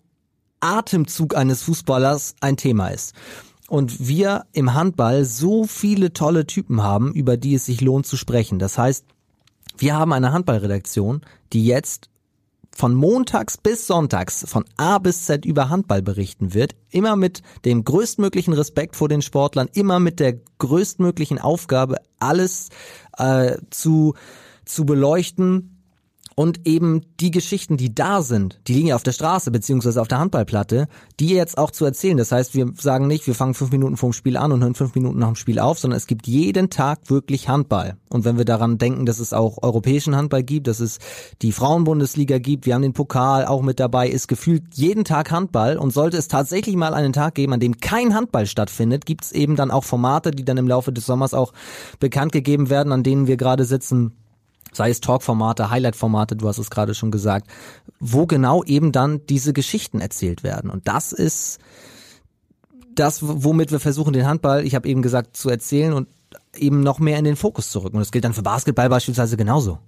Atemzug 0.62 1.36
eines 1.36 1.62
Fußballers 1.64 2.36
ein 2.40 2.58
Thema 2.58 2.88
ist 2.88 3.14
und 3.74 4.08
wir 4.08 4.46
im 4.52 4.76
Handball 4.76 5.26
so 5.26 5.64
viele 5.64 6.14
tolle 6.14 6.46
Typen 6.46 6.84
haben, 6.84 7.12
über 7.12 7.38
die 7.38 7.56
es 7.56 7.66
sich 7.66 7.82
lohnt 7.82 8.06
zu 8.06 8.18
sprechen. 8.18 8.60
Das 8.60 8.78
heißt, 8.78 9.04
wir 9.80 9.96
haben 9.96 10.14
eine 10.14 10.32
Handballredaktion, 10.32 11.22
die 11.54 11.66
jetzt 11.66 12.12
von 12.70 12.94
montags 12.94 13.58
bis 13.58 13.88
sonntags 13.88 14.46
von 14.48 14.64
A 14.78 15.00
bis 15.00 15.26
Z 15.26 15.44
über 15.44 15.72
Handball 15.72 16.04
berichten 16.04 16.54
wird, 16.54 16.76
immer 16.92 17.16
mit 17.16 17.42
dem 17.66 17.84
größtmöglichen 17.84 18.54
Respekt 18.54 18.96
vor 18.96 19.10
den 19.10 19.24
Sportlern, 19.24 19.68
immer 19.74 20.00
mit 20.00 20.20
der 20.20 20.38
größtmöglichen 20.60 21.40
Aufgabe, 21.40 21.98
alles 22.20 22.70
äh, 23.18 23.58
zu 23.72 24.14
zu 24.66 24.86
beleuchten, 24.86 25.73
und 26.36 26.66
eben 26.66 27.02
die 27.20 27.32
Geschichten, 27.32 27.78
die 27.78 27.94
da 27.94 28.22
sind, 28.22 28.60
die 28.68 28.74
liegen 28.74 28.88
ja 28.88 28.96
auf 28.96 29.04
der 29.04 29.12
Straße 29.12 29.52
beziehungsweise 29.52 30.02
auf 30.02 30.08
der 30.08 30.20
Handballplatte, 30.20 30.88
die 31.20 31.30
jetzt 31.30 31.58
auch 31.58 31.72
zu 31.72 31.86
erzählen. 31.86 32.18
Das 32.18 32.32
heißt, 32.32 32.56
wir 32.56 32.72
sagen 32.80 33.08
nicht, 33.08 33.28
wir 33.28 33.36
fangen 33.36 33.54
fünf 33.54 33.72
Minuten 33.72 33.98
vorm 33.98 34.14
Spiel 34.14 34.38
an 34.38 34.52
und 34.52 34.62
hören 34.62 34.76
fünf 34.76 34.96
Minuten 34.96 35.20
nach 35.20 35.28
dem 35.28 35.36
Spiel 35.36 35.60
auf, 35.60 35.80
sondern 35.80 35.98
es 35.98 36.08
gibt 36.08 36.28
jeden 36.28 36.70
Tag 36.70 37.10
wirklich 37.10 37.50
Handball. 37.50 37.98
Und 38.10 38.26
wenn 38.26 38.38
wir 38.38 38.46
daran 38.46 38.78
denken, 38.78 39.06
dass 39.06 39.20
es 39.20 39.34
auch 39.34 39.62
europäischen 39.62 40.16
Handball 40.16 40.44
gibt, 40.44 40.68
dass 40.68 40.80
es 40.80 41.00
die 41.42 41.52
Frauenbundesliga 41.52 42.38
gibt, 42.38 42.66
wir 42.66 42.76
haben 42.76 42.82
den 42.82 42.94
Pokal 42.94 43.46
auch 43.46 43.62
mit 43.62 43.80
dabei, 43.80 44.08
ist 44.08 44.28
gefühlt 44.28 44.64
jeden 44.74 45.04
Tag 45.04 45.32
Handball. 45.32 45.78
Und 45.78 45.94
sollte 45.94 46.18
es 46.18 46.28
tatsächlich 46.28 46.76
mal 46.76 46.94
einen 46.94 47.14
Tag 47.14 47.36
geben, 47.36 47.54
an 47.54 47.60
dem 47.60 47.78
kein 47.78 48.14
Handball 48.16 48.46
stattfindet, 48.46 49.06
gibt 49.06 49.26
es 49.26 49.32
eben 49.32 49.56
dann 49.56 49.72
auch 49.72 49.84
Formate, 49.84 50.32
die 50.32 50.46
dann 50.46 50.58
im 50.58 50.68
Laufe 50.68 50.92
des 50.92 51.06
Sommers 51.06 51.34
auch 51.34 51.54
bekannt 52.00 52.32
gegeben 52.32 52.70
werden, 52.70 52.92
an 52.92 53.04
denen 53.04 53.28
wir 53.28 53.38
gerade 53.38 53.66
sitzen 53.66 54.14
sei 54.74 54.90
es 54.90 55.02
Talk-Formate, 55.02 55.70
Highlight-Formate, 55.70 56.36
du 56.36 56.48
hast 56.48 56.58
es 56.58 56.70
gerade 56.70 56.94
schon 56.94 57.12
gesagt, 57.12 57.48
wo 58.00 58.26
genau 58.26 58.64
eben 58.64 58.92
dann 58.92 59.26
diese 59.28 59.54
Geschichten 59.54 60.02
erzählt 60.02 60.44
werden. 60.44 60.70
Und 60.70 60.88
das 60.88 61.12
ist 61.12 61.60
das, 62.96 63.20
womit 63.22 63.72
wir 63.72 63.80
versuchen, 63.80 64.14
den 64.14 64.28
Handball, 64.28 64.66
ich 64.66 64.76
habe 64.76 64.88
eben 64.88 65.02
gesagt, 65.02 65.36
zu 65.36 65.50
erzählen 65.50 65.94
und 65.94 66.08
eben 66.56 66.82
noch 66.82 67.00
mehr 67.00 67.18
in 67.18 67.26
den 67.26 67.36
Fokus 67.36 67.72
zu 67.72 67.80
rücken. 67.80 67.98
Und 67.98 68.02
das 68.02 68.12
gilt 68.12 68.24
dann 68.24 68.34
für 68.34 68.44
Basketball 68.44 68.90
beispielsweise 68.90 69.38
genauso. 69.38 69.80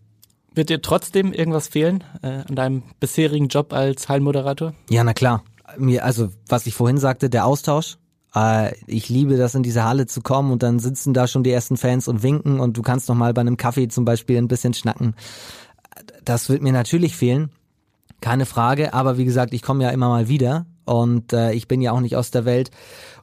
Wird 0.54 0.70
dir 0.70 0.82
trotzdem 0.82 1.34
irgendwas 1.34 1.68
fehlen 1.68 2.04
äh, 2.22 2.44
an 2.48 2.56
deinem 2.56 2.84
bisherigen 3.00 3.50
Job 3.50 3.74
als 3.74 4.08
Hallenmoderator? 4.08 4.74
Ja, 4.90 5.04
na 5.04 5.14
klar. 5.14 5.44
Mir, 5.78 6.06
also 6.06 6.30
was 6.48 6.66
ich 6.66 6.74
vorhin 6.74 6.98
sagte, 6.98 7.30
der 7.30 7.46
Austausch, 7.46 7.98
äh, 8.36 8.76
ich 8.88 9.10
liebe 9.10 9.38
das, 9.38 9.56
in 9.56 9.64
diese 9.64 9.84
Halle 9.84 10.06
zu 10.06 10.22
kommen 10.22 10.52
und 10.52 10.64
dann 10.64 10.80
sitzen 10.80 11.14
da 11.14 11.28
schon 11.28 11.44
die 11.44 11.52
ersten 11.52 11.78
Fans 11.78 12.08
und 12.08 12.24
winken 12.24 12.60
und 12.60 12.78
du 12.78 12.82
kannst 12.82 13.10
noch 13.10 13.16
mal 13.16 13.34
bei 13.34 13.42
einem 13.42 13.58
Kaffee 13.58 13.88
zum 13.88 14.06
Beispiel 14.06 14.38
ein 14.38 14.48
bisschen 14.48 14.74
schnacken. 14.74 15.16
Das 16.24 16.50
wird 16.50 16.62
mir 16.62 16.74
natürlich 16.74 17.16
fehlen, 17.16 17.50
keine 18.22 18.46
Frage. 18.46 18.94
Aber 18.94 19.18
wie 19.18 19.26
gesagt, 19.26 19.54
ich 19.54 19.62
komme 19.62 19.84
ja 19.84 19.92
immer 19.92 20.10
mal 20.10 20.28
wieder 20.28 20.66
und 20.86 21.34
äh, 21.34 21.54
ich 21.54 21.68
bin 21.68 21.82
ja 21.82 21.92
auch 21.92 22.02
nicht 22.02 22.16
aus 22.16 22.32
der 22.32 22.46
Welt 22.46 22.72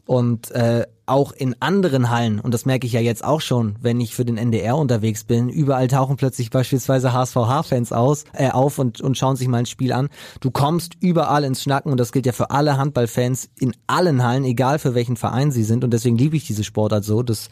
und 0.07 0.51
äh, 0.53 0.87
auch 1.13 1.33
in 1.33 1.55
anderen 1.61 2.09
Hallen, 2.09 2.41
und 2.41 2.55
das 2.55 2.65
merke 2.65 2.87
ich 2.87 2.95
ja 2.95 3.01
jetzt 3.01 3.23
auch 3.23 3.43
schon, 3.43 3.77
wenn 3.83 4.01
ich 4.01 4.15
für 4.15 4.25
den 4.25 4.39
NDR 4.39 4.77
unterwegs 4.79 5.25
bin, 5.25 5.51
überall 5.51 5.87
tauchen 5.87 6.17
plötzlich 6.17 6.49
beispielsweise 6.49 7.13
HSVH-Fans 7.13 7.93
aus, 7.93 8.25
äh, 8.33 8.49
auf 8.49 8.79
und, 8.79 9.03
und 9.03 9.19
schauen 9.19 9.37
sich 9.37 9.47
mal 9.47 9.59
ein 9.59 9.67
Spiel 9.67 9.93
an. 9.93 10.09
Du 10.41 10.51
kommst 10.51 10.95
überall 11.01 11.45
ins 11.45 11.63
Schnacken 11.63 11.93
und 11.93 12.01
das 12.01 12.13
gilt 12.13 12.25
ja 12.25 12.33
für 12.33 12.51
alle 12.51 12.79
Handballfans 12.79 13.51
in 13.59 13.75
allen 13.87 14.25
Hallen, 14.25 14.45
egal 14.45 14.79
für 14.79 14.95
welchen 14.95 15.17
Verein 15.17 15.51
sie 15.51 15.65
sind. 15.65 15.85
Und 15.85 15.91
deswegen 15.91 16.17
liebe 16.17 16.35
ich 16.35 16.47
diese 16.47 16.65
Sportart 16.65 17.05
so, 17.05 17.23
dass, 17.23 17.51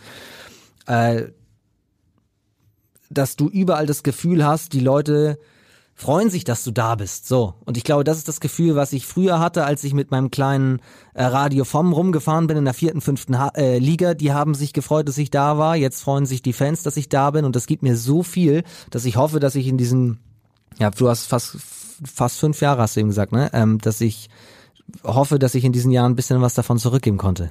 äh, 0.86 1.24
dass 3.10 3.36
du 3.36 3.50
überall 3.50 3.84
das 3.84 4.02
Gefühl 4.02 4.42
hast, 4.42 4.72
die 4.72 4.80
Leute 4.80 5.38
freuen 6.00 6.30
sich, 6.30 6.44
dass 6.44 6.64
du 6.64 6.70
da 6.70 6.94
bist. 6.94 7.28
So. 7.28 7.54
Und 7.66 7.76
ich 7.76 7.84
glaube, 7.84 8.04
das 8.04 8.16
ist 8.16 8.26
das 8.26 8.40
Gefühl, 8.40 8.74
was 8.74 8.94
ich 8.94 9.06
früher 9.06 9.38
hatte, 9.38 9.64
als 9.64 9.84
ich 9.84 9.92
mit 9.92 10.10
meinem 10.10 10.30
kleinen 10.30 10.80
äh, 11.12 11.24
Radio 11.24 11.64
vom 11.64 11.92
rumgefahren 11.92 12.46
bin 12.46 12.56
in 12.56 12.64
der 12.64 12.72
vierten, 12.72 13.02
fünften 13.02 13.38
ha 13.38 13.52
äh, 13.54 13.78
Liga. 13.78 14.14
Die 14.14 14.32
haben 14.32 14.54
sich 14.54 14.72
gefreut, 14.72 15.08
dass 15.08 15.18
ich 15.18 15.30
da 15.30 15.58
war. 15.58 15.76
Jetzt 15.76 16.02
freuen 16.02 16.24
sich 16.24 16.40
die 16.40 16.54
Fans, 16.54 16.82
dass 16.82 16.96
ich 16.96 17.10
da 17.10 17.30
bin. 17.30 17.44
Und 17.44 17.54
das 17.54 17.66
gibt 17.66 17.82
mir 17.82 17.98
so 17.98 18.22
viel, 18.22 18.64
dass 18.88 19.04
ich 19.04 19.16
hoffe, 19.16 19.40
dass 19.40 19.54
ich 19.54 19.66
in 19.66 19.76
diesen, 19.76 20.18
ja, 20.78 20.90
du 20.90 21.08
hast 21.08 21.26
fast, 21.26 21.58
fast 22.02 22.38
fünf 22.38 22.62
Jahre 22.62 22.80
hast 22.80 22.96
du 22.96 23.00
eben 23.00 23.10
gesagt, 23.10 23.32
ne? 23.32 23.50
Ähm, 23.52 23.78
dass 23.78 24.00
ich 24.00 24.30
hoffe, 25.04 25.38
dass 25.38 25.54
ich 25.54 25.64
in 25.64 25.72
diesen 25.72 25.90
Jahren 25.90 26.12
ein 26.12 26.16
bisschen 26.16 26.40
was 26.40 26.54
davon 26.54 26.78
zurückgeben 26.78 27.18
konnte. 27.18 27.50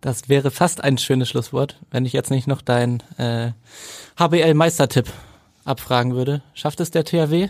Das 0.00 0.28
wäre 0.28 0.52
fast 0.52 0.82
ein 0.82 0.98
schönes 0.98 1.28
Schlusswort, 1.28 1.80
wenn 1.90 2.06
ich 2.06 2.12
jetzt 2.12 2.30
nicht 2.30 2.46
noch 2.46 2.62
dein 2.62 3.02
äh, 3.18 3.52
HBL-Meistertipp 4.18 5.06
abfragen 5.64 6.14
würde. 6.14 6.42
Schafft 6.54 6.80
es 6.80 6.92
der 6.92 7.04
THW? 7.04 7.48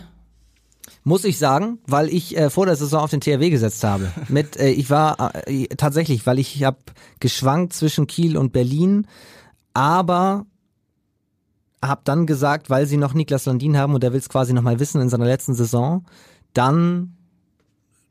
Muss 1.03 1.25
ich 1.25 1.37
sagen, 1.37 1.79
weil 1.85 2.09
ich 2.09 2.37
äh, 2.37 2.49
vor 2.49 2.65
der 2.65 2.75
Saison 2.75 3.01
auf 3.01 3.11
den 3.11 3.21
THW 3.21 3.49
gesetzt 3.49 3.83
habe. 3.83 4.11
Mit, 4.29 4.57
äh, 4.57 4.69
ich 4.69 4.89
war 4.89 5.33
äh, 5.47 5.67
tatsächlich, 5.67 6.25
weil 6.25 6.39
ich 6.39 6.63
habe 6.63 6.77
geschwankt 7.19 7.73
zwischen 7.73 8.07
Kiel 8.07 8.37
und 8.37 8.53
Berlin, 8.53 9.07
aber 9.73 10.45
habe 11.81 12.01
dann 12.05 12.25
gesagt, 12.25 12.69
weil 12.69 12.85
sie 12.85 12.97
noch 12.97 13.13
Niklas 13.13 13.45
Landin 13.45 13.77
haben 13.77 13.93
und 13.93 14.03
der 14.03 14.13
will 14.13 14.19
es 14.19 14.29
quasi 14.29 14.53
nochmal 14.53 14.79
wissen 14.79 15.01
in 15.01 15.09
seiner 15.09 15.25
letzten 15.25 15.53
Saison, 15.53 16.05
dann, 16.53 17.17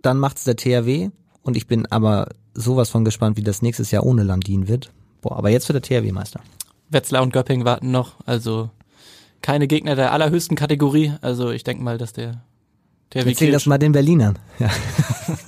dann 0.02 0.18
macht's 0.18 0.44
der 0.44 0.56
THW 0.56 1.10
und 1.42 1.56
ich 1.56 1.66
bin 1.66 1.86
aber 1.86 2.28
sowas 2.54 2.90
von 2.90 3.04
gespannt, 3.04 3.36
wie 3.36 3.42
das 3.42 3.62
nächstes 3.62 3.90
Jahr 3.90 4.04
ohne 4.04 4.22
Landin 4.22 4.68
wird. 4.68 4.92
Boah, 5.22 5.36
aber 5.36 5.48
jetzt 5.48 5.68
wird 5.68 5.88
der 5.88 6.02
THW 6.02 6.12
Meister. 6.12 6.40
Wetzlar 6.90 7.22
und 7.22 7.32
Göpping 7.32 7.64
warten 7.64 7.90
noch, 7.90 8.16
also 8.26 8.70
keine 9.40 9.66
Gegner 9.66 9.96
der 9.96 10.12
allerhöchsten 10.12 10.56
Kategorie. 10.56 11.14
Also 11.22 11.50
ich 11.50 11.64
denke 11.64 11.82
mal, 11.82 11.98
dass 11.98 12.12
der 12.12 12.42
der 13.14 13.26
Erzähl 13.26 13.52
das 13.52 13.66
mal 13.66 13.78
den 13.78 13.92
Berlinern. 13.92 14.38
Ja. 14.58 14.70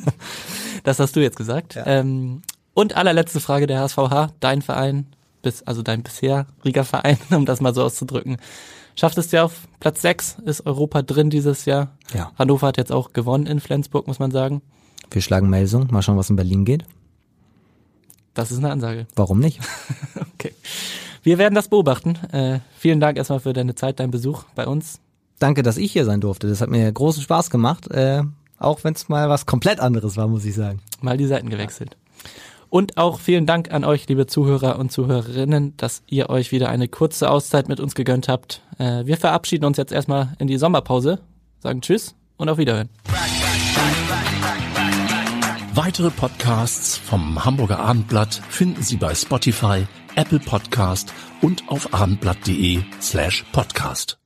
das 0.82 0.98
hast 0.98 1.16
du 1.16 1.20
jetzt 1.20 1.36
gesagt. 1.36 1.74
Ja. 1.74 1.86
Ähm, 1.86 2.42
und 2.74 2.96
allerletzte 2.96 3.40
Frage 3.40 3.66
der 3.66 3.80
HSVH, 3.80 4.32
dein 4.40 4.62
Verein, 4.62 5.06
bis, 5.42 5.62
also 5.62 5.82
dein 5.82 6.02
bisheriger 6.02 6.84
Verein, 6.84 7.18
um 7.30 7.46
das 7.46 7.60
mal 7.60 7.74
so 7.74 7.82
auszudrücken. 7.82 8.36
Schafft 8.96 9.18
es 9.18 9.32
ja 9.32 9.44
auf 9.44 9.66
Platz 9.80 10.02
6, 10.02 10.38
ist 10.44 10.66
Europa 10.66 11.02
drin 11.02 11.30
dieses 11.30 11.64
Jahr. 11.64 11.96
Ja. 12.12 12.32
Hannover 12.38 12.68
hat 12.68 12.76
jetzt 12.76 12.92
auch 12.92 13.12
gewonnen 13.12 13.46
in 13.46 13.60
Flensburg, 13.60 14.06
muss 14.06 14.18
man 14.18 14.30
sagen. 14.30 14.62
Wir 15.10 15.22
schlagen 15.22 15.50
Melsung, 15.50 15.88
mal 15.90 16.02
schauen, 16.02 16.16
was 16.16 16.30
in 16.30 16.36
Berlin 16.36 16.64
geht. 16.64 16.84
Das 18.34 18.50
ist 18.50 18.58
eine 18.58 18.70
Ansage. 18.70 19.06
Warum 19.14 19.38
nicht? 19.38 19.60
okay. 20.34 20.52
Wir 21.22 21.38
werden 21.38 21.54
das 21.54 21.68
beobachten. 21.68 22.16
Äh, 22.32 22.60
vielen 22.76 23.00
Dank 23.00 23.16
erstmal 23.16 23.40
für 23.40 23.52
deine 23.52 23.74
Zeit, 23.74 24.00
deinen 24.00 24.10
Besuch 24.10 24.44
bei 24.54 24.66
uns 24.66 25.00
danke, 25.38 25.62
dass 25.62 25.76
ich 25.76 25.92
hier 25.92 26.04
sein 26.04 26.20
durfte. 26.20 26.48
Das 26.48 26.60
hat 26.60 26.70
mir 26.70 26.90
großen 26.90 27.22
Spaß 27.22 27.50
gemacht, 27.50 27.90
äh, 27.90 28.22
auch 28.58 28.84
wenn 28.84 28.94
es 28.94 29.08
mal 29.08 29.28
was 29.28 29.46
komplett 29.46 29.80
anderes 29.80 30.16
war, 30.16 30.28
muss 30.28 30.44
ich 30.44 30.54
sagen. 30.54 30.80
Mal 31.00 31.16
die 31.16 31.26
Seiten 31.26 31.50
gewechselt. 31.50 31.96
Und 32.70 32.96
auch 32.96 33.20
vielen 33.20 33.46
Dank 33.46 33.70
an 33.70 33.84
euch, 33.84 34.08
liebe 34.08 34.26
Zuhörer 34.26 34.80
und 34.80 34.90
Zuhörerinnen, 34.90 35.76
dass 35.76 36.02
ihr 36.08 36.28
euch 36.28 36.50
wieder 36.50 36.70
eine 36.70 36.88
kurze 36.88 37.30
Auszeit 37.30 37.68
mit 37.68 37.78
uns 37.78 37.94
gegönnt 37.94 38.28
habt. 38.28 38.62
Äh, 38.78 39.06
wir 39.06 39.16
verabschieden 39.16 39.64
uns 39.64 39.76
jetzt 39.76 39.92
erstmal 39.92 40.34
in 40.38 40.48
die 40.48 40.58
Sommerpause, 40.58 41.20
sagen 41.60 41.82
Tschüss 41.82 42.16
und 42.36 42.48
auf 42.48 42.58
Wiederhören. 42.58 42.88
Weitere 45.74 46.10
Podcasts 46.10 46.96
vom 46.96 47.44
Hamburger 47.44 47.80
Abendblatt 47.80 48.34
finden 48.48 48.82
Sie 48.82 48.96
bei 48.96 49.14
Spotify, 49.14 49.86
Apple 50.14 50.38
Podcast 50.38 51.12
und 51.42 51.68
auf 51.68 51.92
abendblatt.de 51.92 52.80
slash 53.00 53.44
podcast. 53.52 54.23